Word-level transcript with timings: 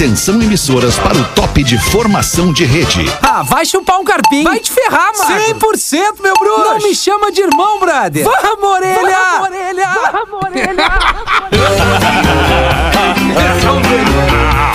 Atenção 0.00 0.40
emissoras 0.40 0.98
para 0.98 1.14
o 1.14 1.24
top 1.34 1.62
de 1.62 1.76
formação 1.76 2.54
de 2.54 2.64
rede. 2.64 3.04
Ah, 3.20 3.42
vai 3.42 3.66
chupar 3.66 4.00
um 4.00 4.04
carpinho. 4.04 4.44
Vai 4.44 4.58
te 4.58 4.72
ferrar, 4.72 5.12
mano. 5.14 5.38
100%, 5.60 6.22
meu 6.22 6.32
bruxo! 6.36 6.64
Não 6.64 6.78
me 6.78 6.94
chama 6.94 7.30
de 7.30 7.42
irmão, 7.42 7.78
brother. 7.78 8.24
Vamos, 8.24 8.64
orelha! 8.64 9.18
Vamos, 9.30 9.50
orelha. 9.50 9.88
Vamos, 10.10 10.42
orelha! 10.42 10.84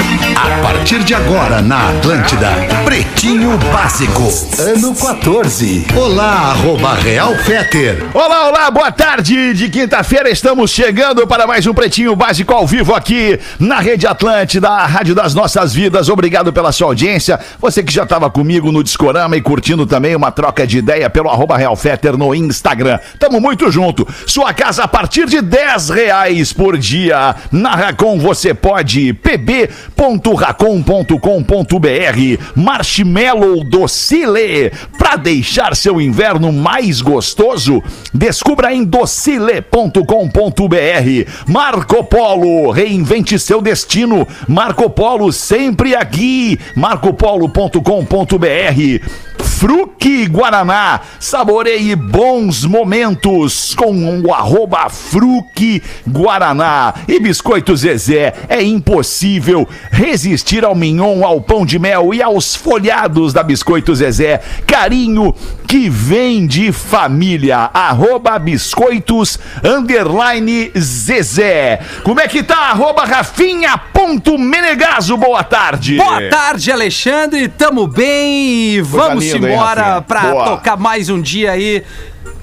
Partir 0.65 1.03
de 1.03 1.13
agora 1.13 1.61
na 1.61 1.89
Atlântida, 1.89 2.49
Pretinho 2.83 3.55
Básico, 3.71 4.23
ano 4.59 4.95
14. 4.95 5.85
Olá, 5.95 6.49
arroba 6.49 6.95
Real 6.95 7.35
Feter. 7.35 8.03
Olá, 8.11 8.47
olá, 8.47 8.71
boa 8.71 8.91
tarde 8.91 9.53
de 9.53 9.69
quinta-feira. 9.69 10.27
Estamos 10.27 10.71
chegando 10.71 11.27
para 11.27 11.45
mais 11.45 11.67
um 11.67 11.73
Pretinho 11.73 12.15
Básico 12.15 12.51
ao 12.51 12.65
vivo 12.65 12.95
aqui 12.95 13.39
na 13.59 13.79
Rede 13.79 14.07
Atlântida, 14.07 14.67
a 14.67 14.87
Rádio 14.87 15.13
das 15.13 15.35
Nossas 15.35 15.71
Vidas. 15.71 16.09
Obrigado 16.09 16.51
pela 16.51 16.71
sua 16.71 16.87
audiência. 16.87 17.39
Você 17.59 17.83
que 17.83 17.93
já 17.93 18.01
estava 18.01 18.27
comigo 18.31 18.71
no 18.71 18.83
Discorama 18.83 19.37
e 19.37 19.41
curtindo 19.41 19.85
também 19.85 20.15
uma 20.15 20.31
troca 20.31 20.65
de 20.65 20.79
ideia 20.79 21.11
pelo 21.11 21.29
arroba 21.29 21.57
Real 21.57 21.75
Feter 21.75 22.17
no 22.17 22.33
Instagram. 22.33 22.97
Tamo 23.19 23.39
muito 23.39 23.69
junto. 23.69 24.07
Sua 24.25 24.51
casa 24.51 24.85
a 24.85 24.87
partir 24.87 25.27
de 25.27 25.43
10 25.43 25.89
reais 25.91 26.51
por 26.51 26.75
dia. 26.75 27.35
Na 27.51 27.75
Racon 27.75 28.17
você 28.17 28.51
pode 28.51 29.13
pb.racon.com.br 30.55 32.43
Marshmallow 32.55 33.63
Docile 33.63 34.71
para 34.97 35.15
deixar 35.15 35.75
seu 35.75 36.01
inverno 36.01 36.51
mais 36.51 37.01
gostoso. 37.01 37.83
Descubra 38.13 38.73
em 38.73 38.83
docile.com.br 38.83 40.01
Marco 41.47 42.03
Polo, 42.03 42.71
reinvente 42.71 43.37
seu 43.37 43.61
destino. 43.61 44.27
Marco 44.47 44.89
Polo 44.89 45.31
sempre 45.31 45.95
aqui. 45.95 46.59
marcopolo.com.br 46.75 49.25
Fruque 49.37 50.27
Guaraná, 50.27 51.01
saboreie 51.19 51.95
bons 51.95 52.65
momentos 52.65 53.73
com 53.73 54.21
o 54.21 54.33
arroba 54.33 54.89
Fruque 54.89 55.81
Guaraná. 56.05 56.93
E 57.07 57.19
Biscoito 57.19 57.75
Zezé, 57.75 58.33
é 58.49 58.61
impossível 58.61 59.67
resistir 59.89 60.44
ao 60.63 60.75
mignon, 60.75 61.25
ao 61.25 61.41
pão 61.41 61.65
de 61.65 61.79
mel 61.79 62.13
e 62.13 62.21
aos 62.21 62.55
folhados 62.55 63.33
da 63.33 63.41
Biscoito 63.41 63.95
Zezé. 63.95 64.39
Carinho 64.67 65.33
que 65.67 65.89
vem 65.89 66.45
de 66.45 66.71
família. 66.71 67.69
Arroba 67.73 68.37
Biscoitos 68.37 69.39
underline 69.63 70.71
Zezé. 70.77 71.79
Como 72.03 72.19
é 72.19 72.27
que 72.27 72.43
tá? 72.43 72.69
Arroba 72.69 73.05
Rafinha 73.05 73.75
ponto 73.77 74.37
Menegaso, 74.37 75.17
boa 75.17 75.43
tarde. 75.43 75.97
Boa 75.97 76.29
tarde, 76.29 76.71
Alexandre. 76.71 77.47
Tamo 77.47 77.87
bem 77.87 78.75
e 78.75 78.81
vamos 78.81 79.23
linda, 79.25 79.47
hein, 79.47 79.53
embora 79.55 79.81
Rafinha? 79.81 80.01
pra 80.03 80.21
Boa. 80.21 80.45
tocar 80.45 80.77
mais 80.77 81.09
um 81.09 81.19
dia 81.19 81.51
aí 81.51 81.83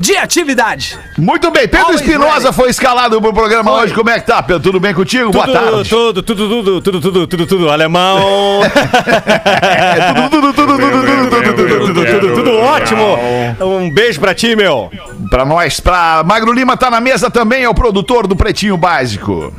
de 0.03 0.17
atividade. 0.17 0.99
Muito 1.17 1.49
bem, 1.53 1.69
Pedro 1.69 1.95
Espinosa 1.95 2.53
foi 2.53 2.71
escalado 2.71 3.21
pro 3.23 3.33
programa 3.33 3.71
hoje. 3.73 3.95
Como 3.95 4.11
é 4.11 4.19
que 4.19 4.27
tá, 4.27 4.43
Pedro? 4.43 4.61
Tudo 4.61 4.81
bem 4.81 4.93
contigo? 4.93 5.31
Boa 5.31 5.47
tarde. 5.47 5.89
Tudo, 5.89 6.23
tudo, 6.23 6.49
tudo, 6.49 6.81
tudo, 6.83 7.01
tudo, 7.01 7.27
tudo, 7.29 7.47
tudo, 7.47 7.71
alemão. 7.71 8.61
É, 8.65 10.13
tudo, 10.13 10.31
tudo, 10.31 10.53
tudo, 10.53 10.77
tudo, 10.77 11.03
tudo, 11.03 11.31
tudo, 11.31 11.55
tudo, 11.55 11.87
tudo, 11.87 12.05
tudo, 12.21 12.35
tudo 12.35 12.59
ótimo. 12.59 13.17
Um 13.61 13.91
beijo 13.95 14.19
pra 14.19 14.35
ti, 14.35 14.57
meu. 14.57 14.91
Pra 15.31 15.45
nós, 15.45 15.79
pra 15.79 16.23
Magro 16.25 16.53
Lima 16.53 16.77
tá 16.77 16.91
na 16.91 17.01
mesa 17.01 17.31
também, 17.31 17.63
é 17.63 17.69
o 17.69 17.75
produtor 17.75 18.27
do 18.27 18.35
Pretinho 18.35 18.77
Básico. 18.77 19.55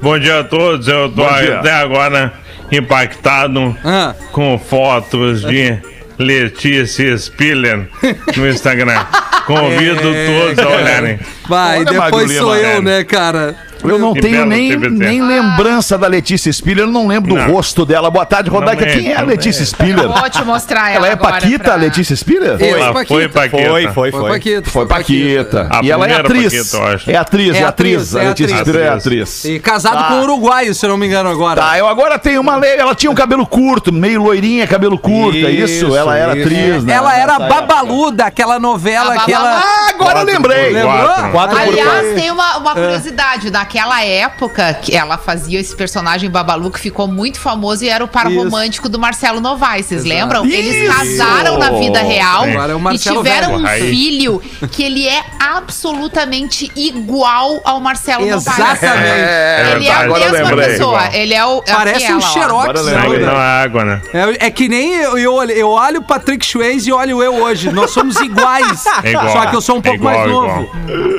Bom 0.00 0.18
dia 0.18 0.40
a 0.40 0.44
todos, 0.44 0.88
eu 0.88 1.10
tô 1.12 1.22
até 1.24 1.72
agora 1.72 2.32
impactado 2.70 3.76
Ah. 3.84 4.14
com 4.32 4.58
fotos 4.58 5.42
de 5.42 5.78
Letícia 6.22 7.16
Spiller 7.18 7.88
no 8.36 8.48
Instagram. 8.48 9.04
Convido 9.46 10.00
todos 10.00 10.58
a 10.58 10.68
olharem. 10.68 11.18
Vai, 11.48 11.80
Olha, 11.80 11.84
depois 11.84 12.32
sou 12.36 12.56
eu, 12.56 12.80
né? 12.82 12.98
né, 12.98 13.04
cara? 13.04 13.56
Eu 13.84 13.98
não 13.98 14.14
Que 14.14 14.20
tenho 14.20 14.46
nem, 14.46 14.76
nem 14.76 15.22
lembrança 15.22 15.96
da 15.98 16.06
Letícia 16.06 16.52
Spiller, 16.52 16.84
eu 16.84 16.90
não 16.90 17.06
lembro 17.06 17.34
do 17.34 17.40
Não. 17.40 17.50
rosto 17.52 17.84
dela. 17.84 18.10
Boa 18.10 18.24
tarde, 18.26 18.48
Rodaica. 18.50 18.84
Não 18.86 18.92
Quem 18.92 19.12
é 19.12 19.16
a 19.16 19.22
Letícia 19.22 19.64
Spiller? 19.64 20.08
Vou 20.08 20.30
te 20.30 20.44
mostrar 20.44 20.90
ela 20.90 21.06
Ela 21.06 21.08
é 21.08 21.16
Paquita, 21.16 21.64
pra- 21.64 21.72
a 21.74 21.76
Letícia 21.76 22.14
Spiller? 22.16 22.56
Eu. 22.60 22.76
Ela 22.76 22.92
Paquita. 22.92 23.14
foi 23.14 23.28
Paquita. 23.28 23.68
Foi, 23.68 23.82
foi, 23.82 23.92
Foi 23.92 24.20
foi. 24.20 24.30
Paquita. 24.30 24.70
Foi 24.70 24.86
Paquita. 24.86 25.68
E 25.82 25.90
ela 25.90 26.06
é 26.06 26.14
atriz. 26.20 26.52
Paquita, 26.54 26.76
eu 26.76 26.84
acho. 26.94 27.10
É 27.10 27.16
atriz, 27.16 27.54
é, 27.54 27.58
É 27.58 27.64
atriz. 27.64 27.96
atriz, 28.02 28.16
A 28.16 28.22
é 28.22 28.28
Letícia 28.28 28.56
atriz. 28.56 28.68
Spiller 28.68 28.86
é 28.86 28.94
atriz. 28.94 29.44
E 29.44 29.58
casado 29.58 29.96
Tá. 29.96 30.04
com 30.04 30.14
um 30.14 30.22
uruguaio, 30.22 30.74
se 30.74 30.84
eu 30.86 30.90
não 30.90 30.96
me 30.96 31.06
engano 31.06 31.28
agora. 31.30 31.60
Tá, 31.60 31.78
eu 31.78 31.86
agora 31.88 32.18
tenho 32.18 32.40
uma 32.40 32.56
lei. 32.56 32.76
Ela 32.76 32.94
tinha 32.94 33.10
um 33.10 33.14
cabelo 33.14 33.46
curto, 33.46 33.92
meio 33.92 34.22
loirinha, 34.22 34.66
cabelo 34.66 34.98
curto, 34.98 35.36
é 35.38 35.50
isso? 35.50 35.86
Isso, 35.86 35.96
Ela 35.96 36.16
era 36.16 36.36
isso. 36.36 36.46
atriz, 36.46 36.84
né? 36.84 36.92
Ela 36.94 37.16
era 37.16 37.34
a 37.34 37.38
Nessa 37.38 37.54
época. 37.54 37.66
Babalu 37.74 38.10
daquela 38.12 38.58
novela 38.58 39.14
A 39.14 39.18
que 39.20 39.32
ela... 39.32 39.58
Ah, 39.62 39.88
agora 39.90 40.20
eu 40.20 40.24
lembrei. 40.24 40.70
Lembrou? 40.72 41.40
Aliás, 41.40 42.14
tem 42.14 42.30
uma, 42.30 42.60
curiosidade. 42.72 43.50
Naquela 43.72 44.04
época, 44.04 44.74
que 44.74 44.94
ela 44.94 45.16
fazia 45.16 45.58
esse 45.58 45.74
personagem 45.74 46.28
Babalu 46.28 46.70
que 46.70 46.78
ficou 46.78 47.08
muito 47.08 47.40
famoso 47.40 47.82
e 47.82 47.88
era 47.88 48.04
o 48.04 48.08
par 48.08 48.30
Isso. 48.30 48.36
romântico 48.44 48.86
do 48.86 48.98
Marcelo 48.98 49.40
Novaes. 49.40 49.86
Vocês 49.86 50.04
Exato. 50.04 50.20
lembram? 50.20 50.44
Eles 50.44 50.76
Isso. 50.76 50.94
casaram 50.94 51.58
na 51.58 51.70
vida 51.70 52.02
real 52.02 52.44
é 52.44 52.94
e 52.94 52.98
tiveram 52.98 53.54
um 53.54 53.66
filho 53.66 54.42
que 54.70 54.82
ele 54.82 55.08
é 55.08 55.24
absolutamente 55.40 56.70
igual 56.76 57.62
ao 57.64 57.80
Marcelo 57.80 58.26
Novaes. 58.26 58.46
Exatamente. 58.46 59.06
É, 59.08 59.72
Ele 59.74 59.86
é 59.86 59.90
tá, 59.90 59.96
a 59.96 60.00
agora 60.02 60.24
eu 60.24 60.32
mesma 60.32 60.48
lembrei. 60.48 60.68
pessoa. 60.68 61.00
Ele 61.16 61.32
é 61.34 61.46
o. 61.46 61.62
é 61.66 61.72
Parece 61.72 62.04
aquela, 62.04 62.18
um 62.18 62.20
xerox. 62.20 62.82
Né? 62.84 63.18
não 63.20 63.32
é 63.40 63.62
água, 63.64 63.84
né? 63.86 64.02
É, 64.12 64.46
é 64.46 64.50
que 64.50 64.68
nem 64.68 64.96
eu, 64.96 65.16
eu, 65.16 65.32
olho- 65.32 65.52
eu 65.52 65.68
olho 65.70 66.00
o 66.00 66.04
Patrick 66.04 66.44
Swayze 66.44 66.90
e 66.90 66.92
olho 66.92 67.22
eu 67.22 67.36
hoje. 67.42 67.72
Nós 67.72 67.90
somos 67.90 68.20
iguais. 68.20 68.84
É 69.02 69.10
igual. 69.12 69.30
Só 69.32 69.46
que 69.46 69.56
eu 69.56 69.60
sou 69.62 69.76
um 69.76 69.78
É 69.78 69.82
pouco 69.82 69.96
igual, 69.96 70.14
mais 70.14 70.28
igual. 70.30 70.46
novo. 70.46 70.70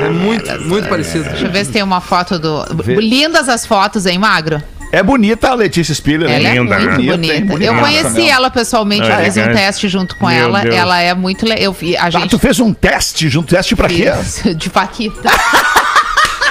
É 0.04 0.10
muito, 0.10 0.62
muito 0.66 0.88
parecido. 0.88 1.24
Deixa 1.24 1.46
eu 1.46 1.52
ver 1.52 1.66
se 1.66 1.72
tem 1.72 1.82
uma 1.82 2.00
foto 2.00 2.38
do. 2.44 3.00
Lindas 3.00 3.50
as 3.50 3.66
fotos, 3.66 4.06
hein, 4.06 4.18
Magro? 4.20 4.62
É 4.92 5.02
bonita 5.02 5.50
a 5.50 5.56
Letícia 5.56 5.96
Spiller, 5.96 6.30
né? 6.30 6.36
Ela 6.36 6.50
é 6.50 6.54
linda, 6.60 6.78
muito 6.80 7.02
né? 7.02 7.12
bonita. 7.16 7.46
Bonita, 7.48 7.64
Eu 7.72 7.80
conheci 7.80 8.30
ela 8.30 8.52
pessoalmente, 8.52 9.10
É, 9.10 9.24
fiz 9.24 9.38
um 9.38 9.52
teste 9.52 9.90
junto 9.90 10.16
com 10.18 10.28
Meu 10.28 10.38
ela. 10.38 10.62
Deus. 10.62 10.76
Ela 10.76 11.02
é 11.02 11.16
muito. 11.16 11.48
le- 11.48 11.56
Eu, 11.60 11.74
vi- 11.74 11.98
a 11.98 12.04
Ah, 12.04 12.10
gente 12.12 12.30
tu 12.30 12.38
fez 12.38 12.60
um 12.60 12.72
teste 12.72 13.28
junto, 13.28 13.48
teste 13.56 13.76
pra 13.76 13.88
quê? 13.88 14.06
de 14.56 14.70
Paquita. 14.70 15.32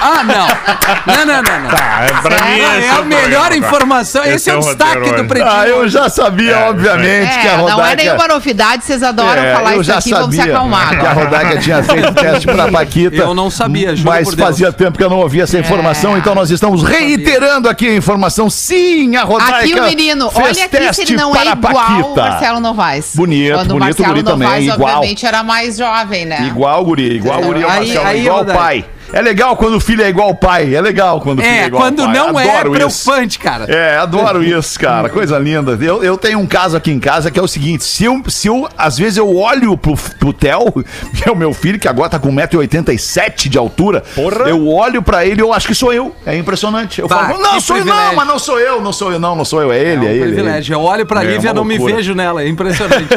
Ah, 0.03 0.23
não. 0.25 1.15
Não, 1.15 1.25
não, 1.27 1.43
não, 1.43 1.61
não. 1.61 1.71
Ah, 1.71 2.05
é 2.05 2.09
pra 2.23 2.45
mim 2.47 2.61
É, 2.61 2.79
esse 2.79 2.89
a 2.89 3.01
o 3.01 3.05
melhor 3.05 3.41
programa. 3.49 3.57
informação. 3.67 4.25
Esse, 4.25 4.51
é 4.51 4.57
o 4.57 4.61
destaque 4.61 5.13
do. 5.13 5.25
Pretinho. 5.25 5.51
Ah, 5.51 5.69
eu 5.69 5.89
já 5.89 6.09
sabia, 6.09 6.53
É, 6.53 6.69
obviamente, 6.69 7.39
que 7.39 7.49
a 7.49 7.53
É, 7.53 7.57
não 7.57 7.69
é 7.69 7.73
Rodaica... 7.73 7.97
nenhuma 8.03 8.29
novidade, 8.29 8.85
vocês 8.85 9.03
adoram 9.03 9.43
É, 9.43 9.55
falar 9.55 9.75
eu 9.75 9.81
isso 9.81 9.91
já 9.93 9.99
aqui, 9.99 10.11
vamos 10.11 10.31
se 10.31 10.37
sabia 10.37 10.55
acalmar. 10.55 10.89
que 10.99 11.07
a. 11.07 11.12
Rodaica 11.12 11.59
tinha 11.59 11.83
feito 11.83 12.09
o 12.09 12.12
teste 12.15 12.47
pra 12.47 12.69
Paquita. 12.73 13.17
Eu 13.17 13.35
não 13.35 13.49
sabia, 13.51 13.95
juro 13.95 14.09
Mas 14.11 14.25
por 14.29 14.35
Deus. 14.37 14.49
fazia 14.49 14.73
tempo 14.73 14.99
que 14.99 15.05
eu 15.05 15.11
não 15.11 15.19
ouvia 15.19 15.45
essa 15.45 15.59
informação, 15.59 16.17
É. 16.17 16.19
então 16.19 16.35
nós 16.35 16.51
estamos 16.51 16.83
reiterando 16.83 17.69
aqui 17.69 17.89
a 17.89 17.95
informação. 17.95 18.51
Sim, 18.51 19.15
a 19.17 19.23
Rodaica 19.23 19.59
Aqui 19.59 19.75
o 19.79 19.83
menino, 19.85 20.31
fez 20.31 20.45
olha 20.59 20.65
aqui 20.67 20.95
se 20.95 21.03
ele 21.03 21.17
não 21.17 21.35
é 21.37 21.45
igual 21.47 22.15
Marcelo 22.17 22.61
Novaes. 22.61 23.12
Bonito, 23.15 23.55
Quando 23.55 23.71
o 23.71 23.75
bonito, 23.75 23.85
Marcelo 23.85 24.09
guri 24.09 24.23
também, 24.23 24.49
Novaes, 24.49 24.65
igual. 24.75 24.95
obviamente, 24.97 25.27
era 25.27 25.43
mais 25.43 25.77
jovem, 25.77 26.25
né? 26.27 26.43
Igual, 26.47 26.85
guri, 26.85 27.17
igual 27.17 27.41
o 27.41 27.45
guri 27.47 27.62
ao 27.65 27.71
Aí- 27.71 27.95
Marcelo, 27.95 28.17
igual 28.19 28.37
o 28.37 28.39
Rodaica. 28.41 28.59
pai. 28.61 28.85
É 29.12 29.21
legal 29.21 29.56
quando 29.56 29.75
o 29.77 29.81
filho 29.81 30.03
é 30.03 30.09
igual 30.09 30.28
ao 30.28 30.34
pai, 30.34 30.75
é 30.75 30.81
legal 30.81 31.21
quando 31.21 31.41
o 31.41 31.43
filho 31.43 31.55
é 31.55 31.62
É, 31.62 31.67
igual 31.67 31.83
quando 31.83 32.00
ao 32.00 32.06
pai. 32.06 32.17
não 32.17 32.41
é, 32.41 32.47
é 32.47 32.50
Adoro 32.61 32.69
isso. 32.89 33.05
preocupante, 33.05 33.39
cara. 33.39 33.65
É, 33.73 33.97
adoro 33.99 34.43
isso, 34.43 34.78
cara. 34.81 35.09
Coisa 35.09 35.39
linda. 35.39 35.78
Eu, 35.81 36.03
eu 36.03 36.17
tenho 36.17 36.39
um 36.39 36.47
caso 36.47 36.77
aqui 36.77 36.91
em 36.91 36.99
casa 37.00 37.31
que 37.31 37.39
é 37.39 37.43
o 37.43 37.47
seguinte: 37.49 37.84
se 37.84 38.05
eu, 38.05 38.23
se 38.28 38.49
eu 38.49 38.69
às 38.77 38.97
vezes 38.99 39.17
eu 39.19 39.34
olho 39.37 39.77
pro, 39.77 39.95
pro 40.19 40.33
Theo, 40.33 40.73
que 41.15 41.28
é 41.28 41.33
o 41.33 41.37
meu 41.37 41.53
filho, 41.53 41.78
que 41.78 41.87
agora 41.89 42.09
tá 42.11 42.19
com 42.19 42.33
1,87m 42.33 43.49
de 43.49 43.59
altura, 43.59 44.03
Porra. 44.15 44.49
eu 44.49 44.67
olho 44.69 45.03
pra 45.03 45.25
ele 45.27 45.41
e 45.41 45.44
eu 45.44 45.53
acho 45.53 45.67
que 45.67 45.75
sou 45.75 45.93
eu. 45.93 46.15
É 46.25 46.37
impressionante. 46.37 47.00
Eu 47.00 47.09
Bah, 47.09 47.27
falo, 47.29 47.41
não, 47.43 47.61
sou 47.61 47.77
eu, 47.77 47.84
não, 47.84 48.15
mas 48.15 48.27
não 48.27 48.39
sou 48.39 48.59
eu, 48.59 48.81
não 48.81 48.93
sou 48.93 49.12
eu, 49.12 49.19
não, 49.19 49.37
não 49.37 49.44
sou 49.44 49.62
eu, 49.62 49.73
é 49.73 49.79
ele, 49.79 50.06
É 50.06 50.09
é, 50.09 50.11
um 50.11 50.12
é 50.12 50.14
ele. 50.17 50.25
privilégio. 50.35 50.73
Eu 50.75 50.81
olho 50.82 51.05
pra 51.06 51.23
É, 51.23 51.26
Lívia 51.26 51.50
uma 51.50 51.55
não 51.56 51.64
me 51.64 51.79
vejo 51.79 52.14
nela. 52.14 52.43
É 52.43 52.49
impressionante. 52.49 53.09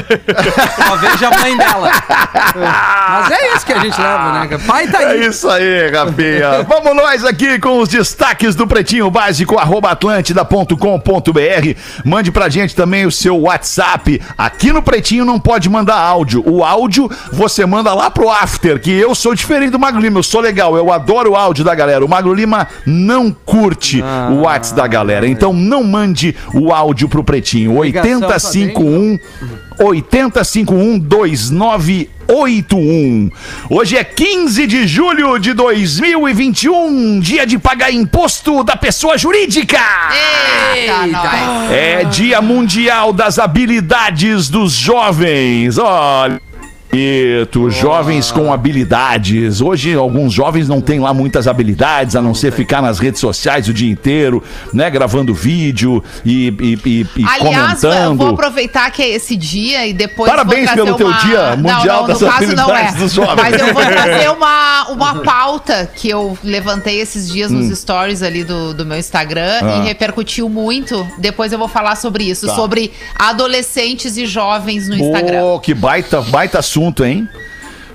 Só 0.87 0.95
vejo 0.97 1.25
a 1.25 1.37
mãe 1.39 1.57
dela. 1.57 1.91
Mas 2.55 3.31
é 3.31 3.55
isso 3.55 3.65
que 3.65 3.73
a 3.73 3.79
gente 3.79 3.99
leva, 3.99 4.31
né? 4.31 4.57
Pai 4.67 4.87
tá 4.87 5.01
É 5.01 5.05
aí. 5.11 5.27
isso 5.27 5.49
aí, 5.49 5.84
Rafinha. 5.89 6.63
Vamos 6.67 6.95
nós 6.95 7.23
aqui 7.23 7.59
com 7.59 7.79
os 7.79 7.89
destaques 7.89 8.55
do 8.55 8.67
Pretinho 8.67 9.09
Básico, 9.09 9.57
arroba 9.57 9.91
atlântida.com.br. 9.91 11.79
Mande 12.03 12.31
pra 12.31 12.49
gente 12.49 12.75
também 12.75 13.05
o 13.05 13.11
seu 13.11 13.39
WhatsApp. 13.41 14.21
Aqui 14.37 14.71
no 14.71 14.81
Pretinho 14.81 15.25
não 15.25 15.39
pode 15.39 15.69
mandar 15.69 15.97
áudio. 15.97 16.43
O 16.45 16.63
áudio 16.63 17.09
você 17.31 17.65
manda 17.65 17.93
lá 17.93 18.09
pro 18.09 18.29
After, 18.29 18.79
que 18.79 18.91
eu 18.91 19.15
sou 19.15 19.33
diferente 19.33 19.71
do 19.71 19.79
Magro 19.79 20.01
Lima. 20.01 20.19
Eu 20.19 20.23
sou 20.23 20.41
legal, 20.41 20.75
eu 20.75 20.91
adoro 20.91 21.31
o 21.31 21.35
áudio 21.35 21.63
da 21.63 21.73
galera. 21.73 22.03
O 22.03 22.09
Magro 22.09 22.33
Lima 22.33 22.67
não 22.85 23.31
curte 23.31 24.03
o 24.31 24.41
WhatsApp 24.41 24.75
da 24.75 24.87
galera. 24.87 25.27
Então 25.27 25.53
não 25.53 25.83
mande 25.83 26.35
o 26.53 26.73
áudio 26.73 27.07
pro 27.07 27.23
Pretinho. 27.23 27.83
Ligação 27.83 28.21
8051 28.21 29.19
8051 29.79 30.99
2981. 30.99 33.31
Hoje 33.69 33.97
é 33.97 34.03
15 34.03 34.67
de 34.67 34.87
julho 34.87 35.37
de 35.37 35.53
2021, 35.53 37.19
dia 37.19 37.45
de 37.45 37.57
pagar 37.57 37.91
imposto 37.91 38.63
da 38.63 38.75
pessoa 38.75 39.17
jurídica. 39.17 39.79
Eita. 40.75 41.73
É 41.73 42.03
Dia 42.05 42.41
Mundial 42.41 43.13
das 43.13 43.39
Habilidades 43.39 44.49
dos 44.49 44.73
Jovens. 44.73 45.77
Olha. 45.77 46.41
Bonito, 46.99 47.69
jovens 47.69 48.31
com 48.31 48.53
habilidades. 48.53 49.59
Hoje, 49.59 49.93
alguns 49.95 50.31
jovens 50.33 50.69
não 50.69 50.79
têm 50.79 50.99
lá 50.99 51.13
muitas 51.13 51.45
habilidades, 51.47 52.15
a 52.15 52.21
não 52.21 52.33
ser 52.33 52.53
ficar 52.53 52.81
nas 52.81 52.99
redes 52.99 53.19
sociais 53.19 53.67
o 53.67 53.73
dia 53.73 53.91
inteiro, 53.91 54.41
né? 54.73 54.89
Gravando 54.89 55.33
vídeo 55.33 56.01
e, 56.25 56.47
e, 56.59 56.79
e- 56.89 57.07
e 57.17 57.25
Aliás, 57.25 57.83
eu 57.83 57.89
comentando. 57.91 58.17
vou 58.17 58.27
aproveitar 58.29 58.89
que 58.91 59.01
é 59.03 59.09
esse 59.09 59.35
dia 59.35 59.85
e 59.85 59.93
depois. 59.93 60.31
Parabéns 60.31 60.71
pelo 60.71 60.95
teu 60.95 61.07
uma... 61.07 61.17
dia 61.19 61.55
mundial 61.57 61.83
não, 61.83 62.01
não, 62.01 62.07
das 62.07 62.21
no 62.21 62.27
caso 62.29 62.55
não 62.55 62.69
é. 62.69 62.71
habilidades 62.71 62.95
dos 63.01 63.11
jovens. 63.13 63.35
Mas 63.35 63.59
eu 63.61 63.73
vou 63.73 63.83
trazer 63.85 64.31
uma, 64.31 64.87
uma 64.89 65.15
pauta 65.21 65.89
que 65.93 66.09
eu 66.09 66.37
levantei 66.43 67.01
esses 67.01 67.29
dias 67.29 67.51
nos 67.51 67.77
stories 67.77 68.21
ali 68.23 68.43
do, 68.45 68.73
do 68.73 68.85
meu 68.85 68.97
Instagram 68.97 69.35
Hum. 69.35 69.67
Ah. 69.69 69.77
e 69.79 69.87
repercutiu 69.87 70.47
muito. 70.47 71.05
Depois 71.17 71.51
eu 71.51 71.59
vou 71.59 71.67
falar 71.67 71.95
sobre 71.97 72.23
isso, 72.23 72.47
Tá. 72.47 72.55
sobre 72.55 72.91
adolescentes 73.17 74.15
e 74.17 74.25
jovens 74.25 74.87
no 74.87 74.95
Instagram. 74.95 75.41
Pô, 75.41 75.59
que 75.59 75.73
baita, 75.73 76.21
baita 76.21 76.59
assunto, 76.59 76.84
hein? 77.05 77.27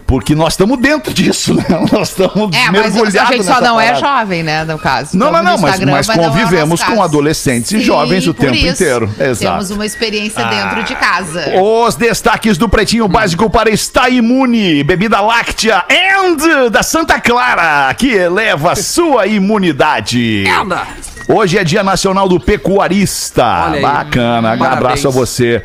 Porque 0.06 0.34
nós 0.34 0.54
estamos 0.54 0.76
dentro 0.80 1.14
disso, 1.14 1.54
né? 1.54 1.64
Nós 1.92 2.08
estamos 2.08 2.50
É, 2.56 2.68
mas 2.72 2.92
mergulhados 2.92 3.16
a 3.16 3.24
gente 3.26 3.44
só 3.44 3.60
não 3.60 3.80
é 3.80 3.92
parada. 3.92 4.00
jovem, 4.00 4.42
né, 4.42 4.64
no 4.64 4.76
caso. 4.76 5.16
Não, 5.16 5.30
não, 5.30 5.40
não, 5.40 5.56
mas, 5.56 5.78
mas 5.78 6.08
é 6.08 6.16
convivemos 6.16 6.82
com 6.82 7.00
adolescentes 7.00 7.70
e 7.70 7.78
Sim, 7.78 7.84
jovens 7.84 8.26
o 8.26 8.34
tempo 8.34 8.56
isso. 8.56 8.66
inteiro. 8.66 9.08
Exato. 9.20 9.38
Temos 9.38 9.70
uma 9.70 9.86
experiência 9.86 10.44
dentro 10.46 10.82
de 10.82 10.96
casa. 10.96 11.52
Os 11.62 11.94
destaques 11.94 12.58
do 12.58 12.68
Pretinho 12.68 13.06
Básico 13.06 13.48
para 13.48 13.70
estar 13.70 14.10
imune. 14.10 14.82
Bebida 14.82 15.20
láctea 15.20 15.84
and 15.88 16.70
da 16.70 16.82
Santa 16.82 17.20
Clara, 17.20 17.94
que 17.94 18.08
eleva 18.12 18.72
a 18.72 18.76
sua 18.76 19.28
imunidade. 19.28 20.44
Anda. 20.60 20.88
Hoje 21.28 21.56
é 21.56 21.62
Dia 21.62 21.84
Nacional 21.84 22.28
do 22.28 22.40
Pecuarista. 22.40 23.44
Olha 23.66 23.76
aí. 23.76 23.82
Bacana. 23.82 24.56
Parabéns. 24.56 24.72
Abraço 24.72 25.06
a 25.08 25.10
você, 25.12 25.62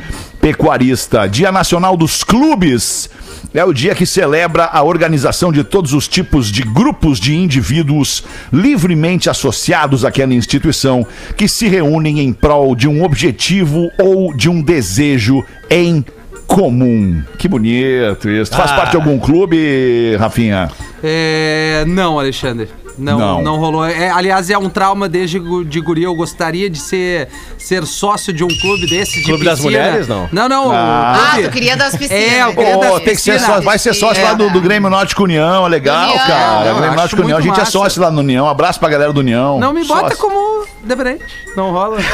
pecuarista. 0.49 1.27
Dia 1.27 1.51
Nacional 1.51 1.97
dos 1.97 2.23
Clubes. 2.23 3.09
É 3.51 3.65
o 3.65 3.73
dia 3.73 3.95
que 3.95 4.05
celebra 4.05 4.65
a 4.65 4.83
organização 4.83 5.51
de 5.51 5.63
todos 5.63 5.91
os 5.91 6.07
tipos 6.07 6.51
de 6.51 6.61
grupos 6.61 7.19
de 7.19 7.35
indivíduos 7.35 8.23
livremente 8.53 9.27
associados 9.27 10.05
àquela 10.05 10.35
instituição 10.35 11.03
que 11.35 11.47
se 11.47 11.67
reúnem 11.67 12.19
em 12.19 12.31
prol 12.31 12.75
de 12.75 12.87
um 12.87 13.03
objetivo 13.03 13.89
ou 13.97 14.35
de 14.35 14.47
um 14.47 14.61
desejo 14.61 15.43
em 15.67 16.05
comum. 16.45 17.23
Que 17.39 17.47
bonito 17.47 18.29
isso. 18.29 18.51
Tu 18.51 18.57
faz 18.57 18.69
Ah. 18.71 18.75
parte 18.75 18.91
de 18.91 18.97
algum 18.97 19.17
clube, 19.17 20.15
Rafinha? 20.19 20.69
É, 21.03 21.83
não, 21.87 22.19
Alexandre. 22.19 22.67
Não, 22.97 23.17
Não. 23.19 23.41
não, 23.41 23.57
rolou. 23.57 23.85
É, 23.85 24.09
aliás, 24.09 24.49
é 24.49 24.57
um 24.57 24.69
trauma 24.69 25.09
desde 25.09 25.39
de 25.65 25.81
guri. 25.81 26.03
Eu 26.03 26.15
gostaria 26.15 26.69
de 26.69 26.79
ser, 26.79 27.27
ser 27.57 27.85
sócio 27.85 28.31
de 28.31 28.43
um 28.43 28.47
clube 28.47 28.87
desse. 28.87 29.17
De 29.19 29.23
Clube 29.25 29.43
das 29.43 29.59
piscina. 29.59 29.83
mulheres, 29.83 30.07
não? 30.07 30.29
Não, 30.31 30.47
não. 30.47 30.71
Ah. 30.71 31.31
Ah, 31.33 31.41
tu 31.41 31.49
queria 31.49 31.75
das 31.75 31.95
piscinas. 31.95 32.23
É, 32.23 32.43
eu 32.43 32.53
queria 32.55 32.77
das 32.77 32.89
Pô, 32.91 32.99
tem 33.01 33.15
que 33.15 33.21
ser 33.21 33.31
piscinas. 33.33 33.41
sócio, 33.41 33.61
vai 33.63 33.77
ser 33.79 33.93
sócio 33.93 34.23
lá 34.23 34.33
do, 34.33 34.49
do 34.49 34.61
Grêmio 34.61 34.89
Náutico 34.89 35.23
União, 35.23 35.65
é 35.65 35.69
legal, 35.69 36.09
União. 36.11 36.27
cara. 36.27 36.65
Não, 36.71 36.77
Grêmio 36.79 36.95
Náutico 36.95 37.21
União, 37.21 37.37
a 37.37 37.41
gente 37.41 37.55
é 37.55 37.59
massa. 37.59 37.71
sócio 37.71 38.01
lá 38.01 38.09
no 38.09 38.19
União. 38.21 38.47
Abraço 38.47 38.79
pra 38.79 38.87
galera 38.89 39.11
do 39.11 39.19
União. 39.19 39.59
Não 39.59 39.73
me 39.73 39.83
bota 39.83 40.09
Sócio. 40.15 40.17
como 40.17 40.65
dependente. 40.83 41.23
Não 41.55 41.71
rola. 41.71 41.97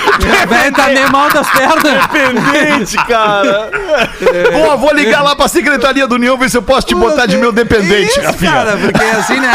o 0.44 0.48
velho 0.48 0.72
tá 0.74 0.86
meio 0.88 1.10
mal 1.12 1.30
das 1.30 1.48
pernas. 1.50 1.82
Dependente, 2.12 2.96
cara. 3.06 3.70
Pô, 4.52 4.76
vou 4.78 4.92
ligar 4.94 5.22
lá 5.22 5.34
pra 5.36 5.48
Secretaria 5.48 6.06
do 6.06 6.14
União, 6.14 6.36
ver 6.36 6.50
se 6.50 6.56
eu 6.56 6.62
posso 6.62 6.86
te 6.86 6.94
botar 6.94 7.26
de 7.26 7.36
meu 7.36 7.52
dependente, 7.52 8.10
Isso, 8.10 8.20
Rafinha. 8.22 8.50
cara, 8.52 8.76
porque 8.76 9.04
assim, 9.04 9.40
né? 9.40 9.52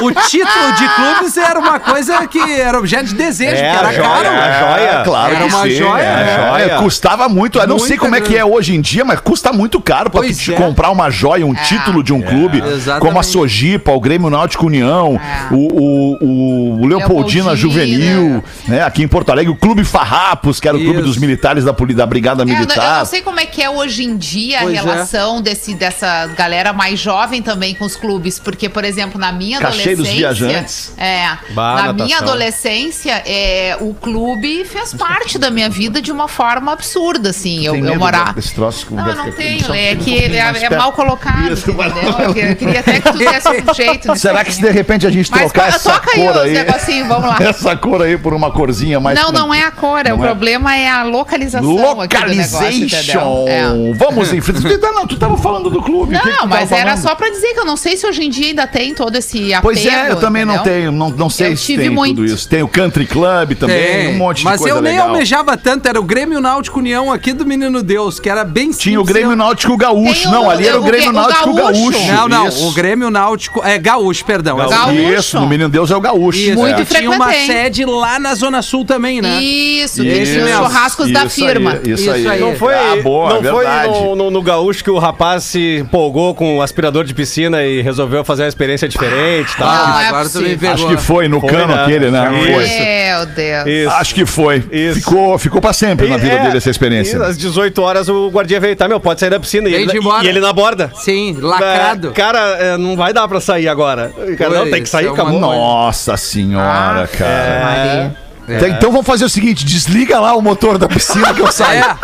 O 0.00 0.10
título 0.12 0.72
de 0.76 0.88
clubes 0.88 1.36
era 1.36 1.58
uma 1.58 1.78
coisa 1.80 2.26
que 2.26 2.38
era 2.60 2.78
objeto 2.78 3.06
de 3.06 3.14
desejo, 3.14 3.50
É, 3.56 3.70
que 3.72 3.76
era 3.78 3.92
joia, 3.92 4.08
caro. 4.08 4.28
a 4.28 4.52
joia. 4.76 4.88
É, 4.88 5.02
claro 5.04 5.34
Era 5.34 5.44
que 5.48 5.54
uma 5.54 5.62
sim, 5.64 5.70
joia, 5.70 6.02
é, 6.02 6.24
né? 6.24 6.48
joia. 6.66 6.76
Custava 6.78 7.28
muito, 7.28 7.58
eu 7.58 7.66
não 7.66 7.78
sei 7.78 7.96
como 7.96 8.14
é 8.14 8.20
que 8.20 8.36
é 8.36 8.44
hoje 8.44 8.74
em 8.74 8.80
dia, 8.80 9.04
mas 9.04 9.20
custa 9.20 9.52
muito 9.52 9.80
caro 9.80 10.10
pra 10.10 10.20
Pois 10.20 10.38
te 10.38 10.52
é. 10.54 10.56
comprar 10.56 10.90
uma 10.90 11.10
joia, 11.10 11.44
um 11.44 11.54
título 11.54 12.02
de 12.02 12.12
um 12.12 12.20
clube, 12.22 12.58
Exatamente. 12.62 13.06
como 13.06 13.18
a 13.18 13.22
Sojipa, 13.22 13.90
o 13.92 14.00
Grêmio 14.00 14.30
Náutico 14.30 14.66
União, 14.66 15.20
É. 15.50 15.54
o, 15.54 15.56
o, 15.56 16.82
o 16.82 16.86
Leopoldina 16.86 17.50
Leopoldina. 17.52 17.56
Juvenil, 17.56 18.44
né, 18.66 18.82
aqui 18.82 19.02
em 19.02 19.08
Porto 19.08 19.30
Alegre, 19.30 19.52
o 19.52 19.56
Clube 19.56 19.84
Farrapos, 19.88 20.60
que 20.60 20.68
era 20.68 20.76
o 20.76 20.80
clube 20.80 20.96
Isso. 20.98 21.06
dos 21.06 21.16
militares 21.16 21.64
da, 21.64 21.72
da 21.72 22.06
Brigada 22.06 22.42
É, 22.42 22.44
eu 22.44 22.46
não- 22.46 22.54
Militar. 22.54 22.98
não 23.00 23.04
sei 23.06 23.22
como 23.22 23.40
é 23.40 23.46
que 23.46 23.62
é 23.62 23.68
hoje 23.70 24.04
em 24.04 24.16
dia 24.16 24.58
Pois 24.62 24.74
a 24.76 24.78
é. 24.78 24.82
relação 24.84 25.42
desse, 25.42 25.74
dessa 25.74 26.26
galera 26.28 26.72
mais 26.72 26.98
jovem 27.00 27.42
também 27.42 27.74
com 27.74 27.84
os 27.84 27.96
clubes. 27.96 28.38
Porque, 28.38 28.68
por 28.68 28.84
exemplo, 28.84 29.18
na 29.20 29.32
minha 29.32 29.58
Cacheiros 29.58 30.06
adolescência. 30.06 30.18
viajantes. 30.18 30.92
É. 30.96 31.28
Bah, 31.50 31.74
na 31.74 31.82
natação. 31.88 32.06
minha 32.06 32.18
adolescência, 32.18 33.22
é, 33.26 33.76
o 33.80 33.94
clube 33.94 34.64
fez 34.64 34.92
parte 34.94 35.38
da 35.38 35.50
minha 35.50 35.68
vida 35.68 36.00
de 36.00 36.10
uma 36.12 36.28
forma 36.28 36.72
absurda, 36.72 37.30
assim. 37.30 37.64
Eu, 37.64 37.74
eu 37.76 37.82
medo 37.82 37.98
morar. 37.98 38.34
desse 38.34 38.54
troço 38.54 38.86
que 38.86 38.94
Não, 38.94 39.04
não 39.04 39.24
ficar- 39.24 39.36
tenho. 39.36 39.64
só 39.64 39.74
É 39.74 39.92
um 39.92 39.96
que 39.96 40.10
pouquinho 40.12 40.34
é, 40.34 40.64
é 40.64 40.76
mal 40.76 40.92
colocado, 40.92 41.52
Isso, 41.52 41.70
entendeu? 41.70 42.18
Eu 42.18 42.34
queria, 42.34 42.50
eu 42.50 42.56
queria 42.56 42.80
até 42.80 43.00
que 43.00 43.12
tu 43.12 43.18
desse 43.18 43.48
um 43.48 43.74
jeito. 43.74 44.16
Será 44.16 44.44
que 44.44 44.52
se 44.52 44.60
de 44.60 44.70
repente 44.70 45.06
a 45.06 45.10
gente 45.10 45.30
Mas 45.30 45.40
trocar 45.52 45.68
essa 45.68 45.90
toca 45.92 46.10
aí 46.14 46.22
cor 46.24 46.32
os 46.36 46.42
aí, 46.42 46.52
negocinhos, 46.52 47.08
vamos 47.08 47.28
lá. 47.28 47.36
essa 47.40 47.76
cor 47.76 48.02
aí 48.02 48.16
por 48.18 48.34
uma 48.34 48.50
corzinha 48.50 48.98
mais 49.00 49.18
Não, 49.20 49.30
não 49.32 49.52
é 49.54 49.62
a 49.68 49.70
cor, 49.70 50.06
é 50.06 50.12
o 50.12 50.16
Não 50.16 50.24
é? 50.24 50.28
problema 50.28 50.76
é 50.76 50.88
a 50.88 51.02
localização 51.04 52.00
aqui 52.00 52.16
do 52.16 52.24
negócio, 52.28 52.58
Localization. 52.58 53.44
entendeu? 53.44 53.44
É. 53.48 53.92
Vamos 53.94 54.32
em 54.32 54.40
frente. 54.42 54.78
Não, 54.78 55.06
tu 55.06 55.16
tava 55.16 55.36
falando 55.36 55.70
do 55.70 55.80
clube. 55.82 56.16
o 56.16 56.20
que 56.20 56.28
que 56.28 56.36
Não, 56.36 56.46
mas 56.46 56.72
era 56.72 56.96
só 56.96 57.14
pra 57.14 57.28
dizer 57.30 57.54
que 57.54 57.60
eu 57.60 57.64
não 57.64 57.76
sei 57.76 57.96
se 57.96 58.06
hoje 58.06 58.24
em 58.24 58.30
dia 58.30 58.48
ainda 58.48 58.66
tem 58.66 58.94
todo 58.94 59.14
esse 59.16 59.52
apego. 59.54 59.62
Pois 59.62 59.86
é, 59.86 60.10
eu 60.10 60.16
também 60.16 60.44
não 60.44 60.56
entendeu? 60.56 60.72
tenho, 60.74 60.92
não, 60.92 61.10
não 61.10 61.30
sei 61.30 61.52
Eu 61.52 61.56
se 61.56 61.66
tive 61.66 61.82
tem 61.84 61.90
muito. 61.90 62.16
tudo 62.16 62.24
isso. 62.26 62.48
Tem 62.48 62.62
o 62.62 62.68
Country 62.68 63.06
Club 63.06 63.52
também, 63.58 63.76
Tem. 63.82 64.08
um 64.14 64.18
monte 64.18 64.38
de 64.38 64.44
Mas 64.44 64.60
coisa 64.60 64.76
eu 64.76 64.82
nem 64.82 64.92
legal. 64.94 65.08
almejava 65.08 65.56
tanto, 65.56 65.86
era 65.88 66.00
o 66.00 66.02
Grêmio 66.02 66.40
Náutico 66.40 66.78
União 66.78 67.12
aqui 67.12 67.32
do 67.32 67.46
Menino 67.46 67.82
Deus, 67.82 68.18
que 68.18 68.28
era 68.28 68.44
bem 68.44 68.70
Tinha 68.72 68.98
o 69.00 69.04
simples, 69.04 69.16
Grêmio 69.16 69.36
Náutico 69.36 69.76
Gaúcho. 69.76 70.28
O- 70.28 70.32
não, 70.32 70.50
ali 70.50 70.66
era 70.66 70.78
o 70.80 70.82
Grêmio 70.82 71.10
o 71.10 71.12
Náutico 71.12 71.54
Gaúcho. 71.54 71.90
Gaúcho. 71.90 72.12
Não, 72.12 72.28
não, 72.28 72.48
Isso. 72.48 72.66
o 72.68 72.72
Grêmio 72.72 73.10
Náutico. 73.10 73.62
É 73.64 73.78
Gaúcho, 73.78 74.24
perdão. 74.24 74.60
é 74.60 74.66
o 74.66 74.70
Gaúcho. 74.70 74.98
Isso, 75.18 75.40
no 75.40 75.46
Menino 75.46 75.68
Deus 75.68 75.90
é 75.90 75.96
o 75.96 76.00
Gaúcho. 76.00 76.38
Isso, 76.38 76.54
Muito 76.58 76.80
e 76.82 76.84
tinha 76.84 77.10
uma 77.10 77.32
sede 77.32 77.84
lá 77.84 78.18
na 78.18 78.34
Zona 78.34 78.62
Sul 78.62 78.84
também, 78.84 79.20
né? 79.20 79.40
Isso, 79.42 79.57
Isso 79.58 80.02
tinha 80.02 80.22
os 80.22 80.28
mesmo. 80.28 80.48
churrascos 80.56 81.12
da 81.12 81.24
Isso 81.24 81.34
firma. 81.44 81.72
aí, 81.72 81.80
isso, 81.92 82.02
Isso 82.02 82.10
aí. 82.10 82.26
aí. 82.28 82.40
Não 82.40 82.54
foi, 82.54 82.74
Ah, 82.74 82.96
boa, 83.02 83.40
não 83.40 83.52
foi 83.52 83.64
no, 83.88 84.16
no- 84.16 84.30
no 84.30 84.42
gaúcho 84.42 84.82
que 84.84 84.90
o 84.90 84.98
rapaz 84.98 85.44
se 85.44 85.78
empolgou 85.78 86.34
com 86.34 86.58
o 86.58 86.62
aspirador 86.62 87.04
de 87.04 87.14
piscina 87.14 87.62
e 87.64 87.80
resolveu 87.82 88.24
fazer 88.24 88.42
uma 88.42 88.48
experiência 88.48 88.88
diferente 88.88 89.52
e 89.52 89.56
tal. 89.56 89.68
Não, 89.68 89.96
Ah, 89.96 90.02
é 90.02 90.06
agora 90.08 90.28
tu 90.28 90.40
me 90.40 90.56
pegou. 90.56 90.74
Acho 90.74 90.88
que 90.88 90.96
foi 90.96 91.28
no 91.28 91.40
Foi, 91.40 91.50
cano 91.50 91.74
né? 91.74 91.82
aquele, 91.82 92.10
né? 92.10 92.30
Isso. 92.38 92.52
Foi. 92.52 92.68
Meu 92.68 93.26
Deus. 93.26 93.66
Isso. 93.66 93.90
Acho 93.96 94.14
que 94.14 94.26
foi. 94.26 94.64
Isso. 94.70 94.98
Ficou, 95.00 95.38
ficou 95.38 95.60
pra 95.60 95.72
sempre 95.72 96.08
na 96.08 96.16
vida 96.16 96.34
É, 96.34 96.42
dele 96.44 96.56
essa 96.58 96.70
experiência. 96.70 97.16
E 97.18 97.22
às 97.22 97.36
18 97.38 97.82
horas 97.82 98.08
o 98.08 98.28
guardinha 98.30 98.60
veio, 98.60 98.76
tá, 98.76 98.86
meu, 98.88 99.00
pode 99.00 99.20
sair 99.20 99.30
da 99.30 99.40
piscina. 99.40 99.68
E 99.68 99.74
ele, 99.74 99.90
e 100.22 100.26
ele 100.28 100.40
na 100.40 100.52
borda. 100.52 100.90
Sim, 100.94 101.36
lacrado. 101.40 102.08
É, 102.08 102.12
cara, 102.12 102.38
é, 102.60 102.76
não 102.76 102.96
vai 102.96 103.12
dar 103.12 103.26
pra 103.28 103.40
sair 103.40 103.68
agora. 103.68 104.12
Cara, 104.36 104.50
não, 104.64 104.70
tem 104.70 104.82
que 104.82 104.88
sair, 104.88 105.06
é 105.06 105.10
acabou. 105.10 105.38
Nossa 105.40 106.16
senhora, 106.16 107.04
Ah, 107.04 107.08
cara. 107.08 108.16
Maria. 108.54 108.66
Então- 108.66 108.76
Então 108.78 108.90
vamos 108.92 109.06
fazer 109.06 109.24
o 109.24 109.28
seguinte: 109.28 109.64
desliga 109.64 110.18
lá 110.20 110.34
o 110.36 110.42
motor 110.42 110.78
da 110.78 110.88
piscina 110.88 111.32
que 111.34 111.40
eu 111.40 111.50
saio. 111.52 111.84
É, 111.84 111.96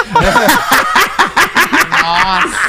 Nossa. 2.03 2.65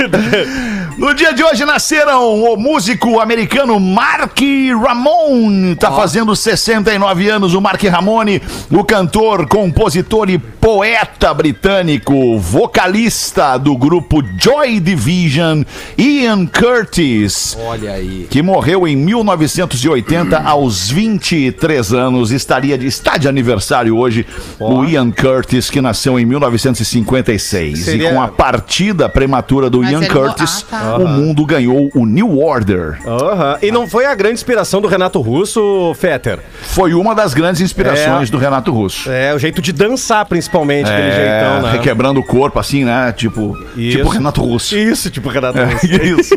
No 1.00 1.14
dia 1.14 1.32
de 1.32 1.42
hoje 1.42 1.64
nasceram 1.64 2.42
o 2.42 2.56
músico 2.58 3.20
americano 3.20 3.80
Mark 3.80 4.38
Ramone, 4.84 5.74
tá 5.74 5.90
fazendo 5.90 6.36
69 6.36 7.26
anos 7.26 7.54
o 7.54 7.60
Mark 7.60 7.82
Ramone, 7.84 8.42
o 8.70 8.84
cantor, 8.84 9.46
compositor 9.48 10.28
e 10.28 10.36
poeta 10.38 11.32
britânico, 11.32 12.38
vocalista 12.38 13.56
do 13.56 13.78
grupo 13.78 14.22
Joy 14.38 14.78
Division, 14.78 15.62
Ian 15.96 16.44
Curtis. 16.46 17.56
olha 17.66 17.92
aí. 17.94 18.26
Que 18.30 18.42
morreu 18.42 18.86
em 18.86 18.94
1980 18.94 20.38
aos 20.38 20.90
23 20.90 21.94
anos. 21.94 22.30
Estaria 22.30 22.76
de, 22.76 22.86
está 22.86 23.16
de 23.16 23.26
aniversário 23.26 23.96
hoje 23.96 24.26
o 24.58 24.84
Ian 24.84 25.10
Curtis, 25.10 25.70
que 25.70 25.80
nasceu 25.80 26.20
em 26.20 26.26
1956. 26.26 27.78
Seria- 27.86 28.10
E 28.10 28.12
com 28.12 28.20
a 28.20 28.28
partida 28.28 29.08
prematura 29.08 29.70
do 29.70 29.80
Mas 29.80 29.92
Ian 29.92 30.04
Curtis, 30.06 30.66
Ah, 30.70 30.76
tá. 30.78 30.89
O 30.96 31.08
mundo 31.08 31.44
ganhou 31.44 31.90
o 31.94 32.06
New 32.06 32.38
Order. 32.38 32.98
Aham. 33.06 33.58
E 33.62 33.70
não 33.70 33.86
foi 33.88 34.06
a 34.06 34.14
grande 34.14 34.34
inspiração 34.34 34.80
do 34.80 34.88
Renato 34.88 35.20
Russo, 35.20 35.94
Fetter? 35.98 36.38
Foi 36.62 36.94
uma 36.94 37.14
das 37.14 37.34
grandes 37.34 37.60
inspirações 37.60 38.28
É. 38.28 38.32
do 38.32 38.38
Renato 38.38 38.72
Russo. 38.72 39.10
É, 39.10 39.34
o 39.34 39.38
jeito 39.38 39.60
de 39.62 39.72
dançar, 39.72 40.24
principalmente, 40.26 40.90
aquele 40.90 41.10
jeitão, 41.12 41.62
né? 41.62 41.72
requebrando 41.72 42.20
o 42.20 42.24
corpo, 42.24 42.58
assim, 42.58 42.84
né? 42.84 43.12
Tipo, 43.12 43.56
Isso. 43.76 43.98
tipo 43.98 44.08
Renato 44.08 44.40
Russo. 44.42 44.76
Isso, 44.76 45.10
tipo 45.10 45.28
Renato 45.28 45.58
É, 45.58 45.64
Russo. 45.64 45.86
isso. 46.20 46.34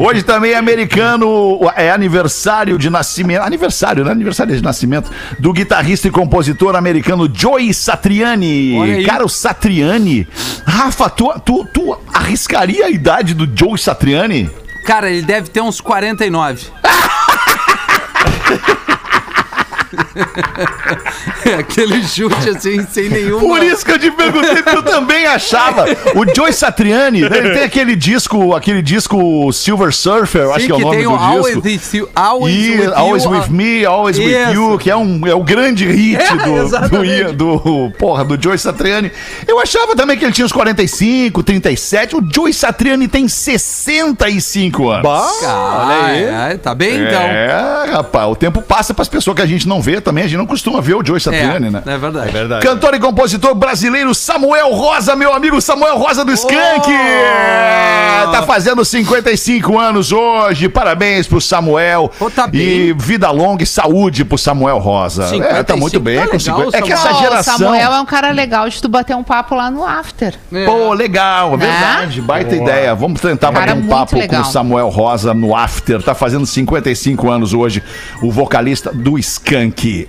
Hoje 0.00 0.22
também 0.22 0.52
é 0.52 0.56
americano, 0.56 1.58
é 1.76 1.90
aniversário 1.90 2.78
de 2.78 2.90
nascimento, 2.90 3.42
aniversário, 3.42 4.04
né? 4.04 4.10
Aniversário 4.12 4.54
de 4.56 4.62
nascimento 4.62 5.10
do 5.38 5.52
guitarrista 5.52 6.08
e 6.08 6.10
compositor 6.10 6.74
americano 6.76 7.30
Joey 7.32 7.72
Satriani. 7.72 8.76
Olha 8.78 8.94
aí. 8.96 9.04
Cara, 9.04 9.24
o 9.24 9.28
Satriani. 9.28 10.26
Rafa, 10.66 11.08
tu, 11.10 11.32
tu, 11.44 11.64
tu 11.72 11.96
arriscaria 12.12 12.86
a 12.86 12.90
idade 12.90 13.34
do 13.34 13.48
Joey 13.54 13.78
Satriani? 13.82 14.50
Cara, 14.84 15.10
ele 15.10 15.22
deve 15.22 15.48
ter 15.48 15.60
uns 15.60 15.80
49. 15.80 16.66
Aquele 21.58 22.02
chute 22.04 22.48
assim, 22.50 22.84
sem 22.90 23.08
nenhuma. 23.08 23.40
Por 23.40 23.62
isso 23.62 23.84
que 23.84 23.92
eu 23.92 23.98
te 23.98 24.10
perguntei, 24.10 24.56
porque 24.62 24.76
eu 24.78 24.82
também 24.82 25.26
achava. 25.26 25.84
O 26.14 26.24
Joey 26.34 26.52
Satriani, 26.52 27.22
né, 27.22 27.38
ele 27.38 27.50
tem 27.50 27.62
aquele 27.64 27.94
disco, 27.96 28.54
aquele 28.54 28.82
disco 28.82 29.52
Silver 29.52 29.92
Surfer, 29.94 30.42
eu 30.42 30.50
acho 30.54 30.60
Sim, 30.60 30.66
que 30.66 30.72
é 30.72 30.76
o 30.76 30.80
nome 30.80 30.96
tem 30.96 31.04
do 31.06 31.12
o 31.12 31.16
Always 31.16 31.62
disco. 31.62 31.96
With 31.96 31.98
You, 32.00 32.08
Always 32.14 32.54
E 32.54 32.70
With 32.70 32.84
You, 32.84 32.94
Always 32.94 33.26
a- 33.26 33.28
With 33.30 33.48
Me, 33.50 33.84
Always 33.84 34.18
With. 34.18 34.52
You, 34.52 34.78
que 34.78 34.90
é, 34.90 34.96
um, 34.96 35.26
é 35.26 35.34
o 35.34 35.42
grande 35.42 35.86
hit 35.86 36.20
É, 36.20 36.36
do, 36.36 37.32
do, 37.32 37.32
do, 37.88 37.92
porra, 37.98 38.24
do 38.24 38.40
Joey 38.40 38.58
Satriani. 38.58 39.10
Eu 39.46 39.58
achava 39.60 39.94
também 39.96 40.16
que 40.18 40.24
ele 40.24 40.32
tinha 40.32 40.44
uns 40.44 40.52
45, 40.52 41.42
37. 41.42 42.16
O 42.16 42.28
Joey 42.34 42.52
Satriani 42.52 43.08
tem 43.08 43.28
65 43.28 44.88
anos. 44.90 45.02
Bah, 45.02 45.28
Ah, 45.44 45.84
olha 45.86 46.04
aí. 46.06 46.52
é, 46.52 46.56
tá 46.56 46.74
bem 46.74 46.94
então. 46.96 47.22
É, 47.22 47.86
rapaz, 47.92 48.28
o 48.30 48.36
tempo 48.36 48.60
passa 48.62 48.92
para 48.94 49.02
as 49.02 49.08
pessoas 49.08 49.34
que 49.36 49.42
a 49.42 49.46
gente 49.46 49.66
não 49.68 49.80
vê 49.80 49.99
também. 50.00 50.24
A 50.24 50.26
gente 50.26 50.38
não 50.38 50.46
costuma 50.46 50.80
ver 50.80 50.94
o 50.94 51.04
Joey 51.04 51.20
Satriani, 51.20 51.70
né? 51.70 51.82
é 51.86 51.98
verdade. 51.98 52.28
É 52.28 52.32
verdade. 52.32 52.66
Cantor 52.66 52.94
e 52.94 53.00
compositor 53.00 53.54
brasileiro 53.54 54.14
Samuel 54.14 54.70
Rosa, 54.70 55.14
meu 55.16 55.32
amigo 55.32 55.60
Samuel 55.60 55.96
Rosa 55.96 56.24
do 56.24 56.32
Skank. 56.32 56.88
Oh! 56.88 57.59
Tá 58.60 58.64
fazendo 58.64 58.84
55 58.84 59.78
anos 59.78 60.12
hoje. 60.12 60.68
Parabéns 60.68 61.26
pro 61.26 61.40
Samuel. 61.40 62.10
Ô, 62.20 62.28
tá 62.28 62.46
E 62.52 62.94
vida 62.98 63.30
longa 63.30 63.62
e 63.62 63.66
saúde 63.66 64.22
pro 64.22 64.36
Samuel 64.36 64.76
Rosa. 64.76 65.22
É, 65.24 65.62
tá 65.62 65.72
55, 65.74 65.78
muito 65.78 65.98
bem. 65.98 66.16
tá 66.18 66.26
com 66.26 66.36
legal, 66.36 66.58
50 66.58 66.76
É 66.76 66.82
que 66.82 66.92
essa 66.92 67.14
geração. 67.14 67.54
O 67.54 67.58
Samuel 67.58 67.92
é 67.94 68.00
um 68.00 68.04
cara 68.04 68.30
legal 68.32 68.68
de 68.68 68.78
tu 68.82 68.86
bater 68.86 69.16
um 69.16 69.22
papo 69.22 69.54
lá 69.54 69.70
no 69.70 69.82
after. 69.86 70.34
É. 70.52 70.66
Pô, 70.66 70.92
legal, 70.92 71.54
é 71.54 71.56
verdade. 71.56 72.20
Baita 72.20 72.54
ideia. 72.54 72.94
Vamos 72.94 73.18
tentar 73.22 73.50
Cara, 73.50 73.74
bater 73.74 73.82
um 73.82 73.88
papo 73.88 74.18
legal. 74.18 74.42
com 74.42 74.48
o 74.48 74.52
Samuel 74.52 74.88
Rosa 74.90 75.32
no 75.32 75.56
After. 75.56 76.02
Tá 76.02 76.14
fazendo 76.14 76.44
55 76.44 77.30
anos 77.30 77.54
hoje. 77.54 77.82
O 78.22 78.30
vocalista 78.30 78.92
do 78.92 79.18
Skank. 79.18 80.06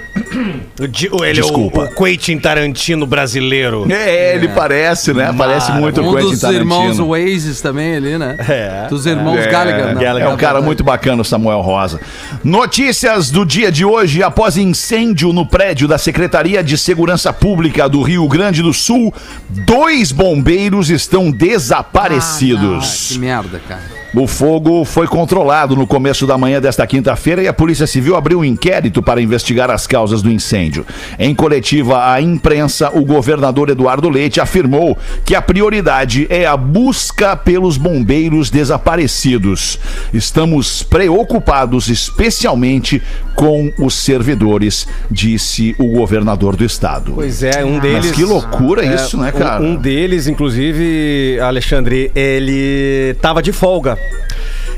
O 1.11 1.23
ele 1.23 1.41
Desculpa. 1.41 1.83
é 1.83 1.83
o, 1.83 1.85
o 1.85 1.95
Quentin 1.95 2.37
Tarantino 2.37 3.05
brasileiro. 3.05 3.87
É, 3.89 4.35
ele 4.35 4.49
parece, 4.49 5.13
né? 5.13 5.33
Parece 5.37 5.71
muito 5.71 6.01
o 6.01 6.09
Um 6.09 6.15
Quentin 6.15 6.31
dos 6.31 6.41
Tarantino. 6.41 6.63
irmãos 6.63 6.99
Oasis 6.99 7.61
também 7.61 7.95
ali, 7.95 8.17
né? 8.17 8.35
É. 8.47 8.87
Dos 8.89 9.05
irmãos 9.05 9.37
É, 9.39 9.47
Gallagher. 9.49 9.95
né? 9.95 10.21
é 10.21 10.27
um 10.27 10.37
cara 10.37 10.61
muito 10.61 10.83
bacana, 10.83 11.21
o 11.21 11.25
Samuel 11.25 11.61
Rosa. 11.61 11.99
Notícias 12.43 13.29
do 13.31 13.45
dia 13.45 13.71
de 13.71 13.85
hoje: 13.85 14.23
após 14.23 14.57
incêndio 14.57 15.31
no 15.33 15.45
prédio 15.45 15.87
da 15.87 15.97
Secretaria 15.97 16.63
de 16.63 16.77
Segurança 16.77 17.31
Pública 17.31 17.87
do 17.87 18.01
Rio 18.01 18.27
Grande 18.27 18.61
do 18.61 18.73
Sul, 18.73 19.13
dois 19.49 20.11
bombeiros 20.11 20.89
estão 20.89 21.27
Ah, 21.29 21.31
desaparecidos. 21.35 23.09
que 23.11 23.19
merda, 23.19 23.59
cara. 23.67 24.00
O 24.13 24.27
fogo 24.27 24.83
foi 24.83 25.07
controlado 25.07 25.73
no 25.73 25.87
começo 25.87 26.27
da 26.27 26.37
manhã 26.37 26.59
desta 26.59 26.85
quinta-feira 26.85 27.41
e 27.41 27.47
a 27.47 27.53
Polícia 27.53 27.87
Civil 27.87 28.17
abriu 28.17 28.39
um 28.39 28.45
inquérito 28.45 29.01
para 29.01 29.21
investigar 29.21 29.71
as 29.71 29.87
causas 29.87 30.21
do 30.21 30.29
incêndio. 30.29 30.85
Em 31.17 31.33
coletiva 31.33 32.11
à 32.11 32.21
imprensa, 32.21 32.91
o 32.93 33.05
governador 33.05 33.69
Eduardo 33.69 34.09
Leite 34.09 34.41
afirmou 34.41 34.97
que 35.25 35.33
a 35.33 35.41
prioridade 35.41 36.27
é 36.29 36.45
a 36.45 36.57
busca 36.57 37.37
pelos 37.37 37.77
bombeiros 37.77 38.49
desaparecidos. 38.49 39.79
Estamos 40.13 40.83
preocupados 40.83 41.87
especialmente 41.87 43.01
com 43.33 43.71
os 43.79 43.93
servidores, 43.93 44.87
disse 45.09 45.73
o 45.79 45.87
governador 45.97 46.57
do 46.57 46.65
estado. 46.65 47.13
Pois 47.15 47.43
é, 47.43 47.63
um 47.63 47.79
deles. 47.79 48.07
Mas 48.07 48.11
que 48.11 48.25
loucura 48.25 48.85
É, 48.85 48.93
isso, 48.93 49.17
né, 49.17 49.31
um- 49.33 49.39
cara? 49.39 49.63
Um, 49.63 49.75
deles, 49.77 50.27
inclusive, 50.27 51.39
Alexandre, 51.39 52.11
ele 52.13 53.15
tava 53.21 53.41
de 53.41 53.53
folga. 53.53 53.97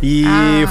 E 0.06 0.26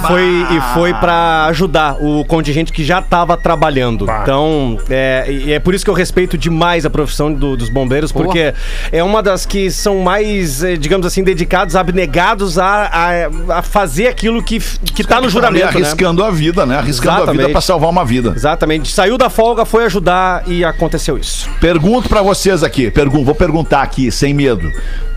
foi, 0.05 0.23
e 0.51 0.61
foi 0.75 0.93
para 0.93 1.45
ajudar 1.45 1.97
o 1.99 2.23
contingente 2.23 2.71
que 2.71 2.83
já 2.83 2.99
estava 2.99 3.35
trabalhando. 3.35 4.05
Então, 4.21 4.77
é, 4.87 5.25
e 5.27 5.51
é 5.51 5.59
por 5.59 5.73
isso 5.73 5.83
que 5.83 5.89
eu 5.89 5.95
respeito 5.95 6.37
demais 6.37 6.85
a 6.85 6.89
profissão 6.89 7.33
do- 7.33 7.57
dos 7.57 7.67
bombeiros, 7.69 8.11
porque 8.11 8.53
é 8.91 9.03
uma 9.03 9.23
das 9.23 9.43
que 9.43 9.71
são 9.71 9.99
mais, 10.01 10.63
eh, 10.63 10.75
digamos 10.77 11.07
assim, 11.07 11.23
dedicados, 11.23 11.75
abnegados 11.75 12.59
a, 12.59 12.85
a, 13.49 13.57
a 13.57 13.61
fazer 13.63 14.05
aquilo 14.07 14.43
que, 14.43 14.59
que 14.59 15.03
tá 15.03 15.15
no 15.15 15.23
Ali 15.23 15.31
juramento, 15.31 15.63
né? 15.65 15.69
arriscando 15.83 16.23
a 16.23 16.29
vida, 16.29 16.65
né? 16.65 16.77
Arriscando 16.77 17.11
a 17.11 17.19
vida 17.21 17.31
Exatamente. 17.31 17.51
para 17.53 17.61
salvar 17.61 17.89
uma 17.89 18.05
vida. 18.05 18.33
Exatamente. 18.35 18.91
Saiu 18.91 19.17
da 19.17 19.31
folga, 19.31 19.65
foi 19.65 19.85
ajudar 19.85 20.43
e 20.45 20.63
aconteceu 20.63 21.17
isso. 21.17 21.49
Pergunto 21.59 22.07
pra 22.07 22.21
vocês 22.21 22.61
aqui, 22.63 22.91
pergun 22.91 23.23
vou 23.25 23.33
perguntar 23.33 23.81
aqui, 23.81 24.11
sem 24.11 24.31
medo. 24.33 24.69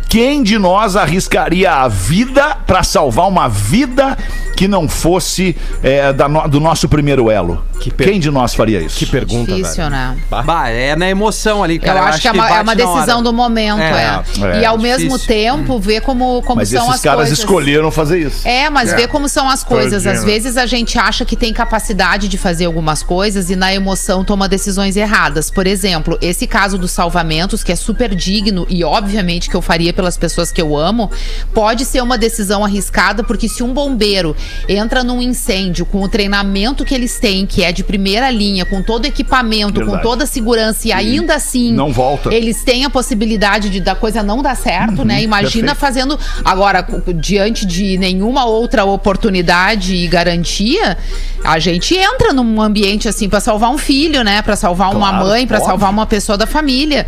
Quem 0.08 0.42
de 0.42 0.58
nós 0.58 0.96
arriscaria 0.96 1.72
a 1.72 1.88
vida 1.88 2.56
pra 2.66 2.82
salvar 2.82 3.28
uma 3.28 3.48
vida 3.48 4.16
que 4.56 4.66
não 4.66 4.88
fosse 4.88 5.54
é, 5.82 6.12
da 6.12 6.28
no- 6.28 6.48
do 6.48 6.58
nosso 6.58 6.88
primeiro 6.88 7.30
elo? 7.30 7.62
Que 7.80 7.90
per- 7.92 8.08
Quem 8.08 8.18
de 8.18 8.30
nós 8.30 8.54
faria 8.54 8.80
isso? 8.80 8.96
Que 8.98 9.04
pergunta, 9.06 9.52
Difícil, 9.54 9.76
velho. 9.84 9.90
né? 9.90 10.16
Bah, 10.30 10.68
é 10.70 10.96
na 10.96 11.08
emoção 11.08 11.62
ali, 11.62 11.76
Eu 11.76 11.82
cara. 11.82 12.04
acho, 12.04 12.22
que 12.22 12.28
é 12.28 12.32
uma, 12.32 12.48
é 12.48 12.60
uma 12.62 12.74
decisão 12.74 13.22
do 13.22 13.32
momento, 13.32 13.80
É, 13.80 14.22
é. 14.40 14.56
é, 14.58 14.60
e 14.62 14.64
ao 14.64 14.78
difícil. 14.78 14.98
mesmo 15.10 15.18
tempo, 15.18 15.78
ver 15.78 16.00
como, 16.00 16.40
como 16.42 16.56
Mas 16.56 16.70
são 16.70 16.82
esses 16.84 16.94
as 16.96 17.00
caras 17.02 17.18
coisas. 17.20 17.38
escolheram 17.38 17.90
fazer 17.90 18.18
isso. 18.18 18.48
É, 18.48 18.70
mas 18.70 18.92
ver 18.94 19.08
como 19.08 19.28
são 19.28 19.48
as 19.48 19.62
coisas. 19.62 20.04
Tadinho. 20.04 20.20
Às 20.20 20.24
vezes 20.24 20.56
a 20.56 20.64
gente 20.66 20.98
acha 20.98 21.24
que 21.24 21.36
tem 21.36 21.52
capacidade 21.52 22.26
de 22.28 22.38
fazer 22.38 22.64
algumas 22.64 23.02
coisas 23.02 23.50
e 23.50 23.56
na 23.56 23.72
emoção 23.74 24.24
toma 24.24 24.48
decisões 24.48 24.96
erradas. 24.96 25.50
Por 25.50 25.66
exemplo, 25.66 26.18
esse 26.22 26.46
caso 26.46 26.78
dos 26.78 26.90
salvamentos, 26.92 27.62
que 27.62 27.70
é 27.72 27.76
super 27.76 28.14
digno 28.14 28.66
e 28.70 28.82
obviamente 28.82 29.50
que 29.50 29.54
eu 29.56 29.60
faria 29.62 29.92
pelas 29.92 30.16
pessoas 30.16 30.50
que 30.50 30.62
eu 30.62 30.76
amo, 30.76 31.10
pode 31.52 31.84
ser 31.84 32.00
uma 32.02 32.16
decisão 32.16 32.64
arriscada, 32.64 33.22
porque 33.22 33.48
se 33.48 33.62
um 33.62 33.72
bombeiro 33.74 34.34
entra 34.68 35.02
num 35.04 35.20
incêndio 35.22 35.84
com 35.86 36.02
o 36.02 36.08
treinamento 36.08 36.84
que 36.84 36.94
eles 36.94 37.18
têm, 37.18 37.46
que 37.46 37.62
é 37.62 37.72
de 37.72 37.82
primeira 37.84 38.30
linha, 38.30 38.64
com 38.64 38.82
todo 38.82 39.04
o 39.04 39.06
equipamento, 39.06 39.74
Verdade. 39.80 39.96
com 39.98 40.02
toda 40.02 40.24
a 40.24 40.26
segurança 40.26 40.88
e 40.88 40.92
ainda 40.92 41.34
assim 41.34 41.72
Não 41.72 41.92
volta. 41.92 42.34
eles 42.34 42.62
têm 42.64 42.84
a 42.84 42.90
possibilidade 42.90 43.70
de 43.70 43.80
da 43.80 43.94
coisa 43.94 44.22
não 44.22 44.42
dar 44.42 44.56
certo, 44.56 45.04
né? 45.04 45.22
Imagina 45.22 45.68
perfeito. 45.74 45.76
fazendo 45.80 46.18
agora 46.44 46.86
diante 47.14 47.64
de 47.66 47.96
nenhuma 47.98 48.44
outra 48.44 48.84
oportunidade 48.84 49.94
e 49.94 50.06
garantia, 50.08 50.96
a 51.44 51.58
gente 51.58 51.94
entra 51.96 52.32
num 52.32 52.60
ambiente 52.60 53.08
assim 53.08 53.28
pra 53.28 53.40
salvar 53.40 53.70
um 53.70 53.78
filho, 53.78 54.22
né? 54.24 54.42
Pra 54.42 54.56
salvar 54.56 54.90
uma 54.94 55.08
Claro, 55.10 55.26
mãe, 55.26 55.46
pra 55.46 55.58
óbvio. 55.58 55.70
salvar 55.70 55.90
uma 55.90 56.06
pessoa 56.06 56.36
da 56.36 56.46
família. 56.46 57.06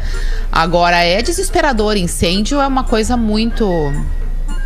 Agora 0.53 0.97
é 1.05 1.21
desesperador, 1.23 1.97
incêndio 1.97 2.61
é 2.61 2.67
uma 2.67 2.85
coisa 2.85 3.17
muito 3.17 3.93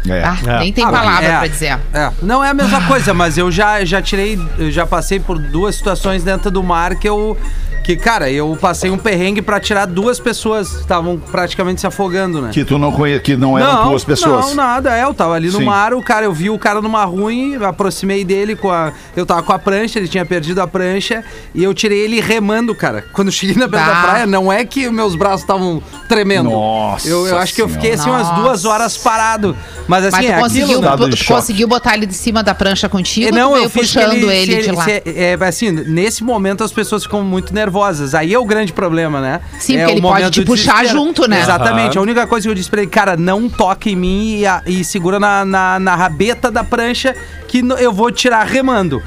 É. 0.08 0.22
ah, 0.24 0.36
nem 0.58 0.72
tem 0.72 0.84
Ah, 0.84 0.90
palavra 0.90 1.24
é, 1.24 1.38
pra 1.38 1.46
dizer. 1.46 1.78
É, 1.92 2.10
não 2.22 2.42
é 2.42 2.50
a 2.50 2.54
mesma 2.54 2.80
coisa, 2.88 3.14
mas 3.14 3.38
eu 3.38 3.50
já, 3.52 3.84
já 3.84 4.02
tirei, 4.02 4.38
eu 4.58 4.70
já 4.70 4.86
passei 4.86 5.20
por 5.20 5.38
duas 5.38 5.76
situações 5.76 6.22
dentro 6.24 6.50
do 6.50 6.62
mar 6.62 6.96
que 6.96 7.08
eu. 7.08 7.36
Que, 7.82 7.96
cara, 7.96 8.30
eu 8.30 8.56
passei 8.60 8.90
um 8.90 8.96
perrengue 8.96 9.42
pra 9.42 9.58
tirar 9.58 9.86
duas 9.86 10.20
pessoas 10.20 10.70
que 10.70 10.80
estavam 10.82 11.18
praticamente 11.18 11.80
se 11.80 11.86
afogando, 11.86 12.40
né? 12.40 12.50
Que 12.52 12.64
tu 12.64 12.78
não 12.78 12.92
conhe... 12.92 13.18
que 13.18 13.36
não 13.36 13.58
eram 13.58 13.88
duas 13.88 14.04
pessoas. 14.04 14.46
Não, 14.46 14.54
nada. 14.54 14.96
É, 14.96 15.02
eu 15.02 15.12
tava 15.12 15.34
ali 15.34 15.48
no 15.50 15.58
Sim. 15.58 15.64
mar, 15.64 15.92
o 15.92 16.00
cara, 16.00 16.24
eu 16.24 16.32
vi 16.32 16.48
o 16.48 16.56
cara 16.56 16.80
numa 16.80 17.04
ruim, 17.04 17.56
aproximei 17.56 18.24
dele 18.24 18.54
com 18.54 18.70
a. 18.70 18.92
Eu 19.16 19.26
tava 19.26 19.42
com 19.42 19.52
a 19.52 19.58
prancha, 19.58 19.98
ele 19.98 20.06
tinha 20.06 20.24
perdido 20.24 20.60
a 20.60 20.66
prancha, 20.68 21.24
e 21.52 21.64
eu 21.64 21.74
tirei 21.74 21.98
ele 22.04 22.20
remando, 22.20 22.72
cara. 22.72 23.04
Quando 23.12 23.28
eu 23.28 23.32
cheguei 23.32 23.56
na 23.56 23.66
beira 23.66 23.84
da 23.84 23.92
Bah. 23.94 24.02
praia, 24.02 24.26
não 24.26 24.52
é 24.52 24.64
que 24.64 24.88
meus 24.88 25.16
braços 25.16 25.40
estavam 25.40 25.82
tremendo. 26.08 26.50
Nossa 26.50 27.08
Eu, 27.08 27.26
eu 27.26 27.36
acho 27.36 27.52
que 27.52 27.62
eu 27.62 27.68
fiquei 27.68 27.94
assim 27.94 28.08
umas 28.08 28.30
duas 28.36 28.64
horas 28.64 28.96
parado. 28.96 29.56
Mas 29.88 30.04
assim, 30.04 30.16
Mas 30.18 30.26
tu 30.26 30.32
é 30.32 30.38
conseguiu, 30.40 30.64
aquilo, 30.66 30.80
né? 30.82 31.10
Tu 31.10 31.16
choque. 31.16 31.32
conseguiu 31.40 31.66
botar 31.66 31.94
ele 31.94 32.06
de 32.06 32.14
cima 32.14 32.44
da 32.44 32.54
prancha 32.54 32.88
contigo? 32.88 33.34
Não, 33.34 33.50
tu 33.54 33.56
eu 33.56 33.70
fiz 33.70 33.92
puxando 33.92 34.30
ele, 34.30 34.62
se 34.62 34.68
de 34.70 34.70
lá. 34.76 34.84
se- 34.84 35.02
é, 35.04 35.36
assim, 35.44 35.70
nesse 35.72 36.22
momento 36.22 36.62
as 36.62 36.70
pessoas 36.70 37.02
ficam 37.02 37.22
muito 37.24 37.52
nervosas. 37.52 37.71
Aí 38.14 38.32
é 38.34 38.38
o 38.38 38.44
grande 38.44 38.72
problema, 38.72 39.20
né? 39.20 39.40
Sim, 39.58 39.76
é 39.76 39.78
porque 39.80 39.92
ele 39.92 40.00
pode 40.02 40.30
te 40.30 40.44
puxar 40.44 40.78
desespero. 40.82 41.04
junto, 41.04 41.28
né? 41.28 41.40
Exatamente. 41.40 41.96
A 41.98 42.00
única 42.02 42.26
coisa 42.26 42.46
que 42.46 42.50
eu 42.50 42.54
disse 42.54 42.70
pra 42.70 42.82
ele, 42.82 42.90
cara, 42.90 43.16
não 43.16 43.48
toque 43.48 43.90
em 43.90 43.96
mim 43.96 44.36
e, 44.38 44.46
a- 44.46 44.62
e 44.66 44.84
segura 44.84 45.18
na, 45.18 45.44
na, 45.44 45.78
na 45.80 45.94
rabeta 45.96 46.50
da 46.50 46.62
prancha 46.62 47.14
que 47.48 47.62
no- 47.62 47.74
eu 47.76 47.92
vou 47.92 48.10
tirar 48.10 48.44
remando. 48.46 49.02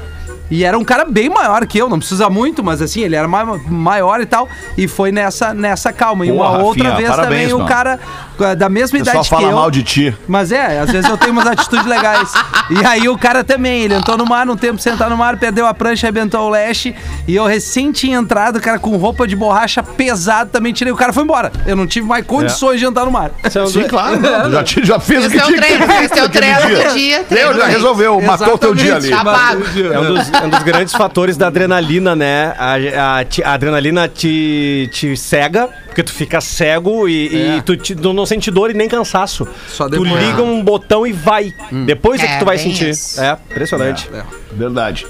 E 0.50 0.64
era 0.64 0.78
um 0.78 0.84
cara 0.84 1.04
bem 1.04 1.28
maior 1.28 1.66
que 1.66 1.76
eu, 1.78 1.88
não 1.88 1.98
precisa 1.98 2.30
muito, 2.30 2.62
mas 2.62 2.80
assim, 2.80 3.00
ele 3.02 3.16
era 3.16 3.26
ma- 3.26 3.58
maior 3.68 4.20
e 4.20 4.26
tal. 4.26 4.48
E 4.76 4.86
foi 4.86 5.10
nessa, 5.10 5.52
nessa 5.52 5.92
calma. 5.92 6.24
E 6.24 6.28
Pô, 6.30 6.36
uma 6.36 6.58
outra 6.58 6.84
Rafinha, 6.84 6.96
vez 6.96 7.10
parabéns, 7.10 7.50
também, 7.50 7.64
o 7.64 7.66
cara 7.68 7.98
eh, 8.40 8.54
da 8.54 8.68
mesma 8.68 8.98
O 8.98 9.02
idade 9.02 9.20
que 9.20 9.28
fala 9.28 9.48
eu. 9.48 9.56
mal 9.56 9.70
de 9.70 9.82
ti. 9.82 10.16
Mas 10.28 10.52
é, 10.52 10.78
às 10.80 10.90
vezes 10.90 11.10
eu 11.10 11.16
tenho 11.16 11.32
umas 11.32 11.46
atitudes 11.46 11.86
legais. 11.86 12.32
E 12.70 12.84
aí 12.86 13.08
o 13.08 13.18
cara 13.18 13.42
também, 13.42 13.82
ele 13.82 13.94
entrou 13.94 14.16
no 14.16 14.24
mar, 14.24 14.48
um 14.48 14.56
tempo 14.56 14.80
sentar 14.80 15.10
no 15.10 15.16
mar, 15.16 15.36
perdeu 15.36 15.66
a 15.66 15.74
prancha, 15.74 16.06
arrebentou 16.06 16.42
o 16.46 16.48
leste. 16.48 16.94
E 17.26 17.34
eu 17.34 17.44
recém 17.44 17.90
tinha 17.90 18.16
entrado, 18.18 18.60
cara, 18.60 18.78
com 18.78 18.96
roupa 18.96 19.26
de 19.26 19.34
borracha 19.34 19.82
pesado, 19.82 20.50
também 20.50 20.72
tirei 20.72 20.92
o 20.92 20.96
cara 20.96 21.12
foi 21.12 21.24
embora. 21.24 21.50
Eu 21.66 21.74
não 21.74 21.86
tive 21.86 22.06
mais 22.06 22.24
condições 22.24 22.78
de 22.78 22.86
entrar 22.86 23.04
no 23.04 23.10
mar. 23.10 23.30
Sim, 23.68 23.82
claro. 23.88 24.16
Já, 24.50 24.62
já 24.82 25.00
fez 25.00 25.24
o 25.24 25.26
Esse 25.26 25.36
que 25.36 25.40
é 25.40 25.44
o 25.44 25.46
tinha 25.48 25.60
que 25.60 25.66
treino, 25.66 25.86
fazer 25.86 26.04
esse 26.04 26.18
é 26.18 26.24
o 26.24 26.28
treino 26.28 26.60
do 26.60 26.94
dia. 26.94 27.16
Deu, 27.18 27.26
treino 27.26 27.54
já 27.54 27.66
resolveu, 27.66 28.20
matou 28.20 28.54
o 28.54 28.58
teu 28.58 28.74
dia 28.74 28.96
ali. 28.96 29.08
Exatamente. 29.08 29.24
Tá 29.34 29.46
pago. 29.48 29.62
É 29.94 29.98
um 30.00 30.14
dos, 30.14 30.32
é 30.32 30.35
um 30.44 30.48
dos 30.48 30.62
grandes 30.62 30.94
fatores 30.94 31.36
da 31.36 31.46
adrenalina, 31.48 32.14
né? 32.16 32.54
A, 32.58 32.74
a- 32.74 33.24
a 33.50 33.52
adrenalina 33.54 34.08
te, 34.08 34.88
te 34.92 35.16
cega, 35.16 35.68
porque 35.86 36.02
tu 36.02 36.12
fica 36.12 36.40
cego 36.40 37.08
e, 37.08 37.56
e 37.56 37.62
tu, 37.62 37.76
te- 37.76 37.94
tu 37.94 38.12
não 38.12 38.26
sente 38.26 38.50
dor 38.50 38.70
e 38.70 38.74
nem 38.74 38.88
cansaço. 38.88 39.46
Só 39.68 39.84
tu 39.88 40.02
depois. 40.02 40.22
liga 40.24 40.42
um 40.42 40.62
botão 40.62 41.06
e 41.06 41.12
vai. 41.12 41.52
Depois 41.86 42.20
é, 42.20 42.24
É, 42.24 42.28
que 42.28 42.38
tu 42.38 42.44
vai 42.44 42.56
bem 42.56 42.66
sentir. 42.66 42.90
isso. 42.90 43.20
É, 43.20 43.36
impressionante. 43.50 44.08
Verdade. 44.52 45.06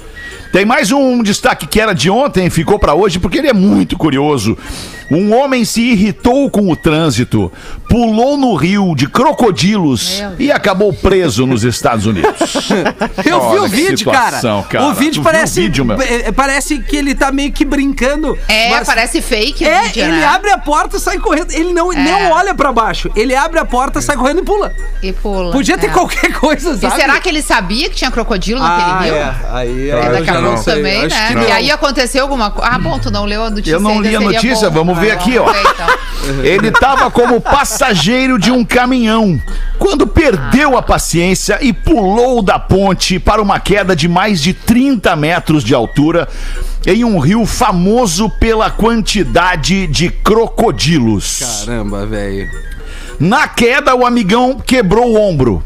Tem 0.53 0.65
mais 0.65 0.91
um 0.91 1.23
destaque 1.23 1.67
que 1.67 1.81
era 1.81 1.93
de 1.93 2.09
ontem, 2.09 2.49
ficou 2.49 2.79
pra 2.79 2.95
hoje, 2.95 3.19
porque 3.19 3.39
ele 3.39 3.49
é 3.49 3.53
muito 3.53 3.97
curioso. 3.97 4.57
Um 5.11 5.35
homem 5.35 5.65
se 5.65 5.83
irritou 5.83 6.49
com 6.51 6.71
o 6.71 6.77
trânsito, 6.77 7.53
pulou 7.89 8.37
no 8.37 8.55
rio 8.55 8.95
de 8.95 9.09
crocodilos 9.09 10.23
e 10.39 10.51
acabou 10.51 10.93
preso 10.93 11.47
nos 11.47 11.65
Estados 11.65 12.07
Unidos. 12.07 12.31
Eu 13.25 13.51
vi 13.51 13.59
o 13.59 13.69
vídeo, 13.69 13.99
situação, 13.99 14.63
cara. 14.63 14.85
cara. 14.85 14.85
O 14.87 14.95
vídeo 14.95 15.23
Tu 15.23 15.25
parece. 15.25 15.61
o 15.61 15.63
vídeo, 15.63 15.85
meu? 15.85 15.97
eh, 16.01 16.33
Parece 16.33 16.79
que 16.81 16.97
ele 16.97 17.15
tá 17.15 17.31
meio 17.33 17.53
que 17.53 17.65
brincando. 17.65 18.37
É, 18.49 18.71
mas- 18.71 18.87
parece 18.87 19.23
fake 19.23 19.65
É, 19.65 19.83
vídeo, 19.85 20.03
ele 20.05 20.13
né? 20.17 20.25
abre 20.25 20.51
a 20.51 20.59
porta 20.59 20.97
e 20.97 21.01
sai 21.01 21.19
correndo. 21.19 21.53
Ele 21.53 21.73
não, 21.73 21.93
É. 21.93 21.97
não 21.97 22.31
olha 22.33 22.55
pra 22.55 22.73
baixo. 22.73 23.11
Ele 23.17 23.35
abre 23.35 23.59
a 23.59 23.65
porta, 23.65 24.01
sai 24.01 24.17
correndo 24.17 24.41
e 24.41 24.45
pula. 24.45 24.73
E 25.03 25.13
pula. 25.13 25.53
Podia 25.53 25.79
ter 25.79 25.87
é. 25.87 25.91
qualquer 25.91 26.33
coisa, 26.35 26.73
E 26.73 26.79
sabe? 26.79 26.97
será 26.97 27.21
que 27.21 27.29
ele 27.29 27.43
sabia 27.43 27.89
que 27.89 27.97
tinha 27.97 28.11
crocodilo 28.11 28.61
naquele 28.61 28.91
ah, 28.91 28.99
rio? 29.01 29.15
é. 29.15 29.35
Aí, 29.53 29.77
E 29.87 29.89
Eu 29.91 30.13
daqui 30.13 30.31
a 30.31 30.35
não 30.35 30.43
pouco 30.51 30.65
sei, 30.65 30.75
também, 30.77 31.05
acho 31.07 31.35
né? 31.35 31.47
E 31.49 31.53
aí 31.53 31.71
aconteceu 31.71 32.23
alguma 32.23 32.51
coisa. 32.51 32.71
Ah, 32.73 32.79
bom, 32.79 32.99
tu 32.99 33.11
não 33.11 33.25
leu 33.25 33.45
a 33.45 33.51
notícia. 33.51 33.73
Eu 33.73 33.81
não 33.81 34.01
li 34.01 34.15
a 34.17 34.21
notícia, 34.21 34.69
bom. 34.71 34.85
vamos 34.85 34.99
ver 34.99 35.13
Ah, 35.13 35.15
aqui, 35.15 35.39
ó. 35.39 35.45
ver, 35.45 35.61
então. 35.61 36.45
Ele 36.45 36.69
estava 36.69 37.11
como 37.11 37.41
passageiro 37.41 37.76
de 38.39 38.51
um 38.51 38.65
caminhão 38.65 39.41
quando 39.79 40.07
perdeu 40.07 40.77
a 40.77 40.83
paciência 40.83 41.59
e 41.61 41.73
pulou 41.73 42.43
da 42.43 42.59
ponte 42.59 43.19
para 43.19 43.43
uma 43.43 43.61
queda 43.61 43.95
de 43.95 44.09
mais 44.09 44.41
de 44.41 44.53
30 44.53 45.15
metros 45.17 45.63
de 45.63 45.75
altura 45.75 46.29
em 46.87 47.05
um 47.05 47.19
rio 47.19 47.45
famoso 47.45 48.31
pela 48.31 48.71
quantidade 48.71 49.87
de 49.87 50.09
crocodilos. 50.09 51.65
Caramba, 51.67 52.07
velho. 52.07 52.49
Na 53.19 53.49
queda, 53.49 53.95
o 53.95 54.05
amigão 54.05 54.59
quebrou 54.65 55.13
o 55.13 55.21
ombro. 55.21 55.63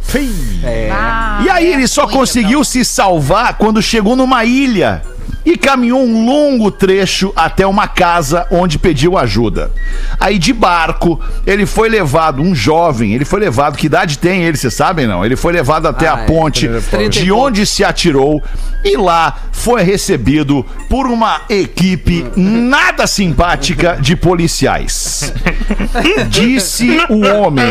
Ah, 0.92 1.42
E 1.44 1.50
aí 1.50 1.66
é 1.66 1.74
ele 1.74 1.86
só 1.86 2.06
conseguiu 2.06 2.64
se 2.64 2.84
salvar 2.84 3.54
quando 3.54 3.82
chegou 3.82 4.14
numa 4.14 4.44
ilha 4.44 5.02
e 5.44 5.56
caminhou 5.56 6.02
um 6.02 6.26
longo 6.26 6.70
trecho 6.70 7.32
até 7.34 7.66
uma 7.66 7.88
casa 7.88 8.46
onde 8.50 8.78
pediu 8.78 9.16
ajuda. 9.16 9.70
Aí 10.18 10.38
de 10.38 10.52
barco, 10.52 11.20
ele 11.46 11.66
foi 11.66 11.88
levado, 11.88 12.42
um 12.42 12.54
jovem, 12.54 13.14
ele 13.14 13.24
foi 13.24 13.40
levado, 13.40 13.76
que 13.76 13.86
idade 13.86 14.18
tem 14.18 14.42
ele, 14.42 14.56
vocês 14.56 14.74
sabem 14.74 15.06
não? 15.06 15.24
Ele 15.24 15.36
foi 15.36 15.52
levado 15.52 15.86
até 15.86 16.06
Ah, 16.06 16.14
a 16.14 16.20
é, 16.20 16.26
ponte 16.26 16.68
de 17.10 17.32
onde 17.32 17.64
se 17.66 17.84
atirou 17.84 18.42
e 18.84 18.96
lá 18.96 19.36
foi 19.52 19.82
recebido 19.82 20.64
por 20.88 21.06
uma 21.06 21.42
equipe 21.48 22.26
nada 22.34 23.06
simpática 23.06 23.98
de 24.00 24.16
policiais. 24.16 25.32
Disse 26.28 26.98
o 27.10 27.26
homem. 27.26 27.64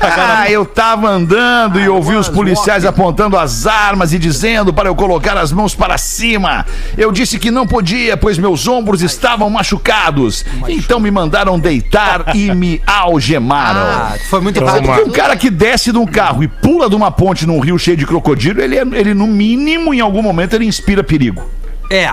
Ah, 0.00 0.48
eu 0.48 0.64
tava 0.64 1.08
andando 1.08 1.80
e 1.80 1.88
ouvi 1.88 2.14
os 2.14 2.28
policiais 2.28 2.84
apontando 2.84 3.36
as 3.36 3.66
armas 3.66 4.12
e 4.12 4.18
dizendo 4.18 4.72
para 4.72 4.88
eu 4.88 4.94
colocar 4.94 5.36
as 5.36 5.50
mãos 5.50 5.74
para 5.74 5.98
cima. 5.98 6.64
Eu 6.96 7.03
disse 7.12 7.38
que 7.38 7.50
não 7.50 7.66
podia, 7.66 8.16
pois 8.16 8.38
meus 8.38 8.66
ombros 8.68 9.02
estavam 9.02 9.48
machucados. 9.50 10.44
Então 10.68 10.98
me 11.00 11.10
mandaram 11.10 11.58
deitar 11.58 12.34
e 12.34 12.54
me 12.54 12.80
algemaram. 12.86 13.80
Ah, 13.80 14.16
foi 14.30 14.40
muito 14.40 14.62
rápido. 14.64 14.86
Porque 14.86 15.02
um 15.02 15.12
cara 15.12 15.36
que 15.36 15.50
desce 15.50 15.92
de 15.92 15.98
um 15.98 16.06
carro 16.06 16.42
e 16.42 16.48
pula 16.48 16.88
de 16.88 16.96
uma 16.96 17.10
ponte 17.10 17.46
num 17.46 17.60
rio 17.60 17.78
cheio 17.78 17.96
de 17.96 18.06
crocodilo, 18.06 18.60
ele, 18.60 18.76
é- 18.76 18.86
ele 18.92 19.14
no 19.14 19.26
mínimo, 19.26 19.92
em 19.94 20.00
algum 20.00 20.22
momento, 20.22 20.54
ele 20.54 20.64
inspira 20.66 21.02
perigo. 21.04 21.42
É. 21.90 22.12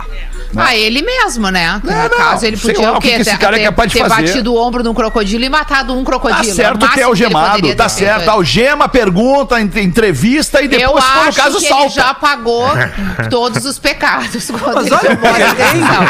Ah, 0.58 0.76
ele 0.76 1.02
mesmo, 1.02 1.50
né? 1.50 1.80
Não, 1.84 1.94
no 2.04 2.10
não, 2.10 2.18
caso, 2.18 2.46
ele 2.46 2.58
podia 2.58 2.92
lá 2.92 2.98
o 2.98 3.02
que 3.02 3.08
quê? 3.10 3.16
que 3.16 3.22
esse 3.22 3.32
Ter- 3.32 3.38
cara 3.38 3.56
é 3.56 3.60
ter- 3.60 3.66
capaz 3.66 3.92
de 3.92 3.98
ter 4.00 4.08
fazer. 4.10 4.22
batido 4.28 4.54
o 4.54 4.58
ombro 4.58 4.84
num 4.84 4.94
crocodilo 4.94 5.44
e 5.44 5.50
matado 5.50 5.94
um 5.94 6.04
Tá 6.04 6.12
crocodilo. 6.12 6.56
certo 6.56 6.84
É 6.84 6.88
o 6.88 6.92
que 6.92 7.00
é 7.00 7.04
algemado, 7.04 7.52
poderia 7.56 7.76
tá 7.76 7.90
certo. 7.90 8.30
Algema, 8.30 8.88
pergunta, 8.90 9.60
en- 9.62 9.72
entrevista 9.82 10.62
e 10.62 10.66
Eu 10.66 10.70
depois, 10.70 11.04
se 11.04 11.12
for 11.12 11.26
no 11.26 11.34
caso, 11.34 11.58
que 11.60 11.68
solta. 11.68 11.84
ele 11.86 11.90
já 11.94 12.14
pagou 12.14 12.68
todos 13.30 13.66
os 13.66 13.80
pecados 13.80 14.50
quando 14.52 14.76
Mas 14.76 14.86
ele 14.88 14.96
olha, 14.96 15.50
a 15.50 15.54
decisão. 15.54 16.02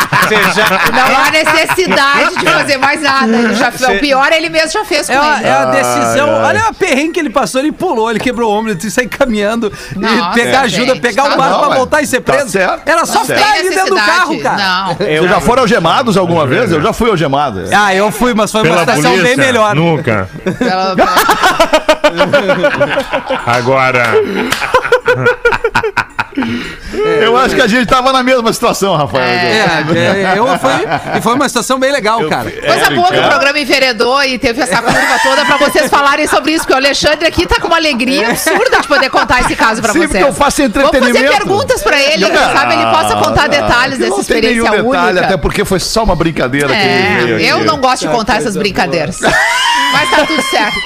Não 0.93 1.17
há 1.17 1.31
necessidade 1.31 2.35
de 2.37 2.45
fazer 2.45 2.77
mais 2.77 3.01
nada. 3.01 3.27
Ele 3.35 3.55
já 3.55 3.71
fez. 3.71 3.97
O 3.97 3.99
pior 3.99 4.31
ele 4.31 4.49
mesmo 4.49 4.71
já 4.71 4.85
fez 4.85 5.07
com 5.07 5.13
É 5.13 5.17
a, 5.17 5.37
ele. 5.37 5.47
é 5.47 5.51
a 5.51 5.65
decisão. 5.65 6.29
Ai, 6.29 6.35
ai. 6.39 6.45
Olha 6.45 6.67
a 6.67 6.73
perrengue 6.73 7.11
que 7.13 7.19
ele 7.19 7.29
passou, 7.29 7.61
ele 7.61 7.71
pulou, 7.71 8.09
ele 8.09 8.19
quebrou 8.19 8.51
o 8.51 8.57
ombro, 8.57 8.71
ele 8.71 8.79
que 8.79 8.89
sair 8.89 9.07
caminhando 9.07 9.71
Nossa, 9.95 10.31
e 10.31 10.33
pegar 10.43 10.61
ajuda, 10.61 10.93
gente, 10.93 11.01
pegar 11.01 11.23
tá 11.23 11.33
o 11.33 11.37
barco 11.37 11.59
bom, 11.59 11.67
pra 11.67 11.75
voltar 11.77 12.01
e 12.01 12.07
ser 12.07 12.21
tá 12.21 12.33
preso. 12.33 12.49
certo, 12.49 12.87
Era 12.87 13.05
só 13.05 13.19
tá 13.19 13.25
certo. 13.25 13.39
ficar 13.43 13.59
ali 13.59 13.69
dentro 13.69 13.89
do 13.89 13.95
carro, 13.95 14.30
necessidade. 14.31 14.61
cara. 14.61 14.85
Não. 14.87 14.95
Vocês 15.19 15.29
já 15.29 15.41
foram 15.41 15.61
algemados 15.63 16.17
alguma 16.17 16.45
vez? 16.47 16.71
Eu 16.71 16.81
já 16.81 16.93
fui 16.93 17.09
algemado. 17.09 17.63
Ah, 17.73 17.93
eu 17.95 18.11
fui, 18.11 18.33
mas 18.33 18.51
foi 18.51 18.61
uma 18.61 18.69
Pela 18.69 18.79
situação 18.79 19.11
polícia, 19.11 19.35
bem 19.35 19.45
melhor. 19.45 19.75
nunca. 19.75 20.29
Pela- 20.57 20.95
Agora, 25.11 26.01
Eu 27.21 27.35
acho 27.37 27.55
que 27.55 27.61
a 27.61 27.67
gente 27.67 27.87
tava 27.87 28.13
na 28.13 28.23
mesma 28.23 28.51
situação, 28.53 28.95
Rafael. 28.95 29.23
É, 29.25 29.65
é, 29.95 30.33
eu 30.37 30.47
fui, 30.59 30.71
e 31.17 31.21
foi 31.21 31.33
uma 31.35 31.47
situação 31.49 31.77
bem 31.79 31.91
legal, 31.91 32.25
cara. 32.29 32.49
Coisa 32.49 32.89
boa 32.91 33.07
que 33.09 33.19
o 33.19 33.27
programa 33.27 33.59
enveredou 33.59 34.23
e 34.23 34.39
teve 34.39 34.61
essa 34.61 34.81
curva 34.81 35.19
toda 35.23 35.45
pra 35.45 35.57
vocês 35.57 35.89
falarem 35.89 36.27
sobre 36.27 36.51
isso, 36.53 36.61
porque 36.61 36.73
o 36.73 36.77
Alexandre 36.77 37.27
aqui 37.27 37.45
tá 37.45 37.59
com 37.59 37.67
uma 37.67 37.75
alegria 37.77 38.29
absurda 38.29 38.79
de 38.81 38.87
poder 38.87 39.09
contar 39.09 39.41
esse 39.41 39.55
caso 39.55 39.81
pra 39.81 39.91
Sim, 39.91 39.99
vocês. 39.99 40.11
porque 40.11 40.23
eu 40.23 40.33
faço 40.33 40.61
Vamos 40.61 40.77
entretenimento. 40.77 41.17
fazer 41.17 41.37
perguntas 41.37 41.83
pra 41.83 41.99
ele, 42.01 42.25
quem 42.25 42.35
sabe 42.35 42.73
ele 42.75 42.85
possa 42.85 43.15
contar 43.17 43.47
detalhes 43.47 43.99
Eu 43.99 43.99
dessa 43.99 44.09
não 44.09 44.17
nenhum 44.17 44.21
experiência 44.21 44.71
detalhe, 44.71 44.87
única. 45.11 45.25
até 45.25 45.37
porque 45.37 45.65
foi 45.65 45.79
só 45.79 46.03
uma 46.03 46.15
brincadeira 46.15 46.67
que 46.67 46.73
ele 46.73 47.31
É, 47.33 47.35
aqui. 47.35 47.45
eu 47.47 47.63
não 47.65 47.77
gosto 47.77 48.03
de 48.03 48.07
contar 48.07 48.37
essas 48.37 48.55
brincadeiras. 48.55 49.19
Mas 49.21 50.09
tá 50.09 50.25
tudo 50.25 50.41
certo. 50.43 50.79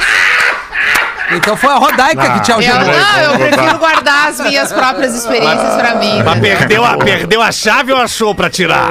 Então 1.32 1.58
foi 1.58 1.70
a 1.72 1.76
Rodaica 1.76 2.30
que 2.34 2.40
te 2.42 2.52
Eu 2.52 2.56
algemou. 2.58 2.80
não, 2.82 3.20
eu 3.34 3.40
prefiro 3.40 3.78
guardar 3.78 4.30
as 4.30 4.40
minhas 4.40 4.72
próprias 4.72 5.16
experiências 5.16 5.76
pra 5.76 5.96
mim. 5.96 6.22
Mas 6.24 6.40
perdeu 6.40 6.86
a, 6.86 6.98
perdeu 6.98 7.42
a 7.42 7.52
chave 7.52 7.92
ou 7.92 8.00
achou 8.00 8.34
pra 8.36 8.50
tirar? 8.50 8.90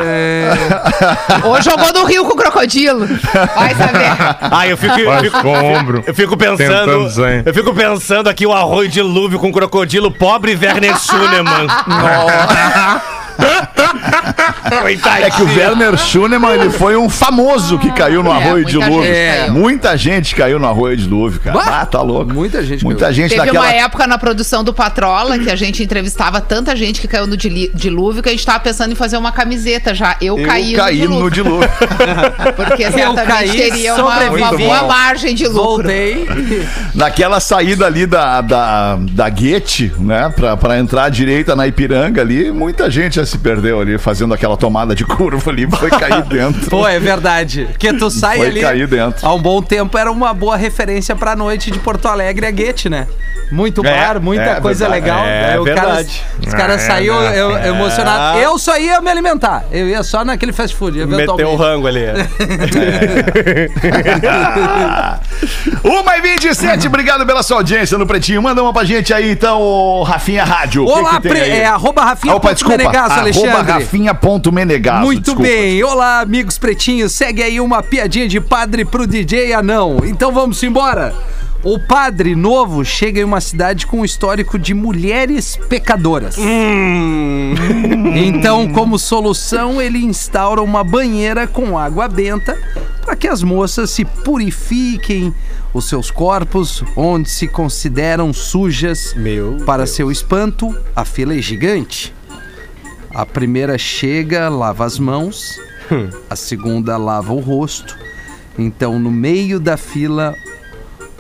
Ou 1.44 1.60
jogou 1.62 1.92
no 1.92 2.04
rio 2.04 2.24
com 2.24 2.32
o 2.32 2.36
crocodilo. 2.36 3.06
Vai 3.54 3.74
saber. 3.74 4.10
Ah, 4.50 4.66
eu 4.66 4.76
fico, 4.76 4.98
eu 4.98 5.20
fico, 5.20 5.40
com 5.40 5.48
o 5.48 5.64
ombro. 5.64 6.04
eu 6.06 6.14
fico 6.14 6.36
pensando. 6.36 7.08
Eu 7.44 7.54
fico 7.54 7.74
pensando 7.74 8.28
aqui 8.28 8.46
o 8.46 8.52
arroio 8.52 8.88
dilúvio 8.88 9.38
com 9.38 9.52
crocodilo, 9.52 10.10
pobre 10.10 10.54
Werner 10.60 10.98
Schunemann. 10.98 11.66
Coitadinho. 11.68 13.23
É 15.20 15.30
que 15.30 15.42
o 15.42 15.46
Werner 15.46 15.96
Schunemann, 15.96 16.54
ele 16.54 16.70
foi 16.70 16.96
um 16.96 17.08
famoso 17.08 17.78
que 17.78 17.90
caiu 17.92 18.22
no 18.22 18.30
É, 18.30 18.34
arroio 18.34 18.64
de 18.64 18.72
gente 18.72 18.88
caiu. 18.90 19.52
Muita 19.52 19.96
gente 19.96 20.34
caiu 20.34 20.58
no 20.58 20.66
arroio 20.66 20.96
de 20.96 21.04
dilúvio, 21.04 21.40
cara. 21.40 21.56
Bah, 21.56 21.80
Ah, 21.82 21.86
tá 21.86 22.00
louco. 22.00 22.32
muita 22.32 22.62
gente 22.64 22.84
Muita 22.84 23.06
caiu. 23.06 23.14
gente 23.14 23.30
Teve 23.30 23.42
daquela... 23.46 23.64
uma 23.64 23.72
época 23.72 24.06
na 24.06 24.18
produção 24.18 24.62
do 24.64 24.72
Patrola 24.72 25.38
que 25.38 25.50
a 25.50 25.56
gente 25.56 25.82
entrevistava 25.82 26.40
tanta 26.40 26.74
gente 26.76 27.00
que 27.00 27.08
caiu 27.08 27.26
no 27.26 27.36
dilúvio 27.36 28.22
que 28.22 28.28
a 28.28 28.32
gente 28.32 28.44
tava 28.44 28.60
pensando 28.60 28.92
em 28.92 28.94
fazer 28.94 29.16
uma 29.16 29.32
camiseta 29.32 29.94
já. 29.94 30.16
Eu, 30.20 30.38
Eu 30.38 30.46
caí, 30.46 30.72
caí 30.74 31.06
no 31.06 31.20
no 31.20 31.30
dilúvio. 31.30 31.68
Porque 32.56 32.90
certamente 32.90 33.26
caí, 33.26 33.50
teria 33.50 33.94
uma, 33.94 34.18
uma 34.30 34.52
boa 34.56 34.82
margem 34.84 35.34
de 35.34 35.46
lucro. 35.46 35.64
Voltei. 35.84 36.26
Naquela 36.94 37.40
saída 37.40 37.86
ali 37.86 38.06
da, 38.06 38.40
da, 38.40 38.96
da 39.00 39.28
Guete, 39.28 39.92
né? 39.98 40.32
Pra, 40.34 40.56
pra 40.56 40.78
entrar 40.78 41.04
à 41.04 41.08
direita 41.08 41.54
na 41.56 41.66
Ipiranga 41.66 42.20
ali, 42.20 42.50
muita 42.52 42.90
gente 42.90 43.20
se 43.26 43.38
perdeu 43.38 43.80
ali 43.80 43.98
fazendo 43.98 44.30
naquela 44.30 44.56
tomada 44.56 44.94
de 44.94 45.04
curva 45.04 45.50
ali, 45.50 45.66
foi 45.70 45.90
cair 45.90 46.22
dentro. 46.28 46.68
Pô, 46.70 46.86
é 46.86 46.98
verdade. 46.98 47.66
Porque 47.70 47.92
tu 47.92 48.10
sai 48.10 48.38
Foi 48.38 48.46
ali. 48.48 48.60
cair 48.60 48.86
dentro. 48.86 49.26
Há 49.26 49.32
um 49.34 49.40
bom 49.40 49.62
tempo 49.62 49.96
era 49.98 50.10
uma 50.10 50.32
boa 50.34 50.56
referência 50.56 51.14
pra 51.16 51.34
noite 51.36 51.70
de 51.70 51.78
Porto 51.78 52.06
Alegre 52.06 52.46
a 52.46 52.50
Guete, 52.50 52.88
né? 52.88 53.06
Muito 53.52 53.84
É, 53.84 53.90
bar, 54.06 54.20
muita 54.20 54.42
é 54.42 54.60
coisa 54.60 54.88
verdade. 54.88 55.02
legal. 55.04 55.24
É 55.26 55.60
o 55.60 55.64
cara- 55.64 55.80
verdade. 55.94 56.22
os 56.46 56.54
caras 56.54 56.82
é 56.82 56.86
saíram 56.86 57.20
eu- 57.22 57.58
emocionados. 57.58 58.40
Eu 58.42 58.58
só 58.58 58.76
ia 58.78 59.00
me 59.00 59.10
alimentar. 59.10 59.64
Eu 59.70 59.86
ia 59.88 60.02
só 60.02 60.24
naquele 60.24 60.52
fast 60.52 60.74
food, 60.74 61.04
Meteu 61.06 61.34
o 61.50 61.56
rango 61.56 61.86
ali. 61.86 62.00
Uma 65.84 66.16
e 66.16 66.20
27, 66.22 66.86
obrigado 66.86 67.26
pela 67.26 67.42
sua 67.42 67.58
audiência 67.58 67.98
no 67.98 68.06
Pretinho. 68.06 68.42
Manda 68.42 68.62
uma 68.62 68.72
pra 68.72 68.84
gente 68.84 69.12
aí, 69.12 69.30
então, 69.30 70.02
Rafinha 70.02 70.44
Rádio. 70.44 70.84
Que 70.86 70.90
Olá, 70.92 71.16
que 71.16 71.20
tem 71.22 71.32
pre- 71.32 71.40
aí? 71.42 71.50
é 71.52 71.66
arroba 71.66 72.02
Rafinha 72.04 72.34
Opa, 72.34 72.52
desculpa. 72.54 72.78
Menegasso, 72.78 73.13
Alexandre. 73.20 73.72
Rafinha.menegasso. 73.72 75.04
Muito 75.04 75.24
desculpa. 75.24 75.42
bem, 75.42 75.82
olá 75.82 76.20
amigos 76.20 76.58
pretinhos, 76.58 77.12
segue 77.12 77.42
aí 77.42 77.60
uma 77.60 77.82
piadinha 77.82 78.28
de 78.28 78.40
padre 78.40 78.84
pro 78.84 79.06
DJ 79.06 79.52
Anão. 79.52 79.98
Então 80.04 80.32
vamos 80.32 80.62
embora. 80.62 81.14
O 81.64 81.78
padre 81.78 82.36
novo 82.36 82.84
chega 82.84 83.20
em 83.20 83.24
uma 83.24 83.40
cidade 83.40 83.86
com 83.86 84.00
um 84.00 84.04
histórico 84.04 84.58
de 84.58 84.74
mulheres 84.74 85.58
pecadoras. 85.66 86.36
Então, 88.14 88.68
como 88.68 88.98
solução, 88.98 89.80
ele 89.80 89.98
instaura 90.04 90.60
uma 90.60 90.84
banheira 90.84 91.46
com 91.46 91.78
água 91.78 92.06
benta 92.06 92.54
para 93.02 93.16
que 93.16 93.26
as 93.26 93.42
moças 93.42 93.90
se 93.90 94.04
purifiquem 94.04 95.34
os 95.72 95.88
seus 95.88 96.10
corpos, 96.10 96.84
onde 96.94 97.30
se 97.30 97.48
consideram 97.48 98.30
sujas. 98.30 99.14
Meu 99.16 99.56
Para 99.64 99.86
seu 99.86 100.10
espanto, 100.10 100.74
a 100.94 101.04
fila 101.04 101.34
é 101.34 101.40
gigante. 101.40 102.14
A 103.14 103.24
primeira 103.24 103.78
chega, 103.78 104.48
lava 104.48 104.84
as 104.84 104.98
mãos, 104.98 105.56
a 106.28 106.34
segunda 106.34 106.96
lava 106.96 107.32
o 107.32 107.38
rosto. 107.38 107.96
Então, 108.58 108.98
no 108.98 109.10
meio 109.10 109.60
da 109.60 109.76
fila, 109.76 110.34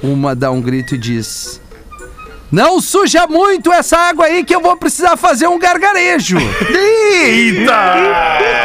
uma 0.02 0.34
dá 0.34 0.50
um 0.50 0.60
grito 0.60 0.96
e 0.96 0.98
diz: 0.98 1.60
Não 2.50 2.80
suja 2.80 3.28
muito 3.28 3.72
essa 3.72 3.96
água 3.96 4.26
aí 4.26 4.42
que 4.42 4.54
eu 4.54 4.60
vou 4.60 4.76
precisar 4.76 5.16
fazer 5.16 5.46
um 5.46 5.58
gargarejo. 5.58 6.36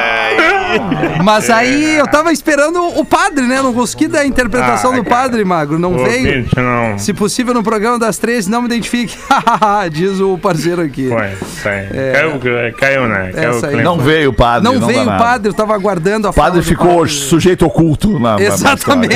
Mas 1.22 1.50
aí 1.50 1.96
eu 1.96 2.06
tava 2.06 2.32
esperando 2.32 2.82
o 2.98 3.04
padre, 3.04 3.44
né? 3.46 3.60
Não 3.62 3.72
consegui 3.72 4.08
da 4.08 4.24
interpretação 4.24 4.92
Ah, 4.92 4.96
do 4.96 5.04
padre, 5.04 5.44
Magro. 5.44 5.78
Não 5.78 5.96
veio. 5.98 6.28
Ouvinte, 6.38 6.56
não. 6.56 6.98
Se 6.98 7.12
possível, 7.12 7.54
no 7.54 7.62
programa 7.62 7.98
das 7.98 8.18
três, 8.18 8.46
não 8.46 8.60
me 8.62 8.66
identifique. 8.66 9.16
Diz 9.92 10.20
o 10.20 10.38
parceiro 10.38 10.82
aqui. 10.82 11.08
Foi, 11.08 11.28
foi. 11.62 11.72
Caiu, 12.12 12.72
caiu, 12.76 13.08
né? 13.08 13.32
Caiu. 13.34 13.82
Não 13.82 13.98
veio 13.98 14.30
o 14.30 14.32
padre. 14.32 14.64
Não, 14.64 14.86
veio 14.86 15.04
dá 15.04 15.14
o 15.14 15.18
padre, 15.18 15.48
eu 15.48 15.54
tava 15.54 15.74
aguardando 15.74 16.26
a 16.26 16.30
O 16.30 16.34
padre 16.34 16.62
ficou 16.62 16.98
padre. 17.00 17.10
sujeito 17.12 17.64
oculto 17.66 18.18
na 18.18 18.36
Exatamente. 18.40 19.14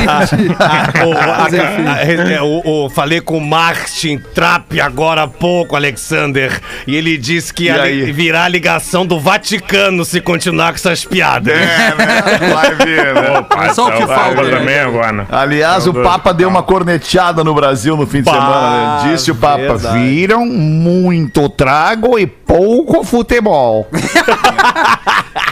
O- 1.07 1.13
a- 1.13 1.47
a- 1.47 2.03
é, 2.03 2.39
falei 2.95 3.21
com 3.21 3.39
o 3.39 3.41
Martin 3.41 4.19
Trapp 4.35 4.81
agora 4.81 5.23
há 5.25 5.29
pouco, 5.29 5.77
Alexander, 5.77 6.61
e 6.87 6.95
ele 6.97 7.17
disse 7.17 7.53
que 7.53 7.65
ia 7.65 8.13
virar 8.13 8.45
a 8.45 8.49
ligação 8.49 9.07
do 9.07 9.19
Vaticano 9.21 10.05
se 10.05 10.21
continuar 10.21 10.71
com 10.71 10.77
essas 10.77 11.05
piadas. 11.05 11.42
É, 11.51 11.95
né? 11.95 12.53
Vai 12.55 12.75
ver, 12.75 13.15
né? 13.15 13.39
Opa, 13.39 13.75
Só 13.75 13.89
o 13.89 13.93
que 13.93 14.03
então, 14.03 14.17
falta, 14.17 14.43
né? 14.43 14.59
também 14.59 14.79
agora. 14.79 15.27
Aliás, 15.31 15.87
o 15.87 15.95
Papa 15.95 16.33
deu 16.33 16.49
então. 16.49 16.59
uma 16.59 16.63
corneteada 16.63 17.43
no 17.45 17.55
Brasil 17.55 17.97
no 17.97 18.07
fim 18.07 18.23
de 18.23 18.31
semana. 18.31 19.03
né? 19.05 19.11
Disse 19.13 19.31
o 19.31 19.35
Papa: 19.35 19.57
verdade. 19.59 19.99
viram 19.99 20.45
muito 20.47 21.49
trago 21.49 22.19
e 22.19 22.27
pouco 22.27 23.05
futebol. 23.05 23.89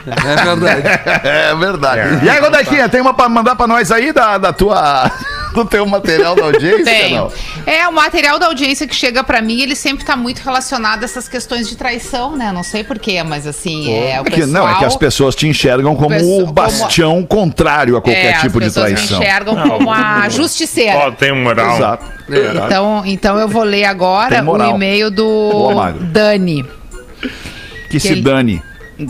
É 0.07 0.45
verdade. 0.45 0.83
É 1.25 1.55
verdade. 1.55 2.01
É. 2.01 2.21
E 2.25 2.31
aí, 2.31 2.41
Godequinha, 2.41 2.89
tem 2.89 3.01
uma 3.03 3.13
pra 3.13 3.29
mandar 3.29 3.55
pra 3.55 3.67
nós 3.67 3.93
aí 3.93 4.13
da, 4.13 4.39
da 4.39 4.53
tua. 4.53 5.11
Do 5.55 5.65
teu 5.65 5.85
material 5.87 6.35
da 6.35 6.45
audiência? 6.45 6.85
Tenho. 6.85 7.17
não? 7.17 7.33
É, 7.67 7.87
o 7.89 7.93
material 7.93 8.39
da 8.39 8.47
audiência 8.47 8.87
que 8.87 8.95
chega 8.95 9.23
pra 9.25 9.41
mim, 9.43 9.61
ele 9.61 9.75
sempre 9.75 10.05
tá 10.05 10.17
muito 10.17 10.39
relacionado 10.41 11.03
a 11.03 11.05
essas 11.05 11.29
questões 11.29 11.69
de 11.69 11.77
traição, 11.77 12.37
né? 12.37 12.53
Não 12.53 12.63
sei 12.63 12.85
porquê, 12.85 13.23
mas 13.23 13.47
assim, 13.47 13.93
é 13.93 14.21
o 14.21 14.27
É 14.27 14.31
que, 14.31 14.47
não, 14.47 14.69
é 14.69 14.79
que 14.79 14.85
as 14.85 14.97
pessoas 14.97 15.35
te 15.35 15.47
enchergam 15.49 15.95
como 15.97 16.11
Pessoa- 16.11 16.45
o 16.45 16.53
bastião 16.53 17.23
contrário 17.25 17.97
a 17.97 18.01
qualquer 18.03 18.27
é, 18.27 18.33
tipo 18.35 18.47
as 18.47 18.53
de 18.53 18.59
pessoas 18.61 18.89
me 18.91 18.95
traição. 18.97 19.19
enxergam 19.21 19.57
como 19.69 19.93
a 19.93 20.29
justiceira. 20.29 20.97
Ó, 20.99 21.11
tem 21.11 21.33
um 21.33 21.43
moral. 21.43 21.77
Exato. 21.77 22.05
Então, 22.67 23.03
então 23.07 23.39
eu 23.39 23.49
vou 23.49 23.65
ler 23.65 23.85
agora 23.85 24.37
Tem 24.43 24.49
o 24.49 24.75
e-mail 24.77 25.11
do 25.11 25.25
Boa. 25.51 25.93
Dani. 25.93 26.65
Que 27.91 27.99
se 27.99 28.13
ele- 28.13 28.23
dane. 28.23 28.63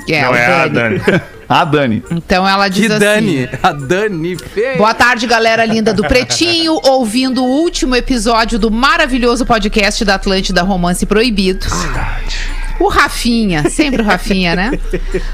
É, 0.08 0.22
Não 0.22 0.32
o 0.32 0.34
é 0.34 0.46
a 0.46 0.66
Dani. 0.68 1.00
A 1.50 1.64
Dani. 1.64 2.00
Então 2.12 2.46
ela 2.48 2.68
diz 2.68 2.86
Que 2.86 2.92
assim. 2.92 3.00
Dani. 3.00 3.48
A 3.60 3.72
Dani 3.72 4.36
feia. 4.36 4.76
Boa 4.76 4.94
tarde, 4.94 5.26
galera 5.26 5.64
linda 5.64 5.92
do 5.92 6.04
Pretinho, 6.04 6.78
ouvindo 6.86 7.42
o 7.42 7.48
último 7.48 7.96
episódio 7.96 8.56
do 8.56 8.70
maravilhoso 8.70 9.44
podcast 9.44 10.04
da 10.04 10.14
Atlântida 10.14 10.62
Romance 10.62 11.04
Proibido. 11.04 11.66
O 12.78 12.86
Rafinha, 12.88 13.68
sempre 13.68 14.00
o 14.00 14.04
Rafinha, 14.04 14.54
né? 14.54 14.70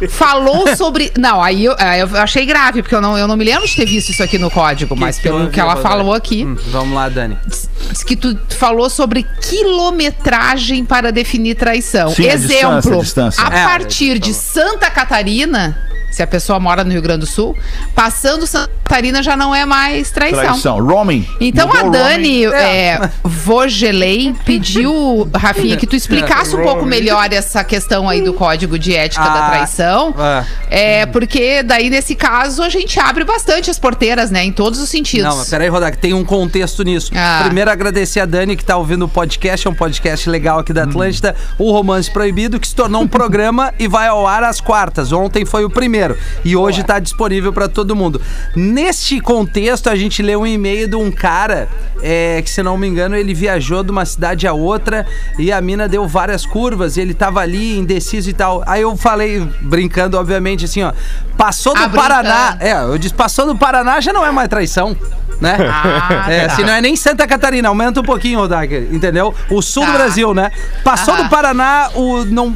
Falou 0.08 0.74
sobre. 0.74 1.12
Não, 1.18 1.40
aí 1.42 1.62
eu, 1.66 1.74
eu 1.74 2.16
achei 2.18 2.46
grave, 2.46 2.80
porque 2.82 2.94
eu 2.94 3.00
não, 3.02 3.18
eu 3.18 3.28
não 3.28 3.36
me 3.36 3.44
lembro 3.44 3.68
de 3.68 3.76
ter 3.76 3.84
visto 3.84 4.08
isso 4.08 4.22
aqui 4.22 4.38
no 4.38 4.50
código, 4.50 4.96
mas 4.96 5.18
que 5.18 5.24
pelo 5.24 5.40
houve, 5.40 5.50
que 5.52 5.60
ela 5.60 5.76
falou 5.76 6.14
aqui. 6.14 6.46
Hum, 6.46 6.56
vamos 6.72 6.94
lá, 6.94 7.10
Dani. 7.10 7.36
Diz 7.46 8.02
que 8.02 8.16
tu 8.16 8.36
falou 8.56 8.88
sobre 8.88 9.22
quilometragem 9.42 10.82
para 10.84 11.12
definir 11.12 11.56
traição. 11.56 12.08
Sim, 12.08 12.26
a 12.28 12.32
Exemplo, 12.34 12.80
distância, 12.80 12.94
a 12.96 13.00
distância. 13.02 13.44
a 13.44 13.58
É, 13.58 13.64
partir 13.64 14.18
de 14.18 14.32
Santa 14.34 14.90
Catarina, 14.90 15.78
se 16.10 16.22
a 16.22 16.26
pessoa 16.26 16.58
mora 16.58 16.82
no 16.84 16.90
Rio 16.90 17.02
Grande 17.02 17.20
do 17.20 17.26
Sul, 17.26 17.56
passando 17.94 18.46
Santa 18.46 18.70
Catarina 18.84 19.22
já 19.22 19.36
não 19.36 19.52
é 19.54 19.66
mais 19.66 20.10
traição. 20.12 20.38
Traição. 20.44 20.84
Roaming. 20.86 21.28
Então 21.40 21.66
Mudou 21.66 21.86
a 21.86 21.90
Dani 21.90 22.46
roaming. 22.46 22.60
é, 22.62 23.10
Vogelei 23.24 24.34
pediu, 24.44 25.28
Rafinha, 25.34 25.76
que 25.76 25.86
tu 25.86 25.96
explicasse 25.96 26.54
um 26.54 26.62
pouco 26.62 26.84
melhor 26.86 27.32
essa 27.32 27.62
questão 27.64 28.08
aí 28.08 28.22
do 28.22 28.32
código 28.32 28.78
de 28.78 28.94
ética 28.94 29.24
da 29.24 29.46
Ah, 29.46 29.50
traição. 29.50 30.14
ah. 30.16 30.44
É, 30.70 31.04
porque 31.06 31.62
daí, 31.62 31.90
nesse 31.90 32.14
caso, 32.14 32.62
a 32.62 32.68
gente 32.68 32.98
abre 33.00 33.24
bastante 33.24 33.70
as 33.70 33.78
porteiras, 33.78 34.30
né? 34.30 34.44
Em 34.44 34.52
todos 34.52 34.78
os 34.80 34.88
sentidos. 34.88 35.26
Não, 35.28 35.36
mas 35.36 35.48
peraí, 35.48 35.68
Rodak, 35.68 35.98
tem 35.98 36.14
um 36.14 36.24
contexto 36.24 36.82
nisso. 36.82 37.10
Ah. 37.14 37.40
Primeiro, 37.44 37.70
agradecer 37.70 38.20
a 38.20 38.26
Dani, 38.26 38.56
que 38.56 38.64
tá 38.64 38.76
ouvindo 38.76 39.04
o 39.04 39.08
podcast, 39.08 39.66
é 39.66 39.70
um 39.70 39.74
podcast 39.74 40.28
legal 40.30 40.60
aqui 40.60 40.72
da 40.72 40.84
Atlântida, 40.84 41.34
o 41.58 41.72
Romance 41.72 42.10
Proibido, 42.10 42.60
que 42.60 42.68
se 42.68 42.74
tornou 42.74 43.02
um 43.02 43.08
programa 43.08 43.72
e 43.78 43.88
vai 43.88 44.06
ao 44.08 44.26
ar 44.26 44.44
às 44.44 44.60
quartas. 44.60 45.12
Ontem 45.12 45.44
foi 45.44 45.64
o 45.64 45.70
primeiro 45.70 45.95
e 46.44 46.56
hoje 46.56 46.82
tá 46.84 46.98
disponível 46.98 47.52
pra 47.52 47.68
todo 47.68 47.94
mundo. 47.96 48.20
Neste 48.54 49.20
contexto, 49.20 49.88
a 49.88 49.96
gente 49.96 50.22
leu 50.22 50.40
um 50.40 50.46
e-mail 50.46 50.88
de 50.88 50.96
um 50.96 51.10
cara 51.10 51.68
é, 52.02 52.40
que, 52.42 52.50
se 52.50 52.62
não 52.62 52.76
me 52.76 52.86
engano, 52.86 53.16
ele 53.16 53.32
viajou 53.34 53.82
de 53.82 53.90
uma 53.90 54.04
cidade 54.04 54.46
a 54.46 54.52
outra 54.52 55.06
e 55.38 55.50
a 55.52 55.60
mina 55.60 55.88
deu 55.88 56.06
várias 56.06 56.44
curvas 56.46 56.96
e 56.96 57.00
ele 57.00 57.14
tava 57.14 57.40
ali 57.40 57.78
indeciso 57.78 58.28
e 58.30 58.32
tal. 58.32 58.62
Aí 58.66 58.82
eu 58.82 58.96
falei, 58.96 59.40
brincando, 59.62 60.18
obviamente, 60.18 60.64
assim, 60.64 60.82
ó, 60.82 60.92
passou 61.36 61.74
do 61.74 61.82
Ah, 61.84 61.88
Paraná. 61.88 62.50
brincando. 62.52 62.64
É, 62.64 62.82
eu 62.94 62.98
disse, 62.98 63.14
passou 63.14 63.46
do 63.46 63.56
Paraná 63.56 64.00
já 64.00 64.12
não 64.12 64.24
é 64.24 64.30
mais 64.30 64.48
traição, 64.48 64.96
né? 65.40 65.56
Ah, 65.60 66.26
é, 66.30 66.46
tá. 66.48 66.56
se 66.56 66.62
não 66.62 66.72
é 66.72 66.80
nem 66.80 66.96
Santa 66.96 67.26
Catarina, 67.26 67.68
aumenta 67.68 68.00
um 68.00 68.04
pouquinho, 68.04 68.38
Rodak, 68.40 68.74
entendeu? 68.92 69.34
O 69.50 69.60
sul 69.62 69.84
Tá. 69.84 69.90
do 69.92 69.98
Brasil, 69.98 70.34
né? 70.34 70.50
Passou 70.84 71.14
Aham. 71.14 71.24
do 71.24 71.30
Paraná, 71.30 71.90
o 71.94 72.24
não, 72.24 72.54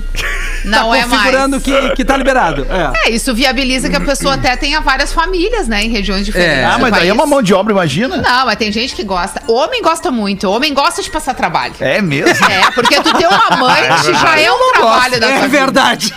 Não 0.64 0.90
tá 0.90 0.99
é 0.99 1.03
configurando 1.03 1.51
mais. 1.51 1.62
que, 1.62 1.96
que 1.96 2.05
tá 2.05 2.16
liberado. 2.16 2.66
É. 2.68 3.09
É, 3.09 3.11
isso 3.11 3.35
viabiliza 3.35 3.88
que 3.88 3.96
a 3.96 4.01
pessoa 4.01 4.35
até 4.35 4.57
tenha 4.57 4.81
várias 4.81 5.12
famílias, 5.12 5.68
né? 5.68 5.85
Em 5.85 5.88
regiões 5.88 6.25
diferentes. 6.25 6.59
É. 6.59 6.64
Ah, 6.64 6.79
mas 6.79 6.92
aí 6.92 7.01
é 7.01 7.07
país. 7.07 7.12
uma 7.12 7.27
mão 7.27 7.42
de 7.42 7.55
obra, 7.55 7.73
imagina. 7.73 8.16
Não, 8.18 8.46
mas 8.46 8.57
tem 8.57 8.70
gente 8.70 8.94
que 8.94 9.03
gosta. 9.05 9.42
Homem 9.46 9.83
gosta 9.83 10.11
muito. 10.11 10.51
Homem 10.51 10.75
gosta 10.75 11.03
de 11.03 11.11
passar 11.11 11.35
trabalho. 11.35 11.75
É 11.81 12.01
mesmo. 12.03 12.44
É, 12.51 12.70
porque 12.73 13.01
tu 13.01 13.12
ter 13.14 13.27
um 13.27 13.53
amante 13.55 14.12
já 14.14 14.38
é 14.38 14.53
um 14.53 14.73
trabalho 14.73 15.20
da 15.20 15.27
tua 15.29 15.44
É 15.44 15.49
verdade. 15.49 16.14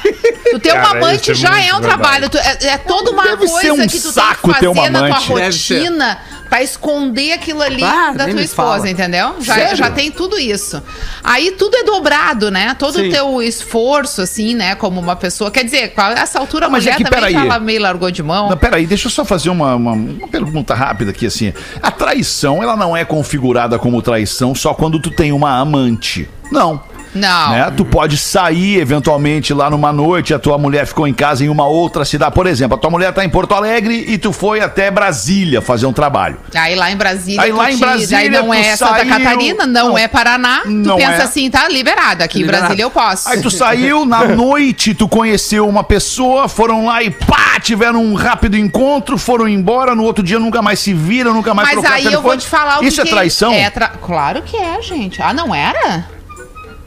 Tu 0.52 0.60
ter 0.60 0.74
um 0.74 0.86
amante 0.86 1.32
é 1.32 1.34
já 1.34 1.62
é 1.62 1.74
um 1.74 1.82
trabalho. 1.82 2.30
Tu- 2.30 2.38
é, 2.38 2.58
é 2.68 2.78
toda 2.78 3.12
uma 3.12 3.24
Deve 3.24 3.48
coisa 3.48 3.74
um 3.74 3.88
que 3.88 4.00
tu 4.00 4.12
saco 4.12 4.52
tem 4.52 4.54
que 4.54 4.60
ter 4.60 4.76
fazer 4.76 4.90
na 4.90 5.00
tua 5.00 5.08
amante. 5.08 5.34
Deve 5.34 5.54
ser. 5.54 5.78
rotina 5.80 6.20
pra 6.54 6.62
esconder 6.62 7.32
aquilo 7.32 7.64
ali 7.64 7.84
Ah, 7.84 8.14
da 8.16 8.28
tua 8.28 8.40
esposa, 8.44 8.78
fala. 8.78 8.90
entendeu? 8.92 9.38
Já, 9.40 9.56
Sério? 9.56 9.76
já 9.76 9.90
tem 9.90 10.12
tudo 10.12 10.38
isso. 10.38 10.80
Aí 11.24 11.50
tudo 11.54 11.76
é 11.78 11.84
dobrado, 11.84 12.52
né? 12.52 12.76
Todo 12.78 13.00
Sim. 13.00 13.08
o 13.08 13.12
teu 13.12 13.42
esforço, 13.42 14.22
assim, 14.22 14.54
né? 14.54 14.76
Como 14.76 15.02
uma 15.02 15.16
pessoa. 15.16 15.50
Quer 15.50 15.64
dizer, 15.64 15.92
a 15.98 16.12
essa 16.12 16.38
altura 16.38 16.68
a 16.68 16.70
Não, 16.70 16.74
mas 16.74 16.86
é 16.86 16.92
mulher 16.92 16.98
que, 17.04 17.10
também 17.12 17.36
ela 17.36 17.60
meio 17.60 17.82
largou 17.82 18.12
de 18.12 18.22
mão. 18.22 18.52
Não, 18.52 18.58
peraí, 18.58 18.86
deixa 18.86 19.08
eu 19.08 19.12
só 19.12 19.26
fazer 19.26 19.50
uma, 19.50 19.74
uma, 19.74 19.94
uma 19.94 20.28
pergunta 20.28 20.76
rápida 20.76 21.10
aqui, 21.10 21.26
assim. 21.26 21.52
A 21.82 21.90
traição, 21.90 22.62
ela 22.62 22.76
não 22.78 22.96
é 22.96 23.04
configurada 23.04 23.80
como 23.80 24.00
traição 24.04 24.54
só 24.54 24.76
quando 24.76 25.00
tu 25.00 25.10
tem 25.10 25.32
uma 25.32 25.58
amante. 25.58 26.30
Não. 26.52 26.84
Não. 27.14 27.50
Né? 27.52 27.72
Tu 27.76 27.86
pode 27.86 28.18
sair 28.18 28.80
eventualmente 28.80 29.54
lá 29.54 29.70
numa 29.70 29.92
noite, 29.94 30.34
a 30.34 30.40
tua 30.40 30.58
mulher 30.58 30.86
ficou 30.88 31.08
em 31.08 31.14
casa 31.14 31.44
em 31.44 31.50
uma 31.50 31.66
outra 31.68 32.04
cidade. 32.06 32.34
Por 32.34 32.48
exemplo, 32.48 32.76
a 32.78 32.80
tua 32.80 32.90
mulher 32.90 33.14
tá 33.14 33.24
em 33.24 33.30
Porto 33.30 33.54
Alegre 33.54 34.06
e 34.08 34.18
tu 34.18 34.32
foi 34.34 34.62
até 34.62 34.90
Brasília 34.90 35.62
fazer 35.62 35.86
um 35.86 35.94
trabalho. 35.94 36.38
Aí 36.56 36.76
lá 36.76 36.92
em 36.92 36.96
Brasília. 36.98 37.42
Aí 37.42 37.52
lá 37.52 37.72
em 37.72 37.76
te- 37.76 37.80
Brasília 37.80 38.18
Daí 38.18 38.30
não 38.30 38.54
é 38.54 38.76
Santa 38.76 38.96
saiu- 38.98 39.10
Catarina, 39.10 39.66
não, 39.68 39.90
não. 39.90 39.98
é 39.98 40.08
Paraná. 40.08 40.62
Tu 40.64 40.70
Não 40.70 40.96
pensa 40.98 41.12
é. 41.12 41.22
assim, 41.24 41.50
tá 41.50 41.68
liberado. 41.70 42.24
Aqui 42.24 42.40
Liberado. 42.40 42.64
em 42.64 42.68
Brasília 42.68 42.84
eu 42.86 42.92
posso. 42.92 43.30
Aí 43.30 43.42
tu 43.42 43.52
saiu 43.52 44.06
na 44.06 44.26
noite, 44.34 44.94
tu 44.94 45.08
conheceu 45.08 45.68
uma 45.68 45.84
pessoa, 45.84 46.48
foram 46.48 46.86
lá 46.86 47.02
e 47.04 47.10
pá, 47.12 47.60
tiveram 47.62 48.04
um 48.04 48.14
rápido 48.16 48.58
encontro, 48.58 49.18
foram 49.18 49.48
embora, 49.48 49.94
no 49.96 50.04
outro 50.04 50.24
dia 50.24 50.40
nunca 50.40 50.62
mais 50.62 50.80
se 50.80 50.94
viram, 50.94 51.34
nunca 51.34 51.54
mais 51.54 51.76
Mas 51.76 51.86
aí 51.86 52.06
eu 52.12 52.22
vou 52.22 52.36
te 52.38 52.48
falar 52.48 52.80
o 52.82 52.84
Isso 52.84 52.96
que 52.96 53.02
é 53.02 53.06
que 53.06 53.10
traição? 53.12 53.54
É 53.54 53.70
tra- 53.70 53.90
Claro 54.02 54.42
que 54.42 54.58
é, 54.58 54.82
gente. 54.82 55.22
Ah, 55.22 55.34
não 55.34 55.54
era? 55.54 56.06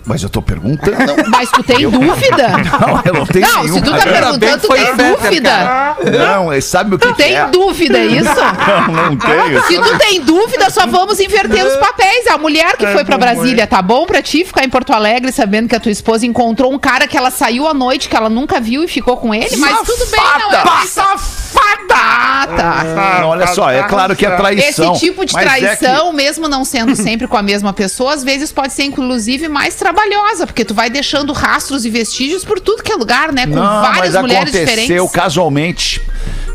Mas 0.06 0.22
eu 0.22 0.28
tô 0.28 0.40
perguntando. 0.40 0.96
Mas 1.28 1.50
tu 1.50 1.62
tem 1.64 1.90
dúvida? 1.90 2.48
Não, 2.80 3.02
eu 3.04 3.12
não 3.12 3.26
tenho 3.26 3.46
Não, 3.46 3.62
se 3.68 3.82
tu 3.82 3.90
tá 3.90 3.98
perguntando, 4.04 4.60
tu 4.62 4.68
tem 4.68 4.86
Fetter, 4.86 5.16
dúvida? 5.16 5.50
cara. 5.50 5.96
Não, 6.36 6.52
é- 6.52 6.60
sabe 6.60 6.94
o 6.94 6.98
que, 6.98 7.06
Tu 7.08 7.14
que 7.14 7.22
tem 7.22 7.34
é? 7.36 7.46
dúvida, 7.46 7.98
é 7.98 8.06
isso? 8.06 8.30
Não, 8.86 8.94
não 9.10 9.16
tenho. 9.16 9.62
Se 9.64 9.76
tu 9.78 9.98
tem 9.98 10.20
dúvida, 10.20 10.70
só 10.70 10.86
vamos 10.86 11.18
inverter 11.18 11.64
os 11.66 11.76
papéis. 11.76 12.26
A 12.28 12.38
mulher 12.38 12.76
que 12.76 12.86
foi 12.86 13.04
pra 13.04 13.18
Brasília, 13.18 13.66
tá 13.66 13.82
bom 13.82 14.06
pra 14.06 14.22
ti 14.22 14.44
ficar 14.44 14.64
em 14.64 14.68
Porto 14.70 14.92
Alegre 14.92 15.32
sabendo 15.32 15.68
que 15.68 15.74
a 15.74 15.80
tua 15.80 15.90
esposa 15.92 16.24
encontrou 16.24 16.72
um 16.72 16.78
cara 16.78 17.06
que 17.08 17.16
ela 17.16 17.30
saiu 17.30 17.66
à 17.66 17.74
noite, 17.74 18.08
que 18.08 18.16
ela 18.16 18.28
nunca 18.30 18.60
viu 18.60 18.84
e 18.84 18.88
ficou 18.88 19.16
com 19.16 19.34
ele? 19.34 19.56
Mas 19.56 19.78
tudo 19.80 20.06
bem, 20.10 20.20
não 20.38 20.52
é 20.52 20.86
Safada! 20.86 21.45
Ah, 21.58 22.46
tá. 22.56 23.18
Não, 23.20 23.28
olha 23.30 23.46
só, 23.48 23.70
é 23.70 23.82
claro 23.84 24.14
que 24.14 24.24
é 24.26 24.30
traição. 24.36 24.92
Esse 24.92 25.00
tipo 25.06 25.24
de 25.24 25.32
mas 25.32 25.46
é 25.46 25.54
que- 25.76 25.76
traição, 25.78 26.12
mesmo 26.12 26.46
não 26.48 26.64
sendo 26.64 26.94
sempre 26.94 27.26
com 27.26 27.36
a 27.36 27.42
mesma 27.42 27.72
pessoa, 27.72 28.12
às 28.14 28.22
vezes 28.22 28.52
pode 28.52 28.72
ser 28.72 28.84
inclusive 28.84 29.48
mais 29.48 29.74
trabalhosa, 29.74 30.46
porque 30.46 30.64
tu 30.64 30.74
vai 30.74 30.90
deixando 30.90 31.32
rastros 31.32 31.84
e 31.84 31.90
vestígios 31.90 32.44
por 32.44 32.60
tudo 32.60 32.82
que 32.82 32.92
é 32.92 32.96
lugar, 32.96 33.32
né? 33.32 33.46
Com 33.46 33.54
Não, 33.54 33.62
várias 33.82 34.14
mas 34.14 34.22
mulheres 34.22 34.54
aconteceu 34.54 34.66
diferentes. 34.76 35.12
casualmente. 35.12 36.02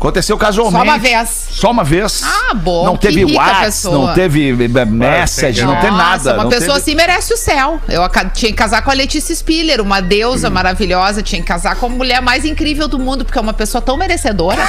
Aconteceu 0.02 0.36
casualmente. 0.36 0.78
Só 0.78 0.82
uma 0.82 0.98
vez. 0.98 1.46
Só 1.52 1.70
uma 1.70 1.84
vez. 1.84 2.22
Ah, 2.24 2.54
bom, 2.54 2.84
Não 2.86 2.96
que 2.96 3.06
teve 3.06 3.36
WhatsApp, 3.36 3.94
não 3.94 4.12
teve 4.12 4.50
eh, 4.50 4.84
message, 4.84 5.62
não 5.64 5.76
tem 5.80 5.92
Nossa, 5.92 6.02
nada. 6.02 6.34
Uma 6.34 6.42
não 6.42 6.50
pessoa 6.50 6.74
teve... 6.74 6.80
assim 6.80 6.94
merece 6.96 7.32
o 7.32 7.36
céu. 7.36 7.80
Eu 7.88 8.02
tinha 8.34 8.50
que 8.50 8.56
casar 8.58 8.82
com 8.82 8.90
a 8.90 8.94
Letícia 8.94 9.32
Spiller, 9.32 9.80
uma 9.80 10.02
deusa 10.02 10.48
Hum. 10.48 10.50
maravilhosa. 10.54 11.22
Tinha 11.22 11.40
que 11.40 11.46
casar 11.46 11.76
com 11.76 11.86
a 11.86 11.88
mulher 11.88 12.20
mais 12.20 12.44
incrível 12.44 12.88
do 12.88 12.98
mundo, 12.98 13.24
porque 13.24 13.38
é 13.38 13.40
uma 13.40 13.52
pessoa 13.52 13.80
tão 13.80 13.96
merecedora. 13.96 14.60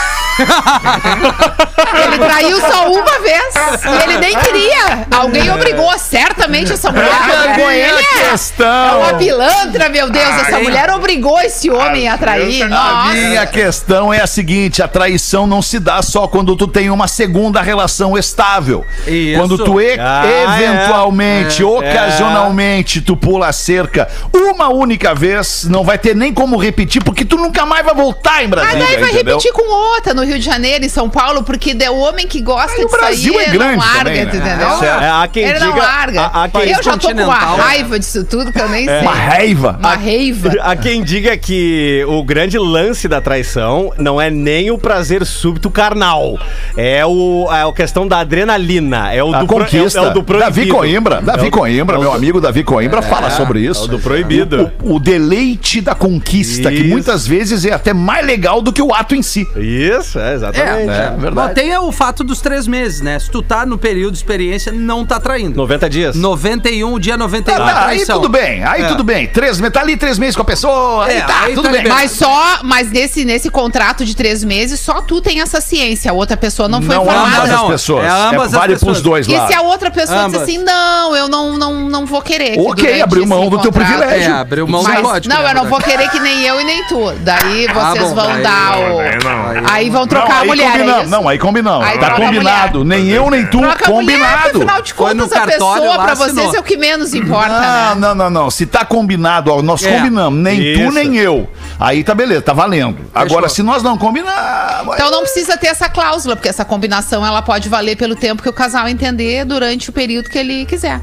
ele 2.05 2.17
traiu 2.19 2.59
só 2.59 2.91
uma 2.91 3.19
vez. 3.19 3.55
E 3.85 4.03
ele 4.03 4.17
nem 4.19 4.37
queria. 4.37 5.07
Alguém 5.09 5.49
obrigou, 5.51 5.97
certamente, 5.97 6.73
essa 6.73 6.91
mulher. 6.91 7.09
Ah, 7.11 7.59
é 7.59 7.63
a 7.63 7.89
Ele 7.89 8.01
é- 8.01 8.29
questão? 8.29 8.67
É 8.67 8.95
uma 9.05 9.13
pilantra, 9.15 9.89
meu 9.89 10.11
Deus. 10.11 10.29
Essa 10.47 10.59
mulher 10.59 10.91
obrigou 10.91 11.41
esse 11.41 11.71
homem 11.71 12.07
a 12.07 12.19
trair. 12.19 12.61
A 12.63 12.67
Nossa. 12.67 13.13
minha 13.13 13.45
questão 13.47 14.13
é 14.13 14.21
a 14.21 14.27
seguinte: 14.27 14.83
a 14.83 14.87
traição 14.87 15.22
não 15.47 15.61
se 15.61 15.79
dá 15.79 16.01
só 16.01 16.27
quando 16.27 16.55
tu 16.55 16.67
tem 16.67 16.89
uma 16.89 17.07
segunda 17.07 17.61
relação 17.61 18.17
estável. 18.17 18.85
Isso. 19.07 19.39
Quando 19.39 19.57
tu 19.57 19.79
e- 19.79 19.97
Ah, 19.99 20.23
eventualmente, 20.57 21.61
é. 21.61 21.65
ocasionalmente, 21.65 23.01
tu 23.01 23.15
pula 23.15 23.47
a 23.47 23.53
cerca 23.53 24.07
uma 24.33 24.69
única 24.69 25.13
vez, 25.15 25.65
não 25.69 25.83
vai 25.83 25.97
ter 25.97 26.15
nem 26.15 26.33
como 26.33 26.57
repetir, 26.57 27.03
porque 27.03 27.23
tu 27.25 27.37
nunca 27.37 27.65
mais 27.65 27.85
vai 27.85 27.93
voltar 27.95 28.41
em 28.43 28.45
Ah, 28.45 28.49
Brasília. 28.49 28.85
daí 28.85 28.97
vai 28.97 29.11
entendeu? 29.11 29.35
repetir 29.37 29.51
com 29.53 29.71
outra 29.95 30.13
no 30.13 30.23
Rio 30.23 30.37
de 30.39 30.45
Janeiro, 30.45 30.85
em 30.85 30.89
São 30.89 31.09
Paulo, 31.09 31.43
porque 31.43 31.75
é 31.79 31.89
o 31.91 31.97
homem 31.97 32.27
que 32.27 32.41
gosta 32.41 32.73
Aí 32.77 32.83
o 32.83 32.87
de 32.87 32.91
Brasil 32.91 33.33
sair, 33.33 33.45
é 33.45 33.49
grande 33.51 33.75
não 33.77 33.79
larga, 33.85 33.97
também, 34.03 34.25
né? 34.25 34.31
entendeu? 34.35 34.83
É, 34.83 35.09
há 35.09 35.29
quem 35.31 35.43
Ele 35.43 35.59
não 35.59 35.73
diga- 35.73 35.83
larga. 35.85 36.21
há- 36.21 36.43
há 36.43 36.49
quem- 36.49 36.69
eu 36.71 36.83
já 36.83 36.97
tô 36.97 37.07
com 37.13 37.23
uma 37.23 37.35
raiva 37.35 37.99
disso 37.99 38.23
tudo 38.23 38.51
que 38.51 38.59
eu 38.59 38.69
nem 38.69 38.85
sei. 38.87 38.99
Uma 39.01 39.13
raiva. 39.13 39.75
Uma 39.79 39.95
raiva. 39.95 40.51
Há 40.61 40.75
quem 40.75 41.03
diga 41.03 41.35
que 41.37 42.03
o 42.07 42.23
grande 42.23 42.57
lance 42.57 43.07
da 43.07 43.19
traição 43.21 43.91
não 43.97 44.19
é 44.19 44.29
nem 44.29 44.71
o 44.71 44.77
prazer 44.77 45.12
súbito 45.25 45.69
carnal. 45.69 46.39
É, 46.77 47.05
o, 47.05 47.47
é 47.51 47.67
a 47.67 47.71
questão 47.73 48.07
da 48.07 48.19
adrenalina. 48.19 49.13
É 49.13 49.23
o 49.23 49.33
A 49.33 49.39
do 49.39 49.47
pro- 49.47 49.57
conquista. 49.59 49.99
é, 49.99 50.01
o- 50.01 50.05
é 50.05 50.09
o 50.09 50.13
do 50.13 50.21
Davi 50.21 50.51
proibido. 50.65 50.75
Coimbra. 50.75 51.21
Davi 51.21 51.45
É 51.45 51.47
o- 51.47 51.51
Coimbra, 51.51 51.95
é 51.95 51.99
o 51.99 52.01
meu 52.01 52.13
amigo 52.13 52.41
Davi 52.41 52.63
Coimbra, 52.63 53.01
fala 53.01 53.29
sobre 53.29 53.59
isso. 53.61 53.81
é 53.81 53.85
o 53.85 53.87
do 53.87 53.99
proibido. 53.99 54.71
O, 54.83 54.95
o 54.95 54.99
deleite 54.99 55.81
da 55.81 55.93
conquista, 55.95 56.69
que 56.69 56.77
Isso. 56.77 56.87
muitas 56.89 57.25
vezes 57.27 57.65
é 57.65 57.73
até 57.73 57.93
mais 57.93 58.25
legal 58.25 58.61
do 58.61 58.71
que 58.73 58.81
o 58.81 58.93
ato 58.93 59.15
em 59.15 59.21
si. 59.21 59.47
Isso, 59.55 60.19
é, 60.19 60.33
exatamente. 60.33 60.89
É, 60.89 61.15
verdade. 61.17 61.47
Bom, 61.49 61.53
tem 61.53 61.77
o 61.77 61.91
fato 61.91 62.23
dos 62.23 62.41
três 62.41 62.67
meses, 62.67 63.01
né? 63.01 63.19
Se 63.19 63.29
tu 63.29 63.41
tá 63.41 63.65
no 63.65 63.77
período 63.77 64.11
de 64.13 64.17
experiência, 64.17 64.71
não 64.71 65.05
tá 65.05 65.19
traindo. 65.19 65.55
90 65.57 65.89
dias. 65.89 66.15
91, 66.15 66.99
dia 66.99 67.17
91 67.17 67.43
Tá, 67.57 67.69
é 67.69 67.73
tá, 67.73 67.85
aí 67.87 68.05
tudo 68.05 68.29
bem, 68.29 68.63
aí 68.63 68.81
É. 68.83 68.87
tudo 68.87 69.03
bem. 69.03 69.27
Três, 69.27 69.59
tá 69.71 69.81
ali 69.81 69.97
três 69.97 70.17
meses 70.17 70.35
com 70.35 70.41
a 70.41 70.45
pessoa, 70.45 71.05
aí 71.05 71.17
É, 71.17 71.21
tá, 71.21 71.41
aí 71.43 71.53
tudo 71.53 71.65
tá 71.65 71.71
bem. 71.71 71.87
Mas 71.87 72.11
só, 72.11 72.59
mas 72.63 72.89
nesse, 72.91 73.25
nesse 73.25 73.49
contrato 73.49 74.05
de 74.05 74.15
três 74.15 74.43
meses, 74.43 74.79
só 74.79 75.01
tu 75.03 75.21
tem 75.21 75.41
essa 75.41 75.61
ciência. 75.61 76.11
A 76.11 76.13
outra 76.13 76.35
pessoa 76.37 76.67
não 76.67 76.81
foi 76.81 76.95
Não 76.95 77.03
informada. 77.03 77.37
ambas 77.43 77.51
as 77.53 77.61
pessoas. 77.67 78.05
É 78.05 78.09
ambas 78.09 78.45
as 78.47 78.51
vale 78.53 78.73
pessoas. 78.73 78.91
pros 78.93 79.01
dois 79.01 79.27
E 79.27 79.33
lá. 79.35 79.47
se 79.47 79.53
a 79.53 79.61
outra 79.61 79.91
pessoa 79.91 80.19
Ambas. 80.19 80.31
diz 80.31 80.41
assim, 80.41 80.57
não, 80.63 81.15
eu 81.15 81.27
não, 81.29 81.57
não, 81.57 81.73
não 81.89 82.05
vou 82.05 82.21
querer. 82.21 82.51
que 82.53 82.59
Ok, 82.59 83.01
abriu 83.01 83.25
mão 83.25 83.49
do 83.49 83.59
teu 83.59 83.71
privilégio. 83.71 84.31
É, 84.31 84.33
abriu 84.33 84.67
mão 84.67 84.83
Mas, 84.83 84.95
do 84.97 85.01
código. 85.03 85.33
não, 85.35 85.41
né, 85.43 85.49
eu 85.51 85.55
não 85.55 85.65
vou 85.65 85.79
querer 85.79 86.09
que 86.09 86.19
nem 86.19 86.41
eu 86.43 86.59
e 86.59 86.63
nem 86.63 86.83
tu. 86.87 87.11
Daí 87.21 87.67
Ah, 87.69 87.73
vocês 87.91 88.09
bom, 88.09 88.15
vão 88.15 88.27
daí- 88.33 88.43
dar 88.43 88.77
o. 88.79 88.99
Aí 88.99 89.19
não. 89.23 89.71
Aí 89.73 89.89
vão 89.89 90.01
Não, 90.01 90.07
trocar 90.07 90.33
a 90.33 90.39
aí 90.41 90.47
mulher. 90.47 90.67
é 90.67 90.71
combinamos. 90.71 91.09
Não, 91.09 91.29
aí 91.29 91.37
combinamos. 91.39 91.87
Aí 91.87 91.97
tá 91.99 92.07
a 92.07 92.11
combinado. 92.11 92.83
Nem 92.83 93.09
eu, 93.09 93.29
nem 93.29 93.45
tu, 93.45 93.59
Troca 93.59 93.85
a 93.87 93.89
mulher, 93.89 94.13
combinado. 94.19 94.57
afinal 94.57 94.81
de 94.81 94.93
contas, 94.93 95.31
a 95.31 95.35
cartório 95.41 95.81
pessoa 95.83 95.99
pra 96.03 96.15
vocês 96.15 96.53
é 96.53 96.59
o 96.59 96.63
que 96.63 96.77
menos 96.77 97.13
importa, 97.13 97.49
Não, 97.49 97.59
né? 97.59 97.95
não, 97.95 98.15
não, 98.15 98.29
não. 98.29 98.49
Se 98.51 98.65
tá 98.65 98.83
combinado, 98.85 99.61
nós 99.61 99.83
É. 99.83 99.95
combinamos, 99.97 100.39
nem 100.39 100.73
tu 100.75 100.91
nem 100.91 101.17
eu. 101.17 101.47
Aí 101.79 102.03
tá 102.03 102.13
beleza, 102.13 102.41
tá 102.41 102.53
valendo. 102.53 103.09
Agora, 103.13 103.49
se 103.49 103.63
nós 103.63 103.83
não 103.83 103.97
combinarmos. 103.97 104.95
Então 104.95 105.11
não 105.11 105.21
precisa 105.21 105.57
ter 105.57 105.67
essa 105.67 105.89
cláusula, 105.89 106.35
porque 106.35 106.49
essa 106.49 106.65
combinação 106.65 107.25
ela 107.25 107.41
pode 107.41 107.69
valer 107.69 107.95
pelo 107.95 108.15
tempo 108.15 108.41
que 108.41 108.49
o 108.49 108.53
casal 108.53 108.87
entender 108.87 109.45
durante 109.45 109.89
o 109.89 109.93
período 109.93 110.29
que 110.29 110.37
ele 110.37 110.65
quiser. 110.65 111.01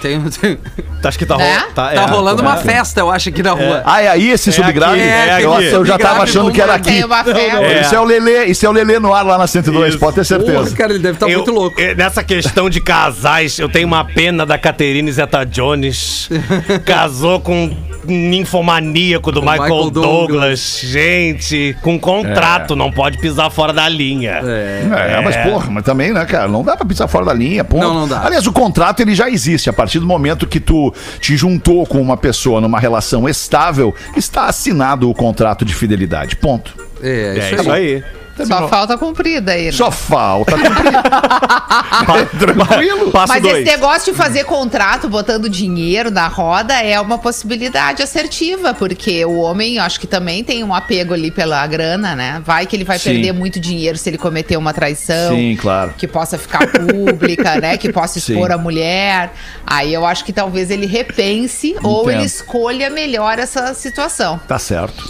Tem, 0.00 0.20
tem- 0.20 0.58
Acho 1.02 1.18
que 1.18 1.24
tá, 1.26 1.36
Né? 1.36 1.58
ro- 1.58 1.72
tá, 1.74 1.88
tá 1.88 1.92
é, 2.02 2.06
rolando 2.06 2.42
uma 2.42 2.54
é. 2.54 2.58
festa, 2.58 3.00
eu 3.00 3.10
acho, 3.10 3.28
aqui 3.30 3.42
na 3.42 3.52
rua. 3.52 3.82
Ah, 3.86 4.02
é 4.02 4.08
aí 4.08 4.30
esse 4.30 4.52
subgrave? 4.52 5.00
aqui, 5.00 5.08
é 5.08 5.40
Nossa, 5.46 5.62
eu 5.62 5.84
já 5.84 5.98
tava 5.98 6.26
Subgrave 6.26 6.30
achando 6.30 6.52
que 6.52 6.60
era 6.60 6.74
aqui. 6.74 7.04
Uma. 7.04 7.20
É. 7.66 7.80
Isso 7.80 7.94
é 7.94 8.00
o 8.00 8.04
Lelê, 8.04 8.44
isso 8.46 8.66
é 8.66 8.68
o 8.68 8.72
Lelê 8.72 8.98
no 8.98 9.14
ar 9.14 9.24
lá 9.24 9.38
na 9.38 9.46
102, 9.46 9.90
Isso. 9.90 9.98
pode 9.98 10.16
ter 10.16 10.24
certeza. 10.24 10.52
Porra, 10.58 10.70
cara, 10.72 10.92
ele 10.92 10.98
deve 10.98 11.14
estar 11.14 11.28
Eu- 11.28 11.38
muito 11.38 11.52
louco. 11.52 11.76
Nessa 11.96 12.22
questão 12.22 12.68
de 12.68 12.80
casais, 12.80 13.58
eu 13.58 13.68
tenho 13.68 13.86
uma 13.86 14.04
pena 14.04 14.44
da 14.44 14.58
Caterine 14.58 15.10
Zeta 15.10 15.44
Jones. 15.44 16.28
Casou 16.84 17.40
com 17.40 17.64
um 18.06 18.28
ninfomaníaco 18.30 19.30
do 19.32 19.40
Michael, 19.40 19.62
Michael 19.62 19.90
Douglas. 19.90 20.28
Douglas. 20.28 20.80
Gente, 20.82 21.76
com 21.82 21.98
contrato, 21.98 22.74
não 22.76 22.90
pode 22.90 23.18
pisar 23.18 23.50
fora 23.50 23.72
da 23.72 23.88
linha. 23.88 24.40
É. 24.44 25.16
É, 25.16 25.20
mas 25.22 25.36
porra, 25.36 25.70
mas 25.70 25.84
também, 25.84 26.12
né, 26.12 26.24
cara? 26.24 26.48
Não 26.48 26.62
dá 26.62 26.76
pra 26.76 26.84
pisar 26.86 27.08
fora 27.08 27.24
da 27.26 27.32
linha, 27.34 27.64
ponto. 27.64 27.82
Não, 27.82 27.94
não 27.94 28.08
dá. 28.08 28.22
Aliás, 28.24 28.46
o 28.46 28.52
contrato 28.52 29.00
ele 29.00 29.14
já 29.14 29.28
existe. 29.30 29.68
A 29.68 29.72
partir 29.72 29.89
do 29.98 30.06
momento 30.06 30.46
que 30.46 30.60
tu 30.60 30.92
te 31.20 31.36
juntou 31.36 31.86
com 31.86 32.00
uma 32.00 32.16
pessoa 32.16 32.60
numa 32.60 32.78
relação 32.78 33.28
estável, 33.28 33.94
está 34.16 34.46
assinado 34.46 35.08
o 35.10 35.14
contrato 35.14 35.64
de 35.64 35.74
fidelidade. 35.74 36.36
Ponto. 36.36 36.74
É, 37.02 37.38
É 37.38 37.38
isso 37.38 37.62
isso 37.62 37.70
aí. 37.70 38.04
Só 38.46 38.68
falta 38.68 38.96
cumprida 38.98 39.52
aí. 39.52 39.66
né? 39.66 39.72
Só 39.72 39.90
falta 39.90 40.52
cumprir. 40.52 40.92
Tranquilo. 42.38 43.10
Passo 43.10 43.28
Mas 43.32 43.42
dois. 43.42 43.56
esse 43.56 43.64
negócio 43.64 44.12
de 44.12 44.18
fazer 44.18 44.44
contrato 44.44 45.08
botando 45.08 45.48
dinheiro 45.48 46.10
na 46.10 46.26
roda 46.28 46.74
é 46.74 47.00
uma 47.00 47.18
possibilidade 47.18 48.02
assertiva, 48.02 48.74
porque 48.74 49.24
o 49.24 49.38
homem, 49.38 49.78
acho 49.78 49.98
que 50.00 50.06
também 50.06 50.42
tem 50.44 50.62
um 50.64 50.74
apego 50.74 51.14
ali 51.14 51.30
pela 51.30 51.66
grana, 51.66 52.14
né? 52.14 52.42
Vai 52.44 52.66
que 52.66 52.76
ele 52.76 52.84
vai 52.84 52.98
Sim. 52.98 53.10
perder 53.12 53.32
muito 53.32 53.58
dinheiro 53.60 53.96
se 53.98 54.08
ele 54.08 54.18
cometer 54.18 54.56
uma 54.56 54.72
traição. 54.72 55.34
Sim, 55.34 55.56
claro. 55.60 55.94
Que 55.96 56.06
possa 56.06 56.38
ficar 56.38 56.66
pública, 56.70 57.60
né? 57.60 57.76
Que 57.76 57.92
possa 57.92 58.18
expor 58.20 58.48
Sim. 58.48 58.54
a 58.54 58.58
mulher. 58.58 59.32
Aí 59.66 59.92
eu 59.92 60.04
acho 60.06 60.24
que 60.24 60.32
talvez 60.32 60.70
ele 60.70 60.86
repense 60.86 61.76
ou 61.82 62.02
Entendo. 62.02 62.10
ele 62.18 62.24
escolha 62.26 62.90
melhor 62.90 63.38
essa 63.38 63.74
situação. 63.74 64.38
Tá 64.46 64.58
certo. 64.58 65.02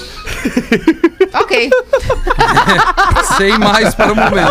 Ok. 1.35 1.71
Sem 3.37 3.59
mais 3.59 3.95
para 3.95 4.13
o 4.13 4.17
momento. 4.17 4.51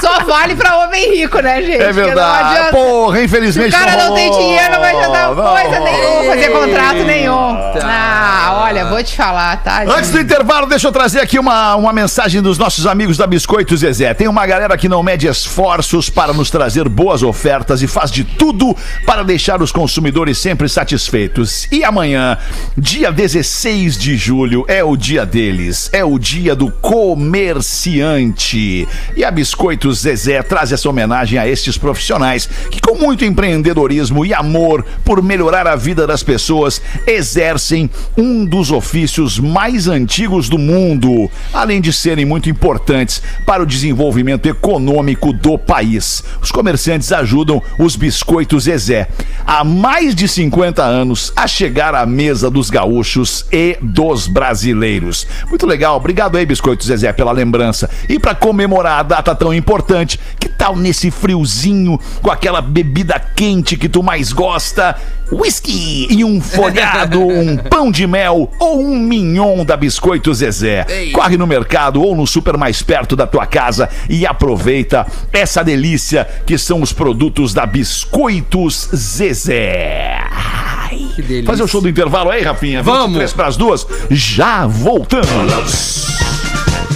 Só 0.00 0.24
vale 0.24 0.54
pra 0.54 0.84
homem 0.84 1.16
rico, 1.16 1.40
né, 1.40 1.62
gente? 1.62 1.82
É 1.82 1.92
verdade. 1.92 2.70
Porra, 2.70 3.18
Se 3.18 3.24
infelizmente. 3.24 3.74
o 3.74 3.78
cara 3.78 3.96
não 3.96 4.14
tem 4.14 4.30
dinheiro, 4.30 4.72
não 4.72 4.80
vai 4.80 4.94
adiantar 4.96 5.34
coisa 5.34 5.80
nenhuma, 5.80 6.24
fazer 6.24 6.48
contrato 6.50 7.04
nenhum. 7.04 7.56
Ah, 7.82 8.60
olha, 8.64 8.84
vou 8.86 9.02
te 9.02 9.16
falar, 9.16 9.62
tá? 9.62 9.82
Antes 9.82 10.10
do 10.10 10.18
gente? 10.18 10.32
intervalo, 10.32 10.66
deixa 10.66 10.86
eu 10.88 10.92
trazer 10.92 11.20
aqui 11.20 11.38
uma, 11.38 11.74
uma 11.76 11.92
mensagem 11.92 12.42
dos 12.42 12.58
nossos 12.58 12.86
amigos 12.86 13.16
da 13.16 13.26
Biscoito 13.26 13.76
Zezé. 13.76 14.12
Tem 14.14 14.28
uma 14.28 14.46
galera 14.46 14.76
que 14.76 14.88
não 14.88 15.02
mede 15.02 15.26
esforços 15.26 16.10
para 16.10 16.32
nos 16.32 16.50
trazer 16.50 16.88
boas 16.88 17.22
ofertas 17.22 17.82
e 17.82 17.86
faz 17.86 18.10
de 18.10 18.24
tudo 18.24 18.76
para 19.06 19.22
deixar 19.22 19.62
os 19.62 19.72
consumidores 19.72 20.38
sempre 20.38 20.68
satisfeitos. 20.68 21.66
E 21.70 21.84
amanhã, 21.84 22.36
dia 22.76 23.10
16 23.10 23.98
de 23.98 24.16
julho, 24.16 24.64
é 24.68 24.82
o 24.82 24.96
dia 24.96 25.24
deles. 25.24 25.88
É 25.92 26.04
o 26.04 26.18
dia 26.18 26.54
do 26.54 26.70
comerciante. 27.14 28.88
E 29.16 29.24
a 29.24 29.30
Biscoito 29.30 29.92
Zezé 29.94 30.42
traz 30.42 30.72
essa 30.72 30.88
homenagem 30.88 31.38
a 31.38 31.46
estes 31.46 31.78
profissionais 31.78 32.48
que, 32.70 32.80
com 32.80 32.96
muito 32.96 33.24
empreendedorismo 33.24 34.26
e 34.26 34.34
amor 34.34 34.84
por 35.04 35.22
melhorar 35.22 35.68
a 35.68 35.76
vida 35.76 36.08
das 36.08 36.24
pessoas, 36.24 36.82
exercem 37.06 37.88
um 38.16 38.44
dos 38.44 38.72
ofícios 38.72 39.38
mais 39.38 39.86
antigos 39.86 40.48
do 40.48 40.58
mundo, 40.58 41.30
além 41.52 41.80
de 41.80 41.92
serem 41.92 42.24
muito 42.24 42.50
importantes 42.50 43.22
para 43.46 43.62
o 43.62 43.66
desenvolvimento 43.66 44.46
econômico 44.46 45.32
do 45.32 45.56
país. 45.56 46.24
Os 46.42 46.50
comerciantes 46.50 47.12
ajudam 47.12 47.62
os 47.78 47.94
biscoitos 47.94 48.64
Zezé 48.64 49.06
há 49.46 49.62
mais 49.62 50.14
de 50.14 50.26
50 50.26 50.82
anos 50.82 51.32
a 51.36 51.46
chegar 51.46 51.94
à 51.94 52.04
mesa 52.04 52.50
dos 52.50 52.70
gaúchos 52.70 53.46
e 53.52 53.78
dos 53.80 54.26
brasileiros. 54.26 55.26
Muito 55.48 55.64
legal, 55.66 55.96
obrigado 55.96 56.36
aí, 56.36 56.44
Biscoito 56.44 56.84
Zezé, 56.84 56.93
pela 57.14 57.32
lembrança. 57.32 57.88
E 58.08 58.18
para 58.18 58.34
comemorar 58.34 59.00
a 59.00 59.02
data 59.02 59.34
tão 59.34 59.52
importante, 59.52 60.18
que 60.38 60.48
tal 60.48 60.76
nesse 60.76 61.10
friozinho, 61.10 61.98
com 62.22 62.30
aquela 62.30 62.60
bebida 62.60 63.20
quente 63.34 63.76
que 63.76 63.88
tu 63.88 64.02
mais 64.02 64.32
gosta? 64.32 64.96
Whisky 65.32 66.06
e 66.10 66.24
um 66.24 66.40
folhado, 66.42 67.20
um 67.20 67.56
pão 67.56 67.90
de 67.90 68.06
mel 68.06 68.50
ou 68.58 68.80
um 68.80 68.98
mignon 68.98 69.64
da 69.64 69.76
Biscoito 69.76 70.32
Zezé. 70.32 70.86
Corre 71.12 71.36
no 71.36 71.46
mercado 71.46 72.02
ou 72.02 72.14
no 72.14 72.26
super 72.26 72.56
mais 72.56 72.82
perto 72.82 73.16
da 73.16 73.26
tua 73.26 73.46
casa 73.46 73.88
e 74.08 74.26
aproveita 74.26 75.06
essa 75.32 75.64
delícia 75.64 76.26
que 76.46 76.58
são 76.58 76.82
os 76.82 76.92
produtos 76.92 77.54
da 77.54 77.66
Biscoitos 77.66 78.88
Zezé. 78.94 80.18
Ai. 80.30 81.10
Que 81.14 81.22
delícia. 81.22 81.46
Fazer 81.46 81.62
o 81.62 81.68
show 81.68 81.80
do 81.80 81.88
intervalo 81.88 82.30
aí, 82.30 82.42
Rafinha. 82.42 82.82
Vamos. 82.82 83.06
23 83.18 83.32
para 83.32 83.46
as 83.46 83.56
duas. 83.56 83.86
Já 84.10 84.66
voltamos. 84.66 86.13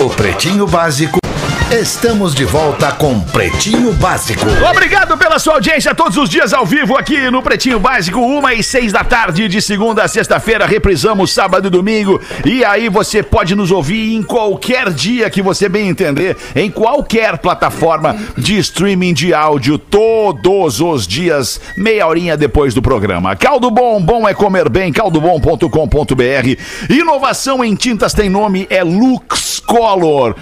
O 0.01 0.09
Pretinho 0.09 0.65
Básico. 0.65 1.28
Estamos 1.71 2.35
de 2.35 2.47
volta 2.47 2.91
com 2.93 3.21
Pretinho 3.21 3.93
Básico. 3.93 4.41
Obrigado 4.71 5.19
pela 5.19 5.39
sua 5.39 5.53
audiência 5.53 5.95
todos 5.95 6.17
os 6.17 6.31
dias 6.31 6.55
ao 6.55 6.65
vivo 6.65 6.97
aqui 6.97 7.31
no 7.31 7.43
Pretinho 7.43 7.79
Básico, 7.79 8.19
uma 8.21 8.55
e 8.55 8.63
seis 8.63 8.91
da 8.91 9.05
tarde, 9.05 9.47
de 9.49 9.61
segunda 9.61 10.03
a 10.03 10.09
sexta-feira, 10.09 10.65
reprisamos 10.65 11.31
sábado 11.31 11.69
e 11.69 11.71
domingo. 11.71 12.19
E 12.43 12.65
aí 12.65 12.89
você 12.89 13.23
pode 13.23 13.55
nos 13.55 13.71
ouvir 13.71 14.15
em 14.15 14.23
qualquer 14.23 14.91
dia 14.91 15.29
que 15.29 15.43
você 15.43 15.69
bem 15.69 15.91
entender, 15.91 16.39
em 16.57 16.71
qualquer 16.71 17.37
plataforma 17.37 18.17
de 18.39 18.57
streaming 18.61 19.13
de 19.13 19.35
áudio, 19.35 19.77
todos 19.77 20.81
os 20.81 21.07
dias, 21.07 21.61
meia 21.77 22.07
horinha 22.07 22.35
depois 22.35 22.73
do 22.73 22.81
programa. 22.81 23.37
Caldo 23.37 23.71
Bom, 23.71 24.01
bom 24.01 24.27
é 24.27 24.33
comer 24.33 24.71
bem, 24.71 24.91
caldobom.com.br. 24.91 26.63
Inovação 26.89 27.63
em 27.63 27.75
tintas 27.75 28.15
tem 28.15 28.31
nome, 28.31 28.67
é 28.71 28.83
Lux 28.83 29.61
Color. 29.61 30.35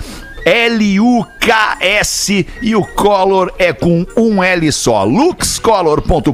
L-U-K-S 0.47 2.47
e 2.63 2.77
o 2.77 2.83
Color 2.83 3.53
é 3.59 3.73
com 3.73 4.07
um 4.17 4.45
L 4.45 4.71
só. 4.71 5.03
luxcolor.com.br. 5.03 6.31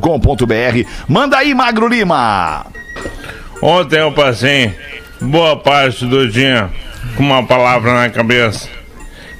Manda 1.08 1.38
aí, 1.38 1.54
Magro 1.54 1.88
Lima. 1.88 2.66
Ontem 3.62 4.00
eu 4.00 4.12
passei 4.12 4.74
boa 5.18 5.56
parte 5.56 6.04
do 6.04 6.28
dia 6.28 6.68
com 7.16 7.22
uma 7.22 7.42
palavra 7.42 7.94
na 7.94 8.10
cabeça. 8.10 8.68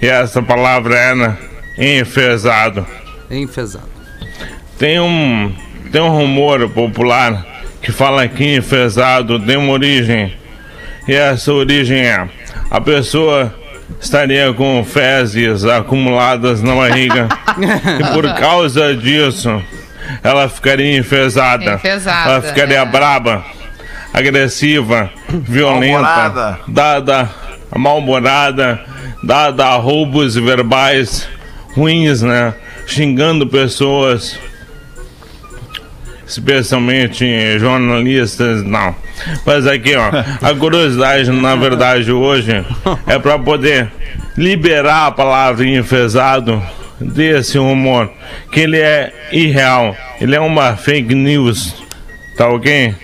E 0.01 0.07
essa 0.07 0.43
palavra 0.43 0.97
era 0.97 1.39
enfesado. 1.77 2.87
Enfesado. 3.31 3.91
Tem 4.79 4.99
um, 4.99 5.55
tem 5.93 6.01
um 6.01 6.09
rumor 6.09 6.67
popular 6.71 7.47
que 7.83 7.93
fala 7.93 8.27
que 8.27 8.57
enfesado 8.57 9.39
tem 9.39 9.59
uma 9.59 9.75
origem. 9.75 10.35
E 11.07 11.13
essa 11.13 11.53
origem 11.53 11.99
é: 11.99 12.27
a 12.71 12.81
pessoa 12.81 13.55
estaria 14.01 14.53
com 14.53 14.85
fezes 14.85 15.65
acumuladas 15.65 16.63
na 16.63 16.75
barriga. 16.75 17.29
e 17.59 18.13
por 18.13 18.25
causa 18.35 18.95
disso, 18.95 19.63
ela 20.23 20.49
ficaria 20.49 20.97
enfesada. 20.99 21.75
Enfesada, 21.75 22.31
ela 22.31 22.43
ficaria 22.43 22.79
é. 22.81 22.85
braba, 22.85 23.45
agressiva, 24.13 25.11
violenta, 25.29 26.01
Mal-humorada. 26.01 26.61
dada 26.69 27.31
mal-humorada, 27.77 28.81
dada 29.23 29.67
a 29.67 29.77
roubos 29.77 30.35
verbais 30.35 31.29
ruins, 31.75 32.23
né? 32.23 32.55
Xingando 32.87 33.47
pessoas 33.47 34.39
especialmente 36.27 37.59
jornalistas, 37.59 38.63
não. 38.63 38.95
Mas 39.45 39.67
aqui, 39.67 39.95
ó, 39.95 40.11
a 40.41 40.55
curiosidade, 40.55 41.31
na 41.31 41.55
verdade, 41.57 42.13
hoje 42.13 42.65
é 43.07 43.19
para 43.19 43.39
poder 43.39 43.91
liberar 44.37 45.07
a 45.07 45.13
palavra 45.13 45.67
enfesado 45.67 46.63
desse 47.01 47.59
rumor, 47.59 48.11
que 48.53 48.61
ele 48.61 48.79
é 48.79 49.13
irreal, 49.33 49.97
ele 50.21 50.35
é 50.35 50.41
uma 50.41 50.77
fake 50.77 51.15
news, 51.15 51.75
tá 52.37 52.49
ok? 52.49 52.95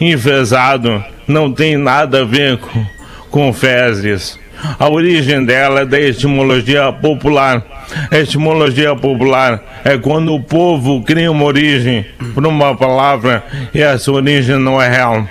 Enfesado 0.00 1.04
não 1.26 1.52
tem 1.52 1.76
nada 1.76 2.22
a 2.22 2.24
ver 2.24 2.58
com, 2.58 2.86
com 3.30 3.52
fezes. 3.52 4.38
A 4.78 4.88
origem 4.88 5.44
dela 5.44 5.80
é 5.80 5.86
da 5.86 5.98
etimologia 5.98 6.92
popular. 6.92 7.64
A 8.10 8.18
etimologia 8.18 8.94
popular 8.94 9.62
é 9.84 9.96
quando 9.96 10.34
o 10.34 10.42
povo 10.42 11.02
cria 11.02 11.30
uma 11.30 11.44
origem 11.44 12.04
para 12.34 12.46
uma 12.46 12.76
palavra 12.76 13.42
e 13.72 13.80
essa 13.80 14.12
origem 14.12 14.58
não 14.58 14.80
é 14.80 14.88
real. 14.88 15.26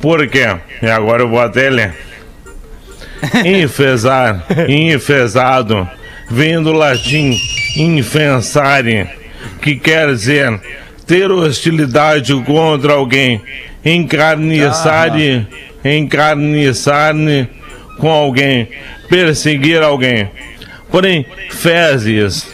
Por 0.00 0.26
quê? 0.28 0.56
E 0.82 0.86
agora 0.86 1.22
eu 1.22 1.28
vou 1.28 1.40
até 1.40 1.68
ler. 1.68 1.94
Enfesar, 3.44 4.46
enfesado, 4.66 5.86
vem 6.30 6.62
do 6.62 6.72
latim 6.72 7.38
infensare, 7.76 9.06
que 9.60 9.76
quer 9.76 10.08
dizer 10.08 10.58
ter 11.06 11.30
hostilidade 11.30 12.34
contra 12.44 12.94
alguém, 12.94 13.42
encarniçar-ne, 13.84 15.46
encarniçar-ne 15.84 17.46
com 17.98 18.08
alguém, 18.08 18.68
perseguir 19.08 19.82
alguém. 19.82 20.30
Porém, 20.90 21.26
fezes 21.50 22.48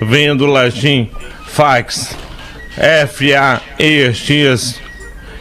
vem 0.00 0.36
do 0.36 0.46
latim 0.46 1.08
fax, 1.46 2.16
F-A-E-X, 2.76 4.80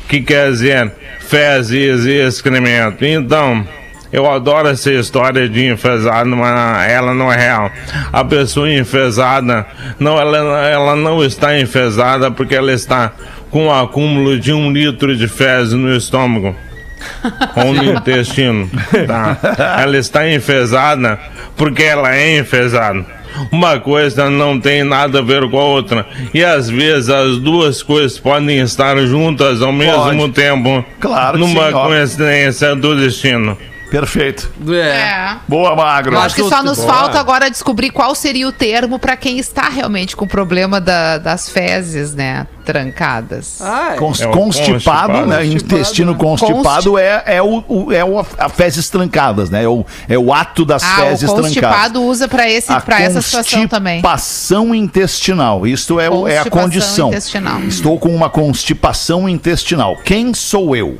que 0.07 0.21
quer 0.21 0.51
dizer 0.51 0.91
fezes 1.27 2.05
e 2.05 2.11
excremento. 2.11 3.05
Então, 3.05 3.65
eu 4.11 4.29
adoro 4.29 4.69
essa 4.69 4.91
história 4.91 5.47
de 5.49 5.65
enfesada, 5.65 6.25
mas 6.25 6.89
ela 6.89 7.13
não 7.13 7.31
é 7.31 7.35
real. 7.35 7.71
A 8.11 8.23
pessoa 8.23 8.71
enfesada, 8.71 9.65
não, 9.99 10.19
ela, 10.19 10.65
ela 10.67 10.95
não 10.95 11.23
está 11.23 11.59
enfesada 11.59 12.31
porque 12.31 12.55
ela 12.55 12.71
está 12.71 13.11
com 13.51 13.65
um 13.65 13.73
acúmulo 13.73 14.39
de 14.39 14.53
um 14.53 14.71
litro 14.71 15.15
de 15.15 15.27
fezes 15.27 15.73
no 15.73 15.93
estômago 15.95 16.55
ou 17.55 17.73
no 17.73 17.83
intestino. 17.93 18.69
Tá? 19.05 19.37
Ela 19.81 19.97
está 19.97 20.29
enfesada 20.29 21.19
porque 21.57 21.83
ela 21.83 22.15
é 22.15 22.39
enfesada. 22.39 23.16
Uma 23.51 23.79
coisa 23.79 24.29
não 24.29 24.59
tem 24.59 24.83
nada 24.83 25.19
a 25.19 25.21
ver 25.21 25.49
com 25.49 25.59
a 25.59 25.63
outra. 25.63 26.05
E 26.33 26.43
às 26.43 26.69
vezes 26.69 27.09
as 27.09 27.37
duas 27.37 27.81
coisas 27.83 28.17
podem 28.19 28.59
estar 28.59 28.97
juntas 29.05 29.61
ao 29.61 29.71
mesmo 29.71 30.19
Pode. 30.19 30.33
tempo. 30.33 30.83
Claro 30.99 31.33
que 31.33 31.39
Numa 31.39 31.67
sim, 31.67 31.71
coincidência 31.73 32.75
do 32.75 32.95
destino. 32.95 33.57
Perfeito. 33.89 34.49
É. 34.69 34.73
É. 34.79 35.35
Boa, 35.47 35.75
Magro. 35.75 36.17
Acho 36.19 36.35
que 36.35 36.43
só 36.43 36.61
nos 36.61 36.77
Boa. 36.77 36.93
falta 36.93 37.19
agora 37.19 37.49
descobrir 37.49 37.89
qual 37.89 38.13
seria 38.13 38.47
o 38.47 38.51
termo 38.51 38.99
para 38.99 39.15
quem 39.15 39.39
está 39.39 39.69
realmente 39.69 40.15
com 40.15 40.25
o 40.25 40.27
problema 40.27 40.81
da- 40.81 41.17
das 41.17 41.49
fezes, 41.49 42.13
né? 42.13 42.45
Trancadas. 42.65 43.61
Ah, 43.61 43.91
é. 43.93 43.95
Cons- 43.97 44.19
É 44.21 44.27
constipado, 44.27 44.73
constipado. 44.73 45.13
né? 45.25 45.37
Constipado, 45.37 45.45
Intestino 45.75 46.11
né? 46.11 46.17
constipado 46.17 46.97
é, 46.97 47.23
é, 47.25 47.41
o, 47.41 47.63
o- 47.67 47.91
é 47.93 48.03
o, 48.03 48.19
a 48.37 48.49
fezes 48.49 48.89
trancadas, 48.89 49.49
né? 49.49 49.63
É 49.63 49.67
o, 49.69 49.85
é 50.09 50.17
o 50.17 50.33
ato 50.33 50.65
das 50.65 50.83
Ah, 50.83 50.95
fezes 50.97 51.29
o 51.29 51.33
trancadas. 51.33 51.45
constipado 51.45 52.03
usa 52.03 52.27
para 52.27 52.49
esse, 52.49 52.69
A 52.71 52.81
para 52.81 53.01
essa 53.01 53.21
situação 53.21 53.67
também. 53.69 54.01
Constipação 54.01 54.75
intestinal. 54.75 55.65
Isto 55.65 55.97
é, 55.99 56.09
o- 56.09 56.27
é 56.27 56.39
a 56.39 56.43
Constipação 56.43 56.61
condição. 56.61 57.07
intestinal. 57.09 57.59
Estou 57.61 57.97
com 57.97 58.13
uma 58.13 58.29
constipação 58.29 59.29
intestinal. 59.29 59.95
Quem 60.03 60.33
sou 60.33 60.75
eu? 60.75 60.97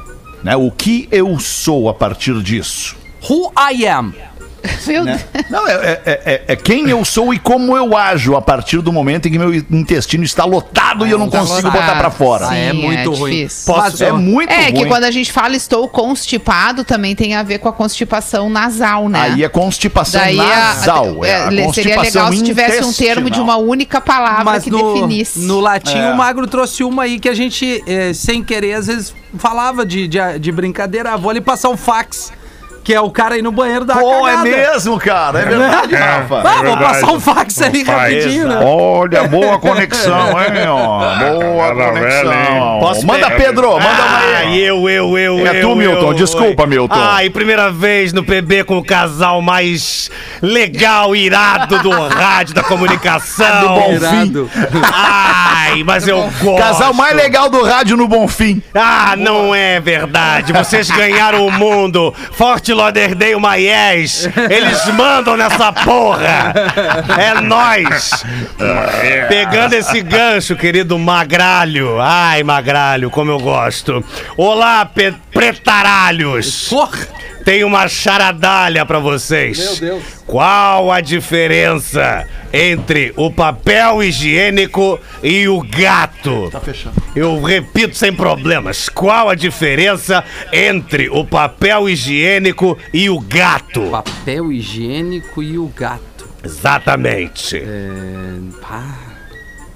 Né? 0.48 0.56
O 0.56 0.72
que 0.72 1.10
eu 1.12 1.38
sou 1.40 1.90
a 1.90 1.94
partir 1.94 2.42
disso? 2.42 2.96
Who 3.30 3.52
I 3.58 3.86
am. 3.86 4.14
Meu 4.88 5.04
Deus. 5.06 5.22
Não, 5.50 5.68
é, 5.68 5.74
é- 5.74 6.02
é- 6.06 6.44
é 6.48 6.56
quem 6.56 6.90
eu 6.90 7.04
sou 7.06 7.34
e 7.34 7.40
como 7.40 7.76
eu 7.78 7.96
ajo 7.96 8.36
a 8.36 8.42
partir 8.42 8.82
do 8.82 8.92
momento 8.92 9.28
em 9.28 9.32
que 9.32 9.38
meu 9.38 9.54
intestino 9.54 10.24
está 10.24 10.46
lotado 10.46 11.06
e 11.06 11.12
eu 11.12 11.18
não 11.18 11.30
Tá 11.30 11.40
consigo 11.40 11.68
lotado. 11.68 11.82
botar 11.82 11.96
pra 11.98 12.10
fora. 12.12 12.48
Ah, 12.50 12.56
é 12.56 12.72
Sim, 12.72 12.82
muito 12.82 13.12
ruim. 13.14 13.32
difícil. 13.44 13.74
Posso- 13.74 14.04
É 14.04 14.12
muito 14.12 14.52
É, 14.52 14.72
que 14.72 14.80
ruim. 14.80 14.88
quando 14.88 15.04
a 15.04 15.12
gente 15.12 15.32
fala 15.32 15.56
estou 15.56 15.88
constipado, 15.88 16.84
também 16.84 17.16
tem 17.16 17.36
a 17.36 17.44
ver 17.44 17.60
com 17.60 17.70
a 17.70 17.74
constipação 17.74 18.50
nasal, 18.50 19.10
né? 19.10 19.20
Aí 19.22 19.44
é 19.44 19.50
constipação 19.50 20.22
Daí 20.22 20.40
a- 20.40 20.44
nasal. 20.46 21.24
É, 21.26 21.36
a 21.36 21.38
é, 21.38 21.50
seria 21.50 21.66
constipação 21.66 22.24
legal 22.26 22.34
se 22.34 22.44
tivesse 22.44 22.84
um 22.84 22.94
termo 22.94 23.30
de 23.30 23.40
uma 23.40 23.58
única 23.58 24.00
palavra 24.02 24.44
Mas 24.44 24.64
que 24.64 24.70
no, 24.70 24.94
definisse. 24.94 25.40
no 25.40 25.60
latim 25.60 25.98
É. 25.98 26.12
o 26.12 26.16
Magro 26.18 26.48
trouxe 26.48 26.84
uma 26.84 27.04
aí 27.04 27.20
que 27.20 27.30
a 27.30 27.34
gente, 27.34 27.84
eh, 27.88 28.14
sem 28.14 28.44
querer, 28.44 28.74
às 28.74 28.88
vezes 28.88 29.14
falava 29.38 29.86
de, 29.86 30.08
de, 30.08 30.20
de 30.40 30.52
brincadeira. 30.52 31.12
Ah, 31.14 31.18
vou 31.18 31.30
ali 31.30 31.42
passar 31.42 31.70
o 31.70 31.78
fax. 31.78 32.32
Que 32.88 32.94
é 32.94 33.02
o 33.02 33.12
cara 33.12 33.38
ir 33.38 33.42
no 33.42 33.52
banheiro 33.52 33.84
da 33.84 33.98
Pô, 33.98 34.26
é 34.26 34.38
mesmo, 34.44 34.98
cara. 34.98 35.42
É 35.42 35.46
verdade, 35.46 35.94
Rafa. 35.94 36.38
Ah, 36.38 36.42
vou 36.54 36.62
verdade. 36.64 36.84
passar 36.86 37.12
um 37.12 37.20
fax 37.20 37.62
ali 37.62 37.84
rapidinho, 37.84 38.48
né? 38.48 38.62
Olha, 38.64 39.28
boa 39.28 39.60
conexão, 39.60 40.30
hein, 40.42 40.66
ó. 40.70 41.16
Boa 41.18 41.76
Cara 41.76 41.92
conexão. 41.92 42.80
Posso 42.80 43.06
Manda, 43.06 43.26
pegar? 43.30 43.36
Pedro, 43.44 43.72
manda 43.74 43.86
uma 43.90 43.92
Ah, 43.92 44.38
aí. 44.40 44.64
eu, 44.64 44.90
eu, 44.90 45.18
eu, 45.18 45.46
É 45.48 45.62
eu. 45.62 45.68
tu, 45.70 45.76
Milton. 45.76 46.08
eu, 46.08 46.14
Desculpa, 46.14 46.64
oi. 46.64 46.70
Milton. 46.70 46.96
Ah, 46.98 47.26
e 47.26 47.30
primeira 47.30 47.70
vez 47.70 48.14
no 48.14 48.24
PB 48.24 48.64
com 48.64 48.78
o 48.78 48.86
casal 48.86 49.42
mais 49.42 50.10
legal, 50.42 51.14
irado 51.14 51.80
do 51.80 51.90
rádio, 51.92 52.56
da 52.56 52.64
comunicação. 52.64 53.48
Do 53.60 53.68
Bonfim. 53.70 53.96
Irado. 54.30 54.50
Ai, 54.94 55.84
mas 55.84 56.08
eu 56.08 56.22
gosto. 56.42 56.58
Casal 56.58 56.94
mais 56.94 57.14
legal 57.14 57.50
do 57.50 57.64
rádio 57.64 57.98
no 57.98 58.08
Bonfim. 58.08 58.62
Ah, 58.74 59.16
não 59.18 59.54
é 59.54 59.78
verdade. 59.82 60.54
Vocês 60.54 60.90
ganharam 60.90 61.46
o 61.46 61.52
mundo. 61.52 62.14
Forte 62.32 62.77
Lauderdale 62.78 63.40
Maies. 63.40 64.30
Eles 64.50 64.86
mandam 64.94 65.36
nessa 65.36 65.74
porra. 65.74 66.54
É 67.18 67.42
nós. 67.42 68.24
Pegando 69.28 69.74
esse 69.74 70.02
gancho, 70.02 70.56
querido 70.56 70.98
Magralho. 70.98 72.00
Ai, 72.00 72.44
Magralho, 72.44 73.10
como 73.10 73.32
eu 73.32 73.40
gosto. 73.40 74.04
Olá, 74.38 74.90
pretaralhos. 75.34 76.68
Porra! 76.70 77.17
Tem 77.48 77.64
uma 77.64 77.88
charadalha 77.88 78.86
pra 78.86 79.00
vocês. 79.00 79.58
Meu 79.58 79.76
Deus. 79.78 80.04
Qual 80.26 80.92
a 80.92 81.00
diferença 81.00 82.28
entre 82.52 83.14
o 83.16 83.32
papel 83.32 84.04
higiênico 84.04 85.00
e 85.24 85.48
o 85.48 85.62
gato? 85.62 86.50
Tá 86.52 86.60
fechando. 86.60 87.02
Eu 87.16 87.42
repito 87.42 87.96
sem 87.96 88.12
problemas. 88.14 88.90
Qual 88.90 89.30
a 89.30 89.34
diferença 89.34 90.26
entre 90.52 91.08
o 91.08 91.24
papel 91.24 91.88
higiênico 91.88 92.78
e 92.94 93.10
o 93.10 93.18
gato? 93.18 93.92
Papel 93.92 94.52
higiênico 94.52 95.42
e 95.42 95.58
o 95.58 95.68
gato. 95.68 96.28
Exatamente. 96.44 97.60
É... 97.60 98.60
Pá, 98.62 98.94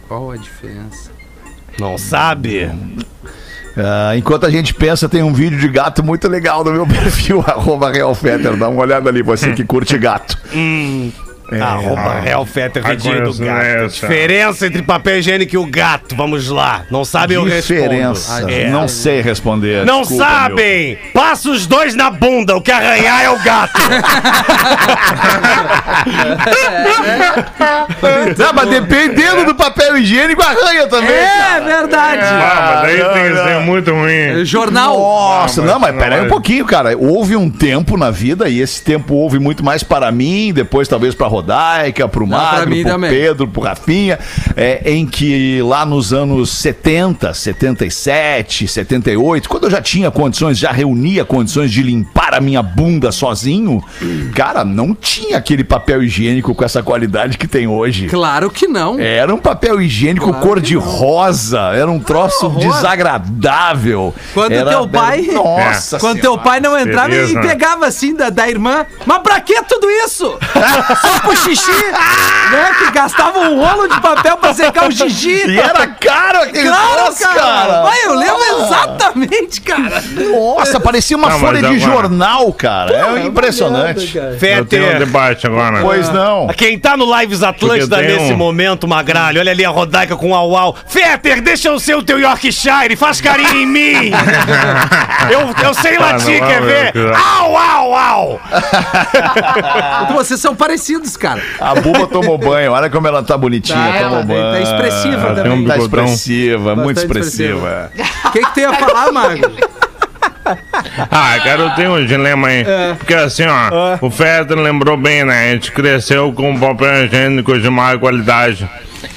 qual 0.09 0.31
a 0.31 0.35
diferença? 0.35 1.09
Não 1.79 1.97
sabe? 1.97 2.69
Ah, 3.77 4.15
enquanto 4.15 4.45
a 4.45 4.49
gente 4.49 4.73
pensa, 4.73 5.07
tem 5.07 5.23
um 5.23 5.33
vídeo 5.33 5.57
de 5.57 5.67
gato 5.67 6.03
muito 6.03 6.27
legal 6.27 6.63
no 6.63 6.71
meu 6.71 6.85
perfil, 6.87 7.43
arroba. 7.45 7.91
Dá 8.57 8.69
uma 8.69 8.81
olhada 8.81 9.09
ali, 9.09 9.21
você 9.21 9.53
que 9.53 9.63
curte 9.63 9.97
gato. 9.97 10.37
Arroba 11.59 12.19
Real 12.21 12.45
Fetter 12.45 12.83
Redinho 12.83 13.23
do 13.23 13.33
gato. 13.37 13.61
essa. 13.65 13.87
Diferença 14.07 14.67
entre 14.67 14.81
papel 14.81 15.19
higiênico 15.19 15.55
e 15.55 15.57
o 15.57 15.65
gato. 15.65 16.15
Vamos 16.15 16.49
lá. 16.49 16.83
Não 16.89 17.03
sabe, 17.03 17.33
eu 17.33 17.43
respondo. 17.43 17.79
Diferença. 17.81 18.51
É. 18.51 18.69
Não 18.69 18.87
sei 18.87 19.21
responder. 19.21 19.85
Não 19.85 20.01
desculpa, 20.01 20.23
sabem! 20.23 20.97
Passa 21.13 21.49
os 21.49 21.65
dois 21.65 21.95
na 21.95 22.09
bunda, 22.09 22.55
o 22.55 22.61
que 22.61 22.71
arranhar 22.71 23.21
é 23.23 23.29
o 23.29 23.37
gato. 23.39 23.79
meu. 28.01 28.35
Não, 28.37 28.53
mas 28.53 28.69
dependendo 28.69 29.45
do 29.45 29.55
papel 29.55 29.97
higiênico, 29.97 30.41
arranha 30.41 30.87
também. 30.87 31.11
É 31.11 31.59
verdade! 31.61 32.21
Ah, 32.23 32.71
mas 32.73 32.81
daí 32.81 33.13
tem 33.13 33.31
que 33.31 33.43
ser 33.43 33.59
muito 33.61 33.91
ruim. 33.91 34.45
Jornal. 34.45 34.97
Nossa, 34.97 35.61
Ah, 35.61 35.65
não, 35.65 35.79
mas 35.79 35.91
mas 35.93 36.03
peraí 36.03 36.19
não 36.19 36.25
um 36.25 36.29
vai. 36.29 36.37
pouquinho, 36.37 36.65
cara. 36.65 36.97
Houve 36.97 37.35
um 37.35 37.49
tempo 37.49 37.97
na 37.97 38.09
vida, 38.11 38.47
e 38.49 38.59
esse 38.59 38.81
tempo 38.83 39.13
houve 39.15 39.39
muito 39.39 39.63
mais 39.63 39.83
para 39.83 40.11
mim, 40.11 40.51
depois 40.53 40.87
talvez 40.87 41.13
pra 41.15 41.27
Rodaica, 41.41 42.07
pro 42.07 42.25
Magro, 42.25 42.71
pro 42.71 42.83
também. 42.83 43.09
Pedro, 43.09 43.47
pro 43.47 43.61
Rafinha, 43.61 44.19
é, 44.55 44.93
em 44.93 45.05
que 45.05 45.61
lá 45.61 45.85
nos 45.85 46.13
anos 46.13 46.51
70, 46.51 47.33
77, 47.33 48.67
78, 48.67 49.49
quando 49.49 49.65
eu 49.65 49.71
já 49.71 49.81
tinha 49.81 50.09
condições, 50.09 50.57
já 50.57 50.71
reunia 50.71 51.25
condições 51.25 51.71
de 51.71 51.81
limpar 51.81 52.30
a 52.37 52.41
minha 52.41 52.61
bunda 52.63 53.11
sozinho, 53.11 53.83
cara, 54.35 54.63
não 54.63 54.93
tinha 54.95 55.37
aquele 55.37 55.63
papel 55.63 56.01
higiênico 56.03 56.53
com 56.55 56.63
essa 56.63 56.81
qualidade 56.83 57.37
que 57.37 57.47
tem 57.47 57.67
hoje. 57.67 58.07
Claro 58.07 58.49
que 58.49 58.67
não. 58.67 58.99
Era 58.99 59.33
um 59.33 59.37
papel 59.37 59.81
higiênico 59.81 60.27
Claro 60.29 60.45
cor 60.45 60.59
de 60.59 60.75
não. 60.75 60.81
rosa, 60.81 61.59
era 61.73 61.89
um 61.89 61.99
troço 61.99 62.45
horror. 62.45 62.61
desagradável. 62.73 64.13
Quando 64.33 64.51
Era- 64.53 64.69
teu 64.69 64.87
pai- 64.87 65.21
Nossa 65.31 65.99
Quando 65.99 66.19
teu 66.21 66.37
pai 66.37 66.59
não 66.59 66.77
entrava 66.77 67.09
beleza. 67.09 67.39
e 67.39 67.41
pegava 67.41 67.85
assim 67.85 68.15
da, 68.15 68.29
da 68.29 68.49
irmã. 68.49 68.85
Mas 69.05 69.19
pra 69.19 69.39
que 69.39 69.61
tudo 69.63 69.89
isso? 69.89 70.25
Só 71.01 71.19
pro 71.19 71.35
xixi, 71.35 71.71
né? 71.71 72.71
Que 72.79 72.91
gastava 72.91 73.39
um 73.39 73.59
rolo 73.63 73.87
de 73.87 73.99
papel 74.01 74.37
pra 74.37 74.53
secar 74.53 74.87
o 74.87 74.91
xixi. 74.91 75.43
E 75.47 75.59
era 75.59 75.87
caro 75.87 76.39
aquele 76.41 76.67
Claro, 76.67 77.03
troço, 77.05 77.19
cara. 77.23 77.81
Vai, 77.83 78.05
eu 78.05 78.13
lembro 78.15 78.41
exatamente, 78.65 79.61
cara. 79.61 80.03
Nossa, 80.31 80.79
parecia 80.79 81.15
uma 81.17 81.29
Não, 81.29 81.39
folha 81.39 81.61
de 81.61 81.83
agora- 81.83 82.07
jornal, 82.21 82.53
cara. 82.53 83.17
é 83.19 83.25
impressionante. 83.25 84.17
Eu 84.17 84.65
tenho 84.65 84.95
um 84.95 84.99
debate 84.99 85.47
agora. 85.47 85.79
Pois 85.81 86.09
não. 86.11 86.47
Quem 86.49 86.77
tá 86.77 86.95
no 86.95 87.05
Lives 87.19 87.41
Atlântida 87.43 87.97
tem 87.97 88.07
nesse 88.07 88.33
um- 88.33 88.37
momento, 88.37 88.87
Magralho, 88.87 89.39
olha 89.39 89.51
ali 89.51 89.65
a 89.65 89.69
Rodaica 89.69 90.15
com 90.15 90.31
o 90.31 90.35
au 90.35 90.55
au. 90.55 90.75
Fetter, 90.87 91.41
deixa 91.41 91.69
eu 91.69 91.79
ser 91.79 91.95
o 91.95 92.03
teu 92.03 92.19
Yorkshire, 92.19 92.95
faz 92.95 93.19
carinho 93.19 93.55
em 93.55 93.65
mim. 93.65 94.11
eu, 95.31 95.65
eu 95.67 95.73
sei 95.73 95.97
Ah, 95.97 96.01
latir, 96.01 96.39
não, 96.41 96.47
quer 96.47 96.61
ver? 96.61 96.93
Au, 97.15 97.57
au, 97.57 97.95
au. 97.95 98.41
Então, 100.03 100.15
vocês 100.15 100.39
são 100.39 100.55
parecidos, 100.55 101.15
cara. 101.17 101.41
A 101.59 101.75
Buba 101.75 102.07
tomou 102.07 102.37
banho. 102.37 102.71
Olha 102.71 102.89
como 102.89 103.07
ela 103.07 103.23
tá 103.23 103.37
bonitinha. 103.37 103.77
Tá, 103.77 103.99
tomou 103.99 104.07
ela 104.09 104.19
tá- 104.21 104.25
banho. 104.25 104.51
tá 104.51 104.61
expressiva 104.61 105.15
Ela 105.27 105.35
tem 105.35 105.43
também. 105.43 105.59
um 105.59 105.67
Tá 105.67 105.77
expressiva, 105.77 106.75
muito 106.75 106.95
Bastante 106.97 107.17
expressiva. 107.19 107.91
O 108.25 108.31
que, 108.31 108.39
que 108.41 108.53
tu 108.53 108.59
ia 108.59 108.73
falar, 108.73 109.11
Mago? 109.11 109.41
Ah, 111.11 111.37
cara, 111.43 111.61
eu 111.61 111.69
tenho 111.71 111.95
um 111.97 112.05
dilema 112.05 112.47
aí. 112.47 112.63
Porque 112.97 113.13
assim, 113.13 113.43
ó, 113.45 113.97
o 114.01 114.09
Fetter 114.09 114.57
lembrou 114.57 114.97
bem, 114.97 115.23
né? 115.23 115.49
A 115.49 115.53
gente 115.53 115.71
cresceu 115.71 116.31
com 116.33 116.57
papel 116.59 117.05
higiênico 117.05 117.59
de 117.59 117.69
má 117.69 117.97
qualidade. 117.97 118.67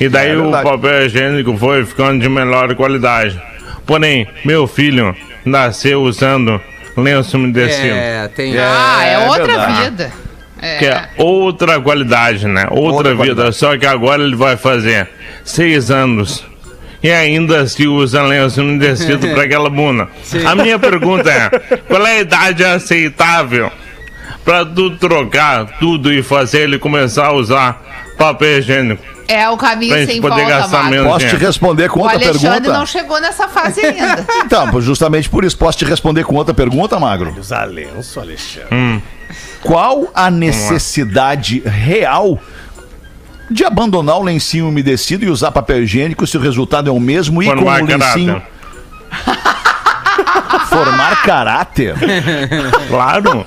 E 0.01 0.09
daí 0.09 0.31
É 0.31 0.37
o 0.37 0.51
papel 0.51 1.07
higiênico 1.07 1.57
foi 1.57 1.85
ficando 1.85 2.21
de 2.21 2.29
melhor 2.29 2.75
qualidade. 2.75 3.41
Porém, 3.87 4.27
meu 4.45 4.67
filho 4.67 5.15
nasceu 5.45 6.03
usando 6.03 6.61
lenço 6.97 7.37
umedecido. 7.37 7.95
É, 7.95 8.29
tem. 8.29 8.57
Ah, 8.59 9.01
é, 9.05 9.13
É 9.15 9.19
outra 9.29 9.45
verdade. 9.47 9.83
vida. 9.85 10.13
É. 10.63 10.79
Que 10.79 10.87
é 10.87 11.09
outra 11.19 11.79
qualidade, 11.81 12.47
né? 12.47 12.67
Outra, 12.71 12.81
Outra 12.81 13.11
vida. 13.11 13.17
qualidade. 13.17 13.57
Só 13.57 13.77
que 13.77 13.85
agora 13.85 14.23
ele 14.23 14.35
vai 14.37 14.57
fazer 14.57 15.09
seis 15.45 15.91
anos. 15.91 16.43
E 17.05 17.13
ainda 17.13 17.67
se 17.67 17.87
usa 17.87 18.23
lenço 18.23 18.63
umedecido 18.63 19.29
para 19.29 19.43
aquela 19.43 19.69
bunda. 19.69 20.09
A 20.47 20.55
minha 20.55 20.79
pergunta 20.79 21.31
é: 21.31 21.51
qual 21.81 22.07
é 22.07 22.13
a 22.13 22.21
idade 22.21 22.65
aceitável 22.65 23.71
para 24.43 24.65
tu 24.65 24.91
trocar 24.97 25.79
tudo 25.79 26.11
e 26.11 26.23
fazer 26.23 26.61
ele 26.63 26.79
começar 26.79 27.27
a 27.27 27.35
usar 27.35 27.83
papel 28.17 28.59
higiênico? 28.59 29.05
É 29.29 29.49
o 29.51 29.57
caminho 29.57 30.07
sem 30.07 30.21
poder 30.21 30.37
volta, 30.43 30.49
gastar 30.51 30.77
Marcos. 30.79 30.91
menos. 30.91 31.13
Posso 31.13 31.29
te 31.29 31.37
responder 31.37 31.89
com 31.91 32.01
O 32.01 32.03
outra 32.05 32.17
Alexandre 32.17 32.51
pergunta? 32.51 32.73
não 32.79 32.87
chegou 32.87 33.21
nessa 33.21 33.49
fase 33.49 33.85
ainda. 33.85 34.27
Então, 34.45 34.81
justamente 34.81 35.29
por 35.29 35.45
isso, 35.45 35.57
posso 35.59 35.77
te 35.79 35.85
responder 35.85 36.25
com 36.25 36.35
outra 36.35 36.53
pergunta, 36.55 36.99
Magro? 36.99 37.35
Usar 37.39 37.65
lenço, 37.65 38.19
Alexandre. 38.21 39.03
Qual 39.63 40.11
a 40.15 40.31
necessidade 40.31 41.63
real 41.65 42.39
de 43.51 43.65
abandonar 43.65 44.19
o 44.19 44.23
lencinho 44.23 44.69
umedecido 44.69 45.25
e 45.25 45.29
usar 45.29 45.51
papel 45.53 45.83
higiênico 45.83 46.27
se 46.27 46.37
o 46.37 46.41
resultado 46.41 46.89
é 46.89 46.93
o 46.93 47.01
mesmo 47.01 47.43
e 47.43 47.47
com 47.47 47.57
Formar 47.57 47.83
o 47.83 47.87
lencinho 47.87 48.43
formar 50.69 51.23
caráter? 51.23 51.95
Claro. 52.89 53.47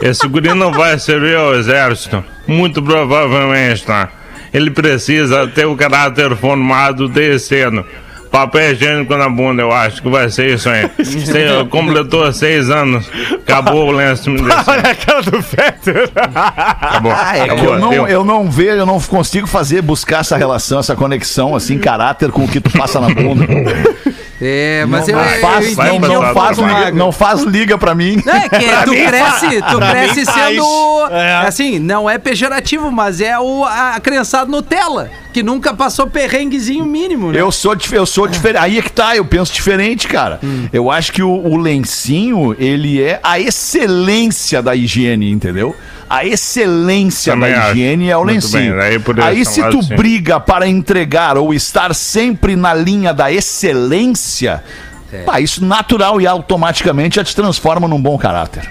Esse 0.00 0.26
guri 0.28 0.54
não 0.54 0.72
vai 0.72 0.98
servir 0.98 1.36
ao 1.36 1.54
exército. 1.54 2.24
Muito 2.46 2.82
provavelmente, 2.82 3.84
tá? 3.84 4.08
Ele 4.52 4.70
precisa 4.70 5.46
ter 5.48 5.66
o 5.66 5.76
caráter 5.76 6.34
formado 6.36 7.08
desde 7.08 7.40
cedo. 7.40 7.84
Papel 8.30 8.72
higiênico 8.72 9.16
na 9.16 9.28
bunda, 9.28 9.62
eu 9.62 9.72
acho 9.72 10.02
que 10.02 10.08
vai 10.08 10.28
ser 10.30 10.54
isso 10.54 10.68
aí. 10.70 10.88
Você 10.98 11.64
completou 11.70 12.30
seis 12.32 12.70
anos, 12.70 13.10
acabou 13.34 13.88
o 13.88 13.90
lenço. 13.90 14.30
Olha 14.30 14.90
a 14.90 14.94
cara 14.94 15.22
do 15.22 15.42
Fetter. 15.42 16.10
Acabou. 16.14 17.12
Ah, 17.12 17.36
é 17.36 17.44
que 17.44 17.50
acabou. 17.50 17.74
eu 17.74 17.78
não, 17.78 18.08
eu 18.08 18.24
não 18.24 18.50
vejo, 18.50 18.78
eu 18.78 18.86
não 18.86 19.00
consigo 19.00 19.46
fazer, 19.46 19.82
buscar 19.82 20.20
essa 20.20 20.36
relação, 20.36 20.78
essa 20.78 20.94
conexão, 20.94 21.54
assim, 21.54 21.78
caráter 21.78 22.30
com 22.30 22.44
o 22.44 22.48
que 22.48 22.60
tu 22.60 22.70
passa 22.70 23.00
na 23.00 23.08
bunda. 23.08 23.46
É, 24.40 24.84
mas 24.86 25.08
eu, 25.08 25.16
não, 25.16 25.24
eu, 25.24 25.40
faz, 25.40 25.66
eu 25.66 25.84
não, 25.84 25.94
entendi 25.96 26.14
não 26.14 26.30
um 26.30 26.34
faz 26.34 26.58
não 26.94 27.12
faz 27.12 27.42
liga 27.42 27.76
pra 27.76 27.94
mim. 27.94 28.22
É 28.26 28.48
que 28.48 28.66
tu 28.84 28.90
mim 28.90 29.06
cresce, 29.06 29.62
tu 29.62 29.78
cresce 29.78 30.24
sendo. 30.24 31.08
É. 31.10 31.46
Assim, 31.46 31.78
não 31.78 32.08
é 32.08 32.18
pejorativo, 32.18 32.90
mas 32.92 33.20
é 33.20 33.38
o, 33.38 33.64
a 33.64 33.98
criançada 34.00 34.50
Nutella, 34.50 35.10
que 35.32 35.42
nunca 35.42 35.74
passou 35.74 36.06
perrenguezinho 36.06 36.86
mínimo, 36.86 37.32
né? 37.32 37.40
Eu 37.40 37.50
sou, 37.50 37.76
eu 37.90 38.06
sou 38.06 38.28
diferente. 38.28 38.62
Aí 38.62 38.78
é 38.78 38.82
que 38.82 38.92
tá, 38.92 39.16
eu 39.16 39.24
penso 39.24 39.52
diferente, 39.52 40.06
cara. 40.06 40.38
Eu 40.72 40.90
acho 40.90 41.12
que 41.12 41.22
o, 41.22 41.30
o 41.30 41.56
lencinho, 41.56 42.54
ele 42.58 43.02
é 43.02 43.18
a 43.22 43.40
excelência 43.40 44.62
da 44.62 44.74
higiene, 44.74 45.30
entendeu? 45.30 45.74
A 46.10 46.24
excelência 46.24 47.32
Também 47.34 47.52
da 47.52 47.60
acho. 47.64 47.70
higiene 47.72 48.08
é 48.10 48.16
o 48.16 48.24
Muito 48.24 48.34
lencinho. 48.34 48.72
bem, 48.72 48.76
daí 48.76 48.98
por 48.98 49.20
Aí 49.20 49.44
se 49.44 49.62
tu 49.70 49.82
sim. 49.82 49.94
briga 49.94 50.40
para 50.40 50.66
entregar 50.66 51.36
ou 51.36 51.52
estar 51.52 51.94
sempre 51.94 52.56
na 52.56 52.72
linha 52.72 53.12
da 53.12 53.30
excelência, 53.30 54.62
pá, 55.26 55.40
isso 55.40 55.64
natural 55.64 56.20
e 56.20 56.26
automaticamente 56.26 57.16
já 57.16 57.24
te 57.24 57.34
transforma 57.36 57.86
num 57.86 58.00
bom 58.00 58.16
caráter. 58.16 58.70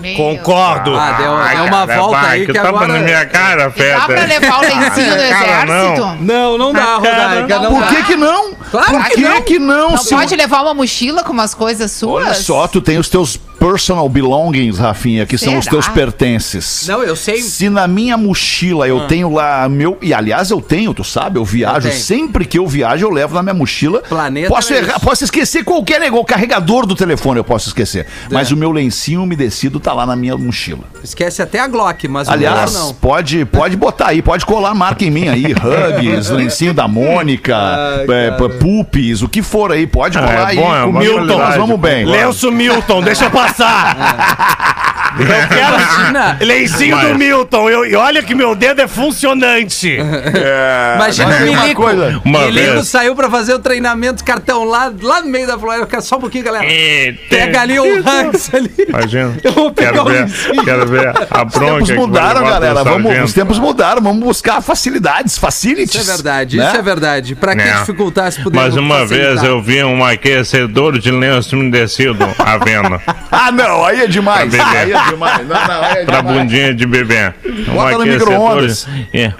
Meu 0.00 0.16
Concordo. 0.16 0.94
Ah, 0.96 1.12
deu, 1.12 1.32
uma 1.66 1.86
cara, 1.86 2.00
volta 2.00 2.20
vai, 2.20 2.30
aí 2.40 2.46
que, 2.46 2.52
tapa 2.52 2.68
agora... 2.68 2.92
na 2.94 2.98
minha 2.98 3.24
cara, 3.26 3.70
Deus. 3.70 3.88
Dá 3.92 4.00
pra 4.06 4.16
Feta. 4.18 4.26
levar 4.26 4.58
o 4.58 4.60
lencinho 4.60 5.16
do 5.16 5.28
Cara, 5.28 5.64
não. 5.64 5.74
exército? 5.94 6.22
Não, 6.24 6.58
não 6.58 6.72
dá, 6.72 6.94
Rodaica, 6.96 7.58
não, 7.60 7.70
Não 7.70 7.80
dá. 7.80 7.86
Por 7.86 7.96
que 7.96 8.02
que 8.02 8.16
não? 8.16 8.52
Claro 8.78 8.92
Por 8.92 9.04
que 9.04 9.14
que 9.14 9.20
não. 9.22 9.42
que 9.42 9.58
não? 9.58 9.90
Não 9.92 9.98
se- 9.98 10.14
pode 10.14 10.34
levar 10.36 10.62
uma 10.62 10.74
mochila 10.74 11.22
com 11.22 11.32
umas 11.32 11.54
coisas 11.54 11.90
suas? 11.92 12.24
Olha 12.24 12.34
só, 12.34 12.66
tu 12.66 12.80
tem 12.80 12.98
os 12.98 13.08
teus 13.08 13.36
personal 13.58 14.06
belongings, 14.10 14.78
Rafinha, 14.78 15.24
que 15.24 15.38
são 15.38 15.56
os 15.58 15.64
Será? 15.64 15.76
teus 15.76 15.88
pertences. 15.88 16.84
Não, 16.86 17.02
eu 17.02 17.16
sei. 17.16 17.40
Se 17.40 17.70
na 17.70 17.86
minha 17.88 18.16
mochila 18.16 18.86
eu 18.86 19.06
tenho 19.06 19.32
lá 19.32 19.66
meu. 19.68 19.96
E 20.02 20.12
aliás, 20.12 20.50
eu 20.50 20.60
tenho, 20.60 20.92
tu 20.92 21.02
sabe, 21.04 21.38
eu 21.38 21.44
viajo. 21.44 21.88
Eu 21.88 21.92
sempre 21.92 22.44
que 22.44 22.58
eu 22.58 22.66
viajo, 22.66 23.04
eu 23.06 23.10
levo 23.10 23.34
na 23.34 23.42
minha 23.42 23.54
mochila. 23.54 24.00
Planeta 24.02 24.48
posso 24.48 24.74
é 24.74 24.78
errar, 24.78 25.00
posso 25.00 25.24
esquecer 25.24 25.64
qualquer 25.64 25.98
negócio. 26.00 26.22
O 26.22 26.26
carregador 26.26 26.86
do 26.86 26.94
telefone 26.94 27.38
eu 27.40 27.44
posso 27.44 27.68
esquecer. 27.68 28.06
Mas 28.30 28.50
o 28.50 28.56
meu 28.56 28.70
lencinho 28.70 29.22
umedecido 29.22 29.80
tá 29.80 29.92
lá 29.92 30.04
na 30.04 30.14
minha 30.16 30.36
mochila. 30.36 30.84
Esquece 31.02 31.40
até 31.40 31.58
a 31.58 31.66
Glock, 31.66 32.06
mas 32.08 32.28
o 32.28 32.32
Aliás, 32.32 32.72
meu 32.72 32.80
não. 32.82 32.94
pode, 32.94 33.44
pode 33.46 33.76
botar 33.76 34.08
aí, 34.08 34.20
pode 34.22 34.44
colar 34.44 34.70
a 34.70 34.74
marca 34.74 35.04
em 35.04 35.10
mim 35.10 35.28
aí. 35.28 35.46
Hugs, 35.54 36.28
lencinho 36.30 36.74
da 36.74 36.86
Mônica, 36.86 37.56
Ai, 37.56 38.06
é. 38.08 38.30
Pupis, 38.64 39.20
o 39.20 39.28
que 39.28 39.42
for 39.42 39.70
aí. 39.72 39.86
Pode 39.86 40.16
Ah, 40.16 40.22
rolar 40.22 40.34
é 40.34 40.44
aí. 40.46 40.56
bom, 40.56 40.74
é 40.74 40.84
uma 40.84 41.00
comigo, 41.00 41.20
nós 41.26 41.54
vamos 41.56 41.78
bem. 41.78 42.06
Lenço 42.06 42.50
Milton, 42.50 43.02
deixa 43.02 43.26
eu 43.26 43.30
passar. 43.30 44.74
Eu 45.16 45.26
quero 45.28 45.74
Imagina. 45.76 46.38
lencinho 46.40 46.98
do 46.98 47.16
Milton. 47.16 47.70
Eu- 47.70 47.86
e 47.86 47.94
olha 47.94 48.20
que 48.20 48.34
meu 48.34 48.52
dedo 48.56 48.80
é 48.82 48.88
funcionante. 48.88 49.96
É, 50.34 50.94
Imagina 50.96 51.36
o 51.36 51.40
Milico. 51.40 51.82
coisa- 51.82 52.20
Uma 52.24 52.40
Milico 52.46 52.72
vez. 52.72 52.88
saiu 52.88 53.14
pra 53.14 53.30
fazer 53.30 53.54
o 53.54 53.58
treinamento 53.60 54.24
cartão 54.24 54.64
lá, 54.64 54.92
lá 55.00 55.20
no 55.22 55.28
meio 55.28 55.46
da 55.46 55.56
floresta. 55.56 55.86
Quero 55.86 56.02
Só 56.02 56.16
um 56.16 56.20
pouquinho, 56.20 56.44
galera. 56.44 56.64
E 56.66 57.12
Pega 57.30 57.60
ali 57.60 57.78
o 57.78 57.98
Hans 57.98 58.50
ali. 58.52 58.72
Imagina. 58.88 59.36
Eu 59.44 59.52
vou 59.52 59.70
pegar 59.72 59.92
Quero 59.92 60.02
o 60.02 60.08
ver, 60.08 60.20
lencinho. 60.22 60.64
quero 60.64 60.86
ver 60.86 61.08
a 61.08 61.44
Os 61.46 61.52
bronca. 61.52 61.72
tempos 61.74 61.88
que 61.90 61.94
vai 61.96 62.06
mudaram, 62.06 62.44
galera. 62.44 62.82
Vamos, 62.84 63.24
os 63.24 63.32
tempos 63.32 63.58
mudaram. 63.60 64.02
Vamos 64.02 64.24
buscar 64.24 64.60
facilidades, 64.62 65.38
facilities. 65.38 65.94
Isso 65.94 66.10
é 66.10 66.14
verdade, 66.14 66.56
né? 66.56 66.66
isso 66.66 66.76
é 66.76 66.82
verdade. 66.82 67.34
Pra 67.36 67.52
que 67.54 67.62
Né? 67.62 67.72
dificultar 67.78 68.32
se 68.32 68.42
puder 68.42 68.53
Mas 68.54 68.76
uma 68.76 69.04
vez 69.04 69.42
eu 69.42 69.60
vi 69.60 69.82
um 69.84 70.04
aquecedor 70.04 70.98
de 70.98 71.10
lenço 71.10 71.56
umedecido 71.56 72.24
à 72.38 72.56
venda. 72.58 73.00
Ah, 73.36 73.50
não, 73.50 73.84
aí 73.84 74.00
é 74.02 74.06
demais. 74.06 74.54
Pra. 74.54 74.66
Aí 74.70 74.92
é 74.92 75.10
demais. 75.10 75.46
Não, 75.48 75.66
não, 75.66 75.82
aí 75.82 75.98
é 75.98 76.04
pra 76.04 76.20
demais. 76.20 76.38
bundinha 76.38 76.72
de 76.72 76.86
bebê. 76.86 77.34
Um 77.44 77.74
Bota 77.74 77.98
no 77.98 78.02
aquecedor 78.02 78.66
É. 79.12 79.32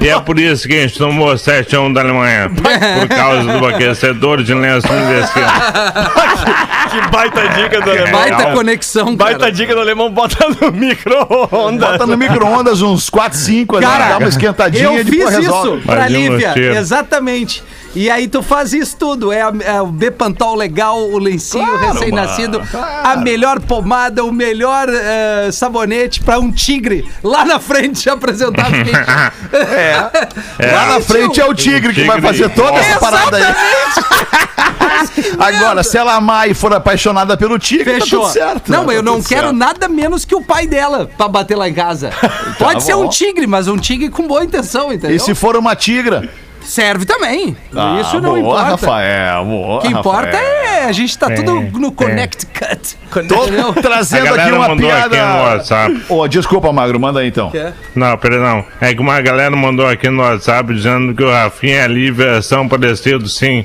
E 0.00 0.08
é 0.08 0.20
por 0.20 0.38
isso 0.38 0.66
que 0.66 0.74
a 0.74 0.82
gente 0.82 0.98
tomou 0.98 1.38
7 1.38 1.76
a 1.76 1.80
1 1.80 1.92
da 1.92 2.00
Alemanha. 2.00 2.50
Por 2.50 3.08
causa 3.08 3.58
do 3.58 3.66
aquecedor 3.66 4.42
de 4.42 4.52
lenço 4.52 4.88
umedecido. 4.92 5.46
que 6.90 7.10
baita 7.10 7.48
dica 7.48 7.80
do 7.80 7.90
alemão. 7.90 8.12
Baita 8.20 8.42
Não. 8.42 8.52
conexão, 8.54 9.16
Baita 9.16 9.38
cara. 9.38 9.52
dica 9.52 9.74
do 9.74 9.80
alemão, 9.80 10.10
bota 10.10 10.46
no 10.60 10.72
micro-ondas. 10.76 11.90
Bota 11.90 12.06
no 12.06 12.16
micro-ondas 12.16 12.82
uns 12.82 13.08
4, 13.08 13.38
5 13.38 13.76
ali, 13.76 13.86
Cara, 13.86 14.08
dá 14.08 14.18
uma 14.18 14.28
esquentadinha 14.28 14.84
eu 14.84 14.94
e 15.00 15.04
fiz 15.04 15.10
depois 15.18 15.36
resolve. 15.36 15.78
isso 15.78 15.86
pra 15.86 16.08
Lívia, 16.08 16.54
exatamente. 16.78 17.62
E 17.96 18.10
aí 18.10 18.28
tu 18.28 18.42
faz 18.42 18.72
isso 18.74 18.94
tudo, 18.98 19.32
é, 19.32 19.40
a- 19.42 19.52
é 19.64 19.80
o 19.80 19.86
Bepantol 19.86 20.54
legal, 20.54 21.00
o 21.00 21.18
lencinho 21.18 21.76
recém-nascido, 21.78 22.60
a 23.02 23.16
melhor 23.16 23.58
pomada, 23.60 24.22
o 24.22 24.30
melhor 24.30 24.86
eh, 24.88 25.48
sabonete 25.50 26.22
pra 26.22 26.38
um 26.38 26.52
tigre 26.52 27.10
lá 27.24 27.44
na 27.44 27.58
frente 27.58 28.02
te 28.02 28.10
apresentar. 28.10 28.66
porque- 28.70 29.56
É. 29.56 30.72
Lá 30.74 30.86
na 30.86 31.00
frente 31.00 31.40
é 31.40 31.44
o 31.46 31.54
tigre 31.54 31.94
que 31.94 32.04
vai 32.04 32.16
Tigre. 32.20 32.28
fazer 32.38 32.50
toda 32.50 32.78
essa 32.78 32.98
parada 33.00 33.36
aí. 33.38 33.44
Agora, 35.38 35.82
se 35.82 35.96
ela 35.96 36.14
amar 36.14 36.50
e 36.50 36.54
for 36.54 36.72
apaixonada 36.74 37.36
pelo 37.36 37.58
tigre, 37.58 38.00
Fechou. 38.00 38.22
tá 38.22 38.26
tudo 38.28 38.32
certo. 38.32 38.72
não, 38.72 38.86
tá 38.86 38.92
eu 38.94 39.02
não 39.02 39.22
quero 39.22 39.42
certo. 39.48 39.56
nada 39.56 39.88
menos 39.88 40.24
que 40.24 40.34
o 40.34 40.42
pai 40.42 40.66
dela 40.66 41.10
pra 41.16 41.28
bater 41.28 41.56
lá 41.56 41.68
em 41.68 41.74
casa. 41.74 42.10
Pode 42.58 42.82
ser 42.82 42.94
bom. 42.94 43.04
um 43.06 43.08
tigre, 43.08 43.46
mas 43.46 43.68
um 43.68 43.76
tigre 43.78 44.08
com 44.08 44.26
boa 44.26 44.44
intenção, 44.44 44.92
entendeu? 44.92 45.16
E 45.16 45.20
se 45.20 45.34
for 45.34 45.56
uma 45.56 45.74
tigra? 45.74 46.28
Serve 46.66 47.04
também. 47.04 47.56
Ah, 47.74 47.98
Isso 48.00 48.14
não 48.20 48.30
boa, 48.30 48.40
importa. 48.40 48.70
Rafael, 48.70 49.44
boa, 49.44 49.76
O 49.76 49.80
que 49.80 49.88
importa 49.88 50.26
Rafael. 50.36 50.44
é 50.64 50.84
a 50.86 50.92
gente 50.92 51.16
tá 51.18 51.30
tudo 51.30 51.60
no. 51.78 51.92
Connecticut. 51.92 52.96
Tô 53.28 53.70
A 53.70 53.72
trazendo 53.82 54.34
aqui 54.34 54.50
uma 54.52 54.68
mandou 54.68 54.90
aqui 54.90 55.02
no 55.04 55.10
piada. 55.10 55.42
WhatsApp. 55.42 56.02
Ô, 56.08 56.28
desculpa, 56.28 56.72
Magro, 56.72 56.98
manda 57.00 57.20
aí 57.20 57.28
então. 57.28 57.50
Não, 57.94 58.18
perdão. 58.18 58.64
É 58.80 58.94
que 58.94 59.00
uma 59.00 59.20
galera 59.20 59.54
mandou 59.56 59.86
aqui 59.88 60.08
no 60.10 60.22
WhatsApp 60.22 60.74
dizendo 60.74 61.14
que 61.14 61.22
o 61.22 61.30
Rafinha 61.30 61.76
e 61.76 61.80
a 61.80 61.86
Lívia 61.86 62.42
são 62.42 62.68
parecidos, 62.68 63.36
sim, 63.36 63.64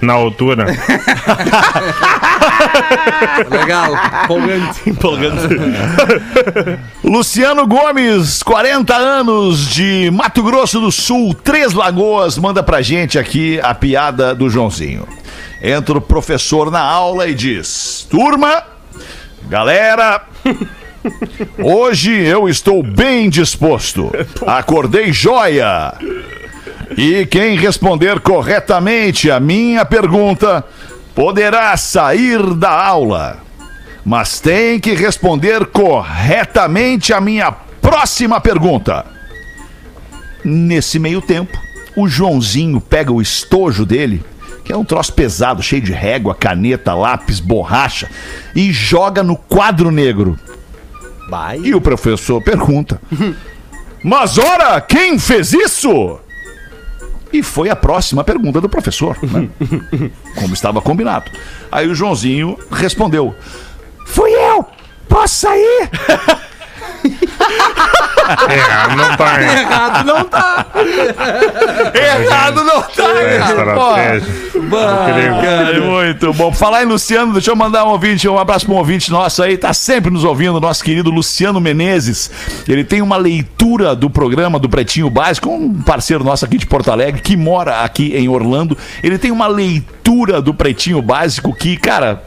na 0.00 0.12
altura. 0.14 0.66
Legal. 3.50 3.92
Empolgante. 4.86 5.48
Luciano 7.04 7.66
Gomes, 7.66 8.42
40 8.42 8.94
anos 8.94 9.68
de 9.68 10.10
Mato 10.12 10.42
Grosso 10.42 10.80
do 10.80 10.90
Sul, 10.90 11.34
Três 11.34 11.72
Lagoas, 11.72 12.38
manda 12.38 12.62
pra 12.62 12.80
gente 12.82 13.18
aqui 13.18 13.60
a 13.62 13.74
piada 13.74 14.34
do 14.34 14.48
Joãozinho. 14.48 15.06
Entra 15.62 15.98
o 15.98 16.00
professor 16.00 16.70
na 16.70 16.80
aula 16.80 17.26
e 17.26 17.34
diz: 17.34 18.06
Turma, 18.10 18.62
galera, 19.48 20.22
hoje 21.62 22.12
eu 22.12 22.48
estou 22.48 22.82
bem 22.82 23.28
disposto. 23.28 24.10
Acordei 24.46 25.12
joia. 25.12 25.92
E 26.96 27.26
quem 27.26 27.56
responder 27.56 28.20
corretamente 28.20 29.30
a 29.30 29.38
minha 29.38 29.84
pergunta 29.84 30.64
poderá 31.14 31.76
sair 31.76 32.54
da 32.54 32.70
aula 32.70 33.50
mas 34.04 34.40
tem 34.40 34.80
que 34.80 34.94
responder 34.94 35.66
corretamente 35.66 37.12
a 37.12 37.20
minha 37.20 37.52
próxima 37.52 38.40
pergunta. 38.40 39.04
Nesse 40.44 40.98
meio 40.98 41.20
tempo, 41.20 41.56
o 41.94 42.08
Joãozinho 42.08 42.80
pega 42.80 43.12
o 43.12 43.20
estojo 43.20 43.84
dele, 43.84 44.24
que 44.64 44.72
é 44.72 44.76
um 44.76 44.84
troço 44.84 45.12
pesado, 45.12 45.62
cheio 45.62 45.82
de 45.82 45.92
régua, 45.92 46.34
caneta, 46.34 46.94
lápis, 46.94 47.40
borracha, 47.40 48.08
e 48.54 48.72
joga 48.72 49.22
no 49.22 49.36
quadro 49.36 49.90
negro. 49.90 50.38
Vai. 51.28 51.58
E 51.58 51.74
o 51.74 51.80
professor 51.80 52.42
pergunta: 52.42 53.00
Mas 54.02 54.38
ora, 54.38 54.80
quem 54.80 55.18
fez 55.18 55.52
isso? 55.52 56.18
E 57.32 57.42
foi 57.42 57.70
a 57.70 57.76
próxima 57.76 58.24
pergunta 58.24 58.60
do 58.60 58.68
professor, 58.68 59.16
né? 59.22 59.48
como 60.34 60.52
estava 60.54 60.80
combinado. 60.80 61.30
Aí 61.70 61.88
o 61.88 61.94
Joãozinho 61.94 62.58
respondeu: 62.70 63.34
Fui 64.06 64.30
eu! 64.32 64.66
Posso 65.08 65.34
sair? 65.34 65.90
É, 68.48 68.94
não 68.94 69.16
tá 69.16 69.42
hein? 69.42 69.58
Errado 69.58 70.06
não 70.06 70.24
tá. 70.24 70.66
Errado 71.94 72.64
não 72.64 72.82
tá, 72.82 73.02
É 73.02 73.38
cara. 73.38 73.74
Pô. 73.74 73.96
estratégia. 73.96 75.42
Cara, 75.42 75.80
muito 75.80 76.32
bom. 76.34 76.52
Falar 76.52 76.82
em 76.82 76.86
Luciano, 76.86 77.32
deixa 77.32 77.50
eu 77.50 77.56
mandar 77.56 77.84
um 77.84 77.88
ouvinte, 77.88 78.28
um 78.28 78.38
abraço 78.38 78.66
para 78.66 78.74
um 78.74 78.78
ouvinte 78.78 79.10
nosso 79.10 79.42
aí, 79.42 79.56
tá 79.56 79.72
sempre 79.72 80.10
nos 80.10 80.24
ouvindo, 80.24 80.60
nosso 80.60 80.84
querido 80.84 81.10
Luciano 81.10 81.60
Menezes. 81.60 82.30
Ele 82.68 82.84
tem 82.84 83.02
uma 83.02 83.16
leitura 83.16 83.96
do 83.96 84.08
programa 84.08 84.58
do 84.58 84.68
Pretinho 84.68 85.10
Básico, 85.10 85.50
um 85.50 85.82
parceiro 85.82 86.22
nosso 86.22 86.44
aqui 86.44 86.56
de 86.56 86.66
Porto 86.66 86.90
Alegre, 86.90 87.20
que 87.20 87.36
mora 87.36 87.82
aqui 87.82 88.14
em 88.16 88.28
Orlando. 88.28 88.76
Ele 89.02 89.18
tem 89.18 89.30
uma 89.30 89.46
leitura 89.46 90.40
do 90.40 90.54
Pretinho 90.54 91.02
Básico 91.02 91.54
que, 91.54 91.76
cara, 91.76 92.22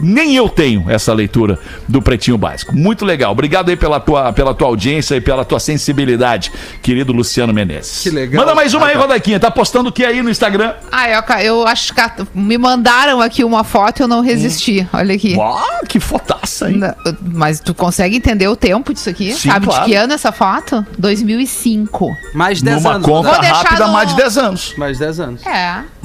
nem 0.00 0.34
eu 0.36 0.48
tenho 0.48 0.84
essa 0.88 1.12
leitura 1.12 1.58
do 1.88 2.00
Pretinho 2.02 2.36
Básico. 2.38 2.74
Muito 2.74 3.04
legal. 3.04 3.32
Obrigado 3.32 3.68
aí 3.68 3.76
pela 3.76 3.98
tua, 4.00 4.32
pela 4.32 4.54
tua 4.54 4.68
audiência 4.68 5.14
e 5.16 5.20
pela 5.20 5.44
tua 5.44 5.58
sensibilidade, 5.60 6.52
querido 6.82 7.12
Luciano 7.12 7.52
Menezes. 7.52 8.02
Que 8.02 8.10
legal. 8.10 8.40
Manda 8.44 8.54
mais 8.54 8.74
uma 8.74 8.86
aí, 8.86 8.96
Rodaquinha. 8.96 9.38
Tá 9.40 9.50
postando 9.50 9.88
o 9.88 9.92
que 9.92 10.04
aí 10.04 10.22
no 10.22 10.30
Instagram? 10.30 10.72
Ah, 10.92 11.08
eu, 11.08 11.22
eu 11.42 11.66
acho 11.66 11.94
que 11.94 12.00
a- 12.00 12.14
me 12.34 12.56
mandaram 12.58 13.20
aqui 13.20 13.44
uma 13.44 13.64
foto 13.64 14.00
e 14.00 14.02
eu 14.02 14.08
não 14.08 14.20
resisti. 14.20 14.86
Olha 14.92 15.14
aqui. 15.14 15.34
Uau, 15.36 15.62
que 15.88 15.98
fotaça, 16.00 16.70
hein? 16.70 16.80
Mas 17.20 17.60
tu 17.60 17.74
consegue 17.74 18.16
entender 18.16 18.48
o 18.48 18.56
tempo 18.56 18.92
disso 18.92 19.08
aqui? 19.10 19.32
Sim, 19.32 19.50
Sabe 19.50 19.66
claro. 19.66 19.84
de 19.84 19.90
que 19.90 19.96
ano 19.96 20.12
essa 20.12 20.32
foto? 20.32 20.84
2005. 20.98 22.10
Mais 22.34 22.60
10 22.62 22.76
Numa 22.82 22.94
anos. 22.96 23.06
conta 23.06 23.30
Vou 23.30 23.40
deixar 23.40 23.56
rápida, 23.56 23.86
no- 23.86 23.92
mais 23.92 24.08
de 24.10 24.16
10 24.16 24.38
anos. 24.38 24.74
Mais 24.76 24.98
10 24.98 25.20
anos. 25.20 25.46
É. 25.46 25.78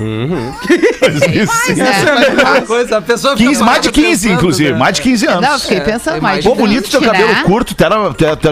Isso. 1.33 1.51
Mas 1.67 1.79
é, 1.79 2.13
mas 2.13 2.41
faz. 2.41 2.67
Coisa, 2.67 2.97
a 2.97 3.01
pessoa 3.01 3.35
15, 3.47 3.63
mais 3.63 3.81
de 3.81 3.89
parada 3.89 4.07
15, 4.07 4.21
pensando, 4.27 4.37
inclusive. 4.39 4.71
né? 4.73 4.77
Mais 4.77 4.95
de 4.95 5.01
15 5.01 5.27
anos. 5.27 5.41
Não, 5.41 5.53
eu 5.53 5.59
fiquei 5.59 5.77
É, 5.77 5.81
pensando 5.81 6.13
tem 6.13 6.21
mais 6.21 6.43
Pô, 6.45 6.55
bonito 6.55 6.89
teu 6.89 6.99
20, 6.99 7.09
cabelo 7.11 7.33
né? 7.33 7.43
curto. 7.43 7.75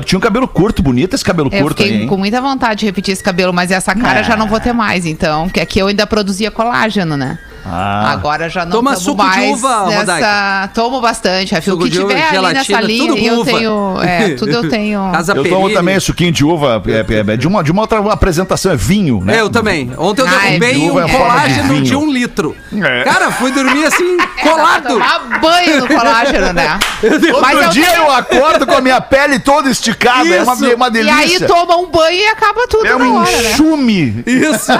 Tinha 0.06 0.18
um 0.18 0.22
cabelo 0.22 0.48
curto, 0.48 0.82
bonito 0.82 1.14
esse 1.14 1.24
cabelo 1.24 1.50
Eu 1.52 1.62
curto 1.62 1.84
aí, 1.84 2.02
hein? 2.02 2.08
com 2.08 2.18
muita 2.18 2.42
vontade 2.42 2.82
de 2.82 2.86
repetir 2.86 3.12
esse 3.14 3.24
cabelo, 3.24 3.54
mas 3.54 3.72
essa 3.72 3.94
cara 3.96 4.20
É. 4.20 4.24
já 4.24 4.36
não 4.36 4.48
vou 4.48 4.60
ter 4.60 4.74
mais, 4.74 5.06
então. 5.06 5.46
Porque 5.46 5.60
aqui 5.60 5.80
eu 5.80 5.88
ainda 5.88 6.06
produzia 6.08 6.50
colágeno, 6.52 7.16
né? 7.18 7.38
Ah. 7.70 8.12
Agora 8.12 8.50
já 8.50 8.66
não 8.66 8.72
Toma 8.72 8.92
tomo 8.94 9.04
suco 9.04 9.22
de 9.24 9.28
mais 9.30 9.52
uva, 9.60 9.86
nessa... 9.88 10.00
Rodaica. 10.00 10.72
Tomo 10.74 11.02
bastante, 11.02 11.54
Rafi. 11.56 11.72
O 11.72 11.78
que 11.78 11.90
de 11.90 12.00
uva, 12.00 12.08
tiver 12.10 12.22
ali 12.24 12.32
gelatina, 12.36 12.54
nessa 12.78 12.82
linha, 12.82 13.08
tudo 13.14 13.26
eu 13.26 13.40
uva. 13.40 13.52
tenho... 13.52 14.02
É, 14.02 14.30
tudo 14.36 14.52
eu 14.52 14.70
tenho... 14.70 15.12
Casa 15.12 15.34
Eu 15.36 15.44
tomo 15.50 15.70
também 15.72 16.00
suquinho 16.00 16.32
de 16.32 16.46
uva, 16.46 16.82
é, 16.88 17.32
é, 17.32 17.34
é 17.34 17.38
de, 17.38 17.48
uma, 17.48 17.64
de 17.64 17.72
uma 17.72 17.82
outra 17.82 18.00
apresentação, 18.12 18.72
é 18.72 18.76
vinho, 18.76 19.22
né? 19.24 19.40
Eu 19.40 19.50
também. 19.50 19.92
Ontem 19.98 20.22
eu 20.22 20.28
Ai, 20.28 20.56
é 20.56 20.58
um 20.58 21.06
de 21.06 21.12
colágeno 21.18 21.74
de, 21.76 21.82
vinho. 21.82 22.00
um 22.00 22.12
litro. 22.12 22.56
É. 22.74 23.04
Cara, 23.04 23.32
fui 23.32 23.52
dormir 23.52 23.86
assim, 23.86 24.18
colado. 24.42 24.88
Tomar 24.88 25.40
banho 25.40 25.82
no 25.82 25.88
colágeno, 25.88 26.54
né? 26.54 26.80
Outro 27.04 27.42
Mas 27.42 27.62
eu 27.64 27.70
dia 27.70 27.86
tenho- 27.88 28.04
eu 28.04 28.12
acordo 28.12 28.66
com 28.66 28.74
a 28.76 28.82
minha 28.82 29.02
pele 29.02 29.40
toda 29.40 29.70
esticada, 29.70 30.28
é 30.28 30.42
uma, 30.44 30.54
Isso. 30.54 30.76
uma 30.76 30.88
E 30.88 30.92
delícia. 30.92 31.16
aí 31.18 31.40
toma 31.48 31.78
um 31.78 31.90
banho 31.90 32.18
e 32.18 32.28
acaba 32.28 32.68
tudo 32.68 32.86
é 32.86 32.90
na 32.96 33.06
um 33.06 33.16
hora, 33.18 33.32
né? 33.32 33.52
enxume. 33.52 34.24
Isso. 34.26 34.72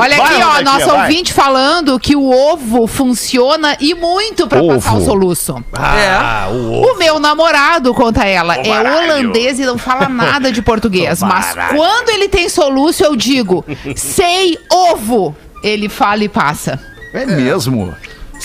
Olha 0.00 0.16
Vai, 0.16 0.26
aqui, 0.36 0.42
ó, 0.42 0.62
nosso 0.62 0.86
vai. 0.86 1.02
ouvinte 1.02 1.32
falando 1.32 1.98
que 1.98 2.14
o 2.16 2.30
ovo 2.30 2.86
funciona 2.86 3.76
e 3.80 3.94
muito 3.94 4.46
pra 4.46 4.60
Ovo. 4.62 4.74
passar 4.74 4.94
o 4.96 5.04
soluço. 5.04 5.54
é. 5.74 6.46
O 6.50 6.96
meu 6.98 7.18
namorado, 7.18 7.92
conta 7.94 8.24
ela, 8.26 8.56
é 8.56 8.80
holandês 8.80 9.58
e 9.58 9.64
não 9.64 9.78
fala 9.78 10.08
nada 10.08 10.50
de 10.52 10.62
português. 10.62 11.20
mas 11.22 11.54
quando 11.74 12.10
ele 12.10 12.28
tem 12.28 12.48
soluço, 12.48 13.04
eu 13.04 13.14
digo, 13.16 13.64
sei 13.96 14.58
ovo. 14.72 15.34
Ele 15.62 15.88
fala 15.88 16.22
e 16.22 16.28
passa. 16.28 16.78
É 17.12 17.26
mesmo. 17.26 17.94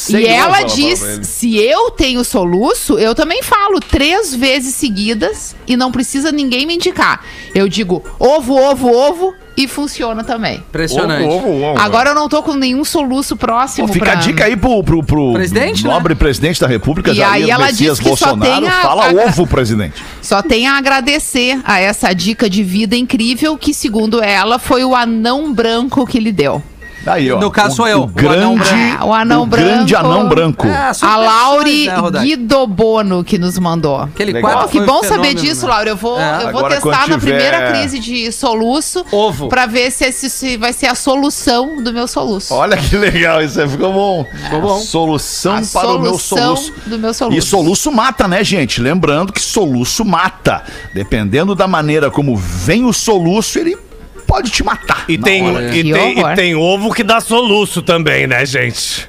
E 0.09 0.25
ela 0.25 0.63
diz: 0.63 0.99
se 1.23 1.57
eu 1.57 1.91
tenho 1.91 2.23
soluço, 2.23 2.97
eu 2.97 3.13
também 3.13 3.41
falo 3.43 3.79
três 3.79 4.33
vezes 4.35 4.75
seguidas 4.75 5.55
e 5.67 5.75
não 5.77 5.91
precisa 5.91 6.31
ninguém 6.31 6.65
me 6.65 6.75
indicar. 6.75 7.23
Eu 7.53 7.67
digo 7.69 8.03
ovo, 8.19 8.55
ovo, 8.55 8.89
ovo 8.91 9.33
e 9.55 9.67
funciona 9.67 10.23
também. 10.23 10.55
Impressionante. 10.57 11.23
Ovo, 11.27 11.35
ovo, 11.49 11.63
ovo. 11.65 11.79
Agora 11.79 12.09
eu 12.09 12.15
não 12.15 12.27
tô 12.27 12.41
com 12.41 12.55
nenhum 12.55 12.83
soluço 12.83 13.37
próximo. 13.37 13.85
Pô, 13.87 13.93
fica 13.93 14.05
pra... 14.05 14.13
a 14.13 14.15
dica 14.15 14.45
aí 14.45 14.57
pro, 14.57 14.83
pro, 14.83 15.03
pro 15.03 15.33
Presidente, 15.33 15.83
né? 15.85 15.93
nobre 15.93 16.15
presidente 16.15 16.59
da 16.59 16.65
República, 16.67 17.11
E 17.11 17.15
Jair 17.15 17.43
aí 17.45 17.49
ela 17.51 17.65
Messias 17.67 17.97
diz 17.97 17.99
que 17.99 18.17
só 18.17 18.33
Bolsonaro. 18.35 18.61
tem 18.61 18.67
a- 18.69 18.81
Fala 18.81 19.09
a- 19.09 19.13
ovo, 19.27 19.45
presidente. 19.45 20.03
Só 20.23 20.41
tem 20.41 20.65
a 20.67 20.75
agradecer 20.77 21.59
a 21.63 21.79
essa 21.79 22.11
dica 22.13 22.49
de 22.49 22.63
vida 22.63 22.95
incrível 22.95 23.55
que, 23.57 23.73
segundo 23.75 24.23
ela, 24.23 24.57
foi 24.57 24.83
o 24.83 24.95
anão 24.95 25.53
branco 25.53 26.05
que 26.07 26.19
lhe 26.19 26.31
deu. 26.31 26.63
Aí, 27.06 27.32
ó. 27.32 27.39
No 27.39 27.51
caso 27.51 27.74
o, 27.74 27.76
sou 27.76 27.88
eu, 27.88 27.99
O 28.01 28.04
o 28.04 28.08
grande, 28.08 28.36
anão 28.41 28.56
branco. 28.58 29.06
O 29.08 29.14
anão 29.14 29.47
grande 29.47 29.93
branco. 29.93 30.08
anão 30.08 30.30
branco. 30.30 30.68
É, 30.68 30.78
A 30.78 30.88
pessoas, 30.89 31.12
Lauri 31.26 31.88
né, 31.88 31.95
Rodaica? 31.95 32.26
Guidobono 32.26 33.24
que 33.24 33.38
nos 33.38 33.58
mandou. 33.60 33.97
Aquele 33.99 34.39
quadro 34.39 34.70
que 34.70 34.80
bom 34.82 35.04
saber 35.04 35.34
disso, 35.34 35.66
né? 35.66 35.72
Laura. 35.74 35.89
Eu 35.89 35.97
vou, 35.97 36.20
É. 36.20 36.36
eu 36.38 36.39
vou 36.51 36.60
Agora, 36.60 36.76
testar 36.76 37.08
na 37.10 37.18
tiver- 37.18 37.20
primeira 37.20 37.72
crise 37.72 37.99
de 37.99 38.32
soluço. 38.32 39.06
Ovo. 39.12 39.49
Pra 39.49 39.66
ver 39.66 39.91
se, 39.91 40.06
esse, 40.06 40.30
se 40.30 40.58
vai 40.58 40.72
ser 40.74 40.88
a 40.88 40.95
solução 40.95 41.82
do 41.84 41.91
meu 41.91 42.08
soluço. 42.08 42.54
Olha 42.54 42.78
que 42.78 42.95
legal, 42.95 43.41
isso 43.41 43.60
aí 43.60 43.68
ficou 43.68 43.91
bom. 43.91 44.26
Ficou 44.43 44.62
bom. 44.62 44.80
Solução 44.80 45.56
a 45.58 45.62
para 45.62 45.89
o 45.91 45.99
meu 45.99 46.18
solução 46.18 46.56
soluço. 46.56 46.74
do 46.88 46.99
meu 46.99 47.14
soluço. 47.14 47.38
E 47.38 47.41
soluço 47.41 47.91
mata, 47.91 48.28
né, 48.28 48.43
gente? 48.43 48.80
Lembrando 48.82 49.34
que 49.34 49.41
soluço 49.41 50.06
mata. 50.06 50.64
Dependendo 50.93 51.54
da 51.56 51.68
maneira 51.68 52.10
como 52.10 52.36
vem 52.36 52.86
o 52.86 52.93
soluço, 52.93 53.60
ele 53.60 53.78
pode 54.26 54.49
te 54.49 54.63
matar. 54.63 55.05
E 55.07 55.17
tem, 55.17 55.43
hora. 55.43 55.76
e, 55.76 55.91
tem, 55.91 56.19
e 56.19 56.36
tem 56.36 56.55
ovo 56.55 56.93
que 56.93 57.03
dá 57.03 57.19
soluço 57.21 57.82
também, 57.82 58.28
né, 58.28 58.45
gente? 58.45 59.07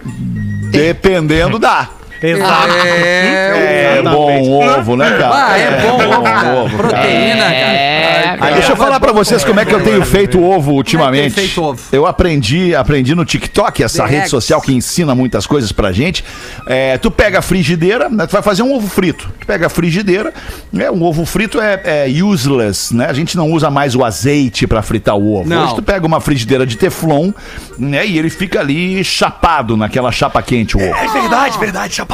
Dependendo 0.71 1.59
da. 1.59 1.89
Exato. 2.29 2.72
É, 2.87 3.99
É 3.99 4.03
bom 4.03 4.61
ovo, 4.61 4.97
né, 4.97 5.11
cara? 5.18 5.47
Ah, 5.47 5.59
é 5.59 5.81
bom, 5.83 5.95
ovo, 5.97 6.22
cara. 6.22 6.55
ovo, 6.55 6.77
Proteína, 6.77 7.45
cara. 7.45 7.55
É, 7.55 8.37
Aí, 8.41 8.55
deixa 8.55 8.72
eu 8.72 8.77
falar 8.77 8.99
pra 9.01 9.12
vocês 9.12 9.45
como 9.45 9.61
é 9.61 9.64
que 9.64 9.75
eu 9.75 9.83
tenho 9.83 10.05
feito 10.05 10.43
ovo 10.43 10.72
ultimamente. 10.72 11.35
tem 11.35 11.45
feito 11.47 11.62
ovo? 11.62 11.81
Eu 11.93 12.05
aprendi, 12.07 12.75
aprendi 12.75 13.14
no 13.14 13.25
TikTok, 13.25 13.83
essa 13.83 14.03
The 14.05 14.09
rede 14.09 14.22
X. 14.22 14.31
social 14.31 14.61
que 14.61 14.72
ensina 14.75 15.14
muitas 15.14 15.47
coisas 15.47 15.70
pra 15.72 15.93
gente. 15.93 16.25
É, 16.66 16.99
tu 16.99 17.11
pega 17.11 17.39
a 17.39 17.43
frigideira, 17.43 18.09
né, 18.09 18.27
tu 18.27 18.33
vai 18.33 18.43
fazer 18.43 18.62
um 18.62 18.75
ovo 18.75 18.89
frito. 18.89 19.29
Tu 19.41 19.47
pega 19.47 19.66
a 19.66 19.70
frigideira, 19.70 20.33
né, 20.72 20.91
um 20.91 21.03
ovo 21.03 21.25
frito 21.25 21.61
é, 21.61 21.81
é 21.85 22.07
useless, 22.22 22.93
né? 22.95 23.07
A 23.09 23.12
gente 23.12 23.37
não 23.37 23.51
usa 23.51 23.70
mais 23.70 23.95
o 23.95 24.05
azeite 24.05 24.66
pra 24.66 24.83
fritar 24.83 25.16
o 25.16 25.37
ovo. 25.41 25.49
Não. 25.49 25.64
Hoje 25.64 25.75
tu 25.77 25.83
pega 25.83 26.07
uma 26.07 26.20
frigideira 26.20 26.66
de 26.66 26.77
teflon, 26.77 27.33
né, 27.79 28.05
e 28.07 28.18
ele 28.18 28.31
fica 28.31 28.61
ali 28.61 29.03
chapado 29.05 29.77
naquela 29.77 30.11
chapa 30.11 30.43
quente 30.43 30.77
o 30.77 30.81
ovo. 30.81 30.95
É 30.99 31.09
verdade, 31.09 31.59
verdade, 31.59 31.95
chapada. 31.95 32.14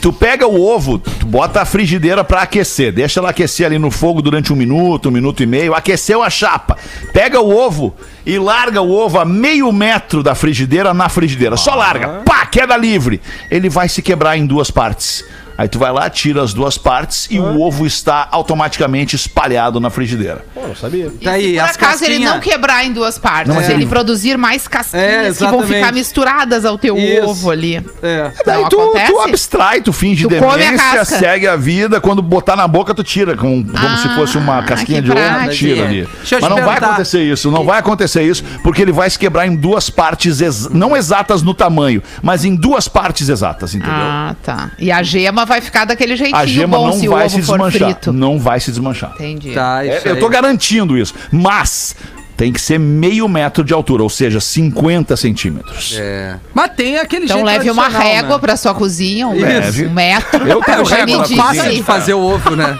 Tu 0.00 0.12
pega 0.12 0.46
o 0.46 0.60
ovo, 0.60 0.98
tu 0.98 1.26
bota 1.26 1.62
a 1.62 1.64
frigideira 1.64 2.24
pra 2.24 2.42
aquecer. 2.42 2.92
Deixa 2.92 3.20
ela 3.20 3.30
aquecer 3.30 3.66
ali 3.66 3.78
no 3.78 3.90
fogo 3.90 4.22
durante 4.22 4.52
um 4.52 4.56
minuto, 4.56 5.08
um 5.08 5.12
minuto 5.12 5.42
e 5.42 5.46
meio. 5.46 5.74
Aqueceu 5.74 6.22
a 6.22 6.30
chapa. 6.30 6.76
Pega 7.12 7.40
o 7.40 7.54
ovo 7.54 7.94
e 8.24 8.38
larga 8.38 8.80
o 8.82 8.90
ovo 8.92 9.18
a 9.18 9.24
meio 9.24 9.72
metro 9.72 10.22
da 10.22 10.34
frigideira 10.34 10.92
na 10.94 11.08
frigideira. 11.08 11.56
Só 11.56 11.74
larga. 11.74 12.22
Pá, 12.24 12.46
queda 12.46 12.76
livre. 12.76 13.20
Ele 13.50 13.68
vai 13.68 13.88
se 13.88 14.02
quebrar 14.02 14.36
em 14.36 14.46
duas 14.46 14.70
partes. 14.70 15.24
Aí 15.58 15.66
tu 15.68 15.76
vai 15.76 15.90
lá, 15.92 16.08
tira 16.08 16.40
as 16.40 16.54
duas 16.54 16.78
partes 16.78 17.26
e 17.30 17.40
o 17.40 17.60
ovo 17.60 17.84
está 17.84 18.28
automaticamente 18.30 19.16
espalhado 19.16 19.80
na 19.80 19.90
frigideira. 19.90 20.44
Pô, 20.54 20.68
não 20.68 20.76
sabia. 20.76 21.10
Tá 21.22 21.32
aí, 21.32 21.54
Por 21.54 21.60
as 21.64 21.70
acaso 21.74 22.04
ele 22.04 22.12
casquinhas. 22.14 22.32
não 22.34 22.40
quebrar 22.40 22.84
em 22.84 22.92
duas 22.92 23.18
partes, 23.18 23.52
Não, 23.52 23.60
é. 23.60 23.72
ele 23.72 23.84
produzir 23.84 24.38
mais 24.38 24.68
casquinhas 24.68 25.42
É, 25.42 25.44
que 25.44 25.50
vão 25.50 25.66
ficar 25.66 25.92
misturadas 25.92 26.64
ao 26.64 26.78
teu 26.78 26.96
Isso. 26.96 27.26
ovo 27.28 27.50
ali. 27.50 27.84
É. 28.00 28.30
Daí 28.46 28.62
Não 28.62 28.68
tu, 28.68 28.80
acontece? 28.80 29.12
tu 29.12 29.18
abstrai, 29.20 29.80
tu 29.80 29.92
finge 29.92 30.28
Tu 30.28 30.36
come 30.36 30.52
a 30.52 30.56
demência, 30.56 30.98
casca. 30.98 31.18
segue 31.18 31.48
a 31.48 31.56
vida. 31.56 32.00
Quando 32.00 32.22
botar 32.22 32.54
na 32.54 32.68
boca, 32.68 32.94
tu 32.94 33.02
tira, 33.02 33.36
com, 33.36 33.64
como 33.64 33.76
Ah, 33.76 33.96
se 33.96 34.08
fosse 34.14 34.38
uma 34.38 34.62
casquinha 34.62 35.02
de 35.02 35.10
ovo, 35.10 35.18
tu 35.48 35.54
tira 35.56 35.84
ali. 35.86 36.08
Mas 36.30 36.40
não 36.50 36.62
vai 36.64 36.78
acontecer 36.78 37.22
isso, 37.24 37.50
não 37.50 37.64
vai 37.64 37.78
acontecer 37.80 38.22
isso, 38.22 38.44
porque 38.62 38.80
ele 38.82 38.92
vai 38.92 39.10
se 39.10 39.18
quebrar 39.18 39.44
em 39.46 39.56
duas 39.56 39.90
partes, 39.90 40.40
ex- 40.40 40.68
não 40.70 40.96
exatas 40.96 41.42
no 41.42 41.52
tamanho, 41.52 42.00
mas 42.22 42.44
em 42.44 42.54
duas 42.54 42.86
partes 42.86 43.28
exatas, 43.28 43.74
entendeu? 43.74 43.94
Ah, 43.96 44.36
tá. 44.42 44.70
E 44.78 44.92
a 44.92 45.02
gema 45.02 45.47
vai 45.48 45.60
ficar 45.60 45.84
daquele 45.84 46.14
jeitinho 46.14 46.36
a 46.38 46.46
gema 46.46 46.76
bom 46.78 46.86
não 46.86 46.92
se 46.92 47.08
vai 47.08 47.28
se 47.28 47.36
desmanchar. 47.40 47.88
frito. 47.90 48.12
Não 48.12 48.38
vai 48.38 48.60
se 48.60 48.70
desmanchar. 48.70 49.12
Entendi. 49.14 49.52
Tá, 49.52 49.84
É, 49.84 50.02
eu 50.04 50.20
tô 50.20 50.28
garantindo 50.28 50.96
isso. 50.96 51.14
Mas 51.32 51.96
tem 52.36 52.52
que 52.52 52.60
ser 52.60 52.78
meio 52.78 53.28
metro 53.28 53.64
de 53.64 53.74
altura, 53.74 54.04
ou 54.04 54.08
seja, 54.08 54.38
50 54.40 55.16
centímetros. 55.16 55.96
É. 55.98 56.36
Mas 56.54 56.70
tem 56.76 56.96
aquele 56.96 57.24
Então 57.24 57.38
jeito 57.38 57.46
leve 57.46 57.68
uma 57.70 57.88
régua 57.88 58.34
né? 58.36 58.38
pra 58.38 58.56
sua 58.56 58.72
cozinha, 58.74 59.26
um, 59.26 59.40
Leve. 59.40 59.86
um 59.86 59.90
metro. 59.92 60.46
Eu 60.46 60.60
quero 60.60 60.84
Já 60.84 60.96
régua 60.98 61.16
na 61.16 61.22
medi 61.22 61.34
cozinha. 61.34 61.52
isso 61.52 61.62
Fácil 61.62 61.72
de 61.74 61.82
fazer 61.82 62.14
o 62.14 62.20
ovo, 62.20 62.54
né? 62.54 62.78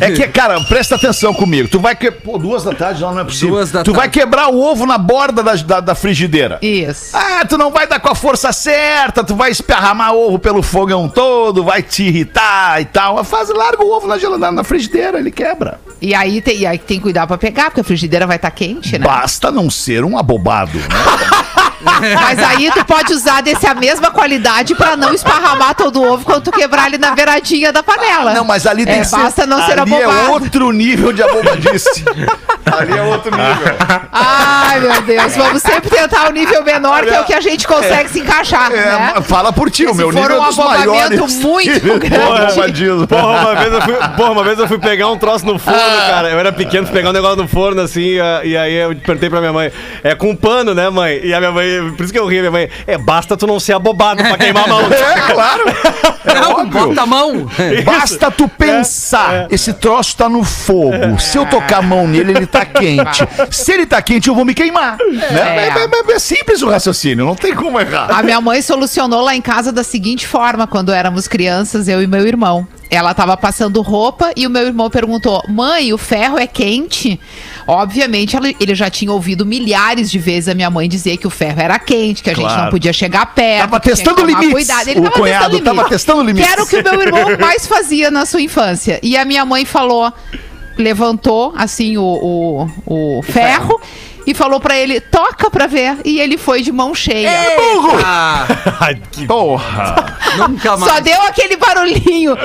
É 0.00 0.10
que, 0.12 0.26
cara, 0.28 0.60
presta 0.62 0.94
atenção 0.96 1.32
comigo. 1.34 1.68
Tu 1.68 1.78
vai 1.80 1.94
que... 1.94 2.10
Pô, 2.10 2.38
duas 2.38 2.64
da 2.64 2.74
tarde 2.74 3.00
não, 3.00 3.12
não 3.12 3.20
é 3.20 3.24
possível. 3.24 3.56
Duas 3.56 3.70
da 3.70 3.82
tu 3.82 3.92
vai 3.92 4.08
tarde. 4.08 4.18
quebrar 4.20 4.48
o 4.48 4.60
ovo 4.60 4.86
na 4.86 4.98
borda 4.98 5.42
da, 5.42 5.54
da, 5.54 5.80
da 5.80 5.94
frigideira. 5.94 6.58
Isso. 6.62 7.16
Ah, 7.16 7.44
tu 7.44 7.56
não 7.56 7.70
vai 7.70 7.86
dar 7.86 8.00
com 8.00 8.08
a 8.08 8.14
força 8.14 8.52
certa, 8.52 9.24
tu 9.24 9.34
vai 9.34 9.50
esparramar 9.50 10.12
ovo 10.14 10.38
pelo 10.38 10.62
fogão 10.62 11.08
todo, 11.08 11.64
vai 11.64 11.82
te 11.82 12.04
irritar 12.04 12.80
e 12.80 12.84
tal. 12.84 13.22
Faz, 13.24 13.48
larga 13.48 13.82
o 13.84 13.90
ovo 13.90 14.06
na 14.06 14.18
geladeira, 14.18 14.52
na 14.52 14.64
frigideira, 14.64 15.18
ele 15.18 15.30
quebra. 15.30 15.80
E 16.00 16.14
aí 16.14 16.40
tem, 16.40 16.58
e 16.58 16.66
aí 16.66 16.78
tem 16.78 16.98
que 16.98 17.04
cuidar 17.04 17.26
pra 17.26 17.38
pegar, 17.38 17.64
porque 17.66 17.80
a 17.80 17.84
frigideira 17.84 18.26
vai 18.26 18.36
estar 18.36 18.50
quente, 18.50 18.98
né? 18.98 19.06
Basta 19.06 19.50
não 19.50 19.70
ser 19.70 20.04
um 20.04 20.18
abobado, 20.18 20.78
né? 20.78 20.84
Mas 21.80 22.38
aí 22.38 22.70
tu 22.72 22.84
pode 22.84 23.12
usar 23.12 23.42
desse 23.42 23.66
a 23.66 23.74
mesma 23.74 24.10
qualidade 24.10 24.74
pra 24.74 24.96
não 24.96 25.12
esparramar 25.12 25.74
todo 25.74 26.00
o 26.02 26.12
ovo 26.12 26.24
quando 26.24 26.42
tu 26.44 26.52
quebrar 26.52 26.84
ali 26.84 26.98
na 26.98 27.10
beiradinha 27.12 27.72
da 27.72 27.82
panela. 27.82 28.32
Não, 28.34 28.44
mas 28.44 28.66
ali 28.66 28.84
tem 28.84 28.96
É, 28.96 28.98
que 29.00 29.04
ser. 29.06 29.16
basta 29.16 29.46
não 29.46 29.64
ser 29.64 29.78
ali 29.78 29.92
é 29.94 30.04
abobado. 30.04 30.32
outro 30.32 30.70
nível 30.72 31.12
de 31.12 31.22
abobadice. 31.22 32.04
ali 32.72 32.96
é 32.96 33.02
outro 33.02 33.30
nível. 33.30 33.76
Ai, 34.12 34.80
meu 34.80 35.02
Deus. 35.02 35.36
Vamos 35.36 35.62
sempre 35.62 35.90
tentar 35.90 36.28
o 36.28 36.32
nível 36.32 36.62
menor, 36.64 37.04
que 37.04 37.10
é 37.14 37.20
o 37.20 37.24
que 37.24 37.34
a 37.34 37.40
gente 37.40 37.66
consegue 37.66 38.08
se 38.10 38.20
encaixar, 38.20 38.72
É, 38.72 38.76
né? 38.76 39.14
Fala 39.22 39.52
por 39.52 39.70
ti, 39.70 39.86
o 39.86 39.94
meu 39.94 40.10
nível 40.10 40.40
um 40.40 40.44
é 40.44 40.46
dos 40.48 40.58
abobamento 40.58 40.90
maiores. 40.90 41.34
muito 41.36 41.80
grande. 41.98 42.14
abobadismo. 42.52 43.06
Porra, 43.06 43.26
uma 43.40 43.54
vez 43.54 43.72
eu 43.72 43.82
fui, 43.82 43.94
porra, 44.16 44.30
uma 44.30 44.44
vez 44.44 44.58
eu 44.58 44.68
fui 44.68 44.78
pegar 44.78 45.08
um 45.08 45.18
troço 45.18 45.44
no 45.46 45.58
forno, 45.58 45.78
cara. 46.08 46.30
Eu 46.30 46.38
era 46.38 46.52
pequeno, 46.52 46.86
fui 46.86 46.94
pegar 46.94 47.10
um 47.10 47.12
negócio 47.12 47.36
no 47.36 47.48
forno, 47.48 47.80
assim, 47.82 48.00
e, 48.00 48.18
e 48.44 48.56
aí 48.56 48.74
eu 48.74 48.94
perguntei 48.96 49.28
pra 49.30 49.40
minha 49.40 49.52
mãe, 49.52 49.70
é 50.02 50.14
com 50.14 50.34
pano, 50.34 50.74
né, 50.74 50.88
mãe? 50.90 51.20
E 51.22 51.32
a 51.34 51.38
minha 51.38 51.52
mãe, 51.52 51.65
por 51.96 52.04
isso 52.04 52.12
que 52.12 52.18
eu 52.18 52.26
ri, 52.26 52.38
minha 52.38 52.50
mãe, 52.50 52.68
é, 52.86 52.96
basta 52.98 53.36
tu 53.36 53.46
não 53.46 53.58
ser 53.60 53.72
abobado 53.74 54.22
pra 54.22 54.36
queimar 54.38 54.64
a 54.64 54.68
mão. 54.68 54.82
É, 54.96 55.32
claro. 55.32 55.64
É 56.24 56.34
Não, 56.40 56.52
óbvio. 56.52 56.88
bota 56.88 57.02
a 57.02 57.06
mão. 57.06 57.46
Basta 57.84 58.30
tu 58.30 58.48
pensar, 58.48 59.46
esse 59.50 59.72
troço 59.72 60.16
tá 60.16 60.28
no 60.28 60.42
fogo. 60.44 61.18
Se 61.20 61.38
eu 61.38 61.46
tocar 61.46 61.78
a 61.78 61.82
mão 61.82 62.06
nele, 62.08 62.32
ele 62.32 62.46
tá 62.46 62.64
quente. 62.64 63.26
Se 63.50 63.72
ele 63.72 63.86
tá 63.86 64.00
quente, 64.02 64.28
eu 64.28 64.34
vou 64.34 64.44
me 64.44 64.54
queimar. 64.54 64.96
Né? 64.98 65.68
É. 65.68 66.12
é- 66.12 66.12
é 66.16 66.18
simples 66.18 66.62
o 66.62 66.68
raciocínio, 66.70 67.24
não 67.24 67.34
tem 67.34 67.54
como 67.54 67.78
errar. 67.80 68.10
A 68.10 68.22
minha 68.22 68.40
mãe 68.40 68.62
solucionou 68.62 69.22
lá 69.22 69.34
em 69.36 69.40
casa 69.40 69.70
da 69.72 69.84
seguinte 69.84 70.26
forma, 70.26 70.66
quando 70.66 70.92
éramos 70.92 71.28
crianças, 71.28 71.88
eu 71.88 72.02
e 72.02 72.06
meu 72.06 72.26
irmão. 72.26 72.66
Ela 72.90 73.12
tava 73.14 73.36
passando 73.36 73.82
roupa 73.82 74.30
e 74.36 74.46
o 74.46 74.50
meu 74.50 74.64
irmão 74.66 74.88
perguntou: 74.88 75.42
Mãe, 75.48 75.92
o 75.92 75.98
ferro 75.98 76.38
é 76.38 76.46
quente? 76.46 77.18
Obviamente, 77.66 78.36
ela- 78.36 78.52
ele 78.60 78.74
já 78.74 78.88
tinha 78.88 79.12
ouvido 79.12 79.44
milhares 79.44 80.10
de 80.10 80.18
vezes 80.18 80.48
a 80.48 80.54
minha 80.54 80.70
mãe 80.70 80.88
dizer 80.88 81.16
que 81.16 81.26
o 81.26 81.30
ferro 81.30 81.60
era 81.60 81.78
quente, 81.78 82.22
que 82.22 82.30
a 82.30 82.34
gente 82.34 82.44
Claro. 82.44 82.62
não 82.64 82.70
podia 82.70 82.92
chegar 82.92 83.26
perto. 83.34 83.60
Tava 83.70 83.80
testando 83.80 84.24
limites. 84.24 84.52
Cuidado. 84.52 84.88
Ele 84.88 85.00
O 85.00 85.02
tava 85.04 85.14
cunhado 85.16 85.50
testando 85.50 85.76
tava 85.76 85.88
testando 85.88 86.22
limites. 86.22 86.46
Que 86.46 86.52
era 86.52 86.62
o 86.62 86.66
que 86.66 86.76
o 86.76 86.82
meu 86.82 87.02
irmão 87.02 87.26
mais 87.40 87.66
fazia 87.66 88.10
na 88.10 88.24
sua 88.24 88.40
infância. 88.40 89.00
E 89.02 89.16
a 89.16 89.24
minha 89.24 89.44
mãe 89.44 89.64
falou, 89.64 90.12
levantou 90.78 91.52
assim 91.56 91.96
o, 91.96 92.68
o, 92.86 93.18
o 93.18 93.22
ferro. 93.22 93.80
E 94.26 94.34
falou 94.34 94.60
pra 94.60 94.76
ele: 94.76 95.00
toca 95.00 95.50
pra 95.50 95.66
ver. 95.66 95.96
E 96.04 96.20
ele 96.20 96.36
foi 96.36 96.62
de 96.62 96.72
mão 96.72 96.94
cheia. 96.94 97.30
Porra! 99.26 100.18
Nunca 100.36 100.76
mais. 100.76 100.92
Só 100.92 101.00
deu 101.00 101.22
aquele 101.22 101.56
barulhinho. 101.56 102.36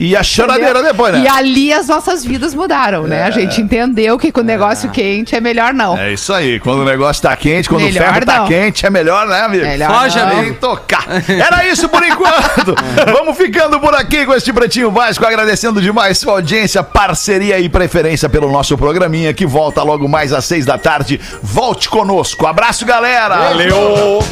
E 0.00 0.14
a 0.16 0.22
choradeira 0.22 0.82
depois, 0.82 1.12
né? 1.12 1.22
E 1.24 1.28
ali 1.28 1.72
as 1.72 1.88
nossas 1.88 2.24
vidas 2.24 2.54
mudaram, 2.54 3.04
né? 3.04 3.24
A 3.24 3.30
gente 3.30 3.60
entendeu 3.60 4.18
que 4.18 4.30
com 4.30 4.40
o 4.40 4.44
negócio 4.44 4.90
quente 4.90 5.34
é 5.34 5.40
melhor 5.40 5.74
não. 5.74 5.98
É 5.98 6.12
isso 6.12 6.32
aí. 6.32 6.60
Quando 6.60 6.80
o 6.80 6.84
negócio 6.84 7.22
tá 7.22 7.36
quente, 7.36 7.68
quando 7.68 7.82
Melhor 7.82 8.02
o 8.02 8.12
ferro 8.12 8.26
tá 8.26 8.38
não. 8.38 8.46
quente, 8.46 8.86
é 8.86 8.90
melhor, 8.90 9.26
né, 9.26 9.40
amigo? 9.40 9.64
Melhor 9.64 10.02
Foge, 10.02 10.18
não. 10.18 10.28
amigo. 10.38 10.54
Tocar. 10.60 11.04
Era 11.28 11.66
isso 11.66 11.88
por 11.88 12.02
enquanto. 12.04 12.74
Vamos 13.12 13.36
ficando 13.36 13.80
por 13.80 13.94
aqui 13.94 14.24
com 14.24 14.34
este 14.34 14.52
Pretinho 14.52 14.90
Básico, 14.90 15.26
agradecendo 15.26 15.80
demais 15.80 16.18
sua 16.18 16.34
audiência, 16.34 16.82
parceria 16.82 17.58
e 17.58 17.68
preferência 17.68 18.28
pelo 18.28 18.50
nosso 18.50 18.76
programinha 19.08 19.32
que 19.32 19.46
volta 19.46 19.82
logo 19.82 20.06
mais 20.06 20.32
às 20.32 20.44
seis 20.44 20.66
da 20.66 20.76
tarde. 20.76 21.18
Volte 21.42 21.88
conosco. 21.88 22.46
Abraço, 22.46 22.84
galera. 22.84 23.36
Valeu. 23.36 24.22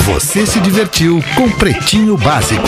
Você 0.00 0.44
se 0.44 0.58
divertiu 0.60 1.22
com 1.36 1.48
Pretinho 1.50 2.16
Básico. 2.16 2.64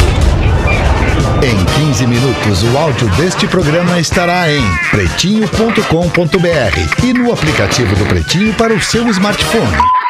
Em 1.42 1.86
15 1.86 2.06
minutos, 2.06 2.62
o 2.62 2.78
áudio 2.78 3.08
deste 3.10 3.46
programa 3.46 3.98
estará 3.98 4.50
em 4.50 4.62
pretinho.com.br 4.90 7.04
e 7.04 7.12
no 7.12 7.32
aplicativo 7.32 7.94
do 7.94 8.06
Pretinho 8.06 8.54
para 8.54 8.72
o 8.72 8.80
seu 8.80 9.06
smartphone. 9.08 10.05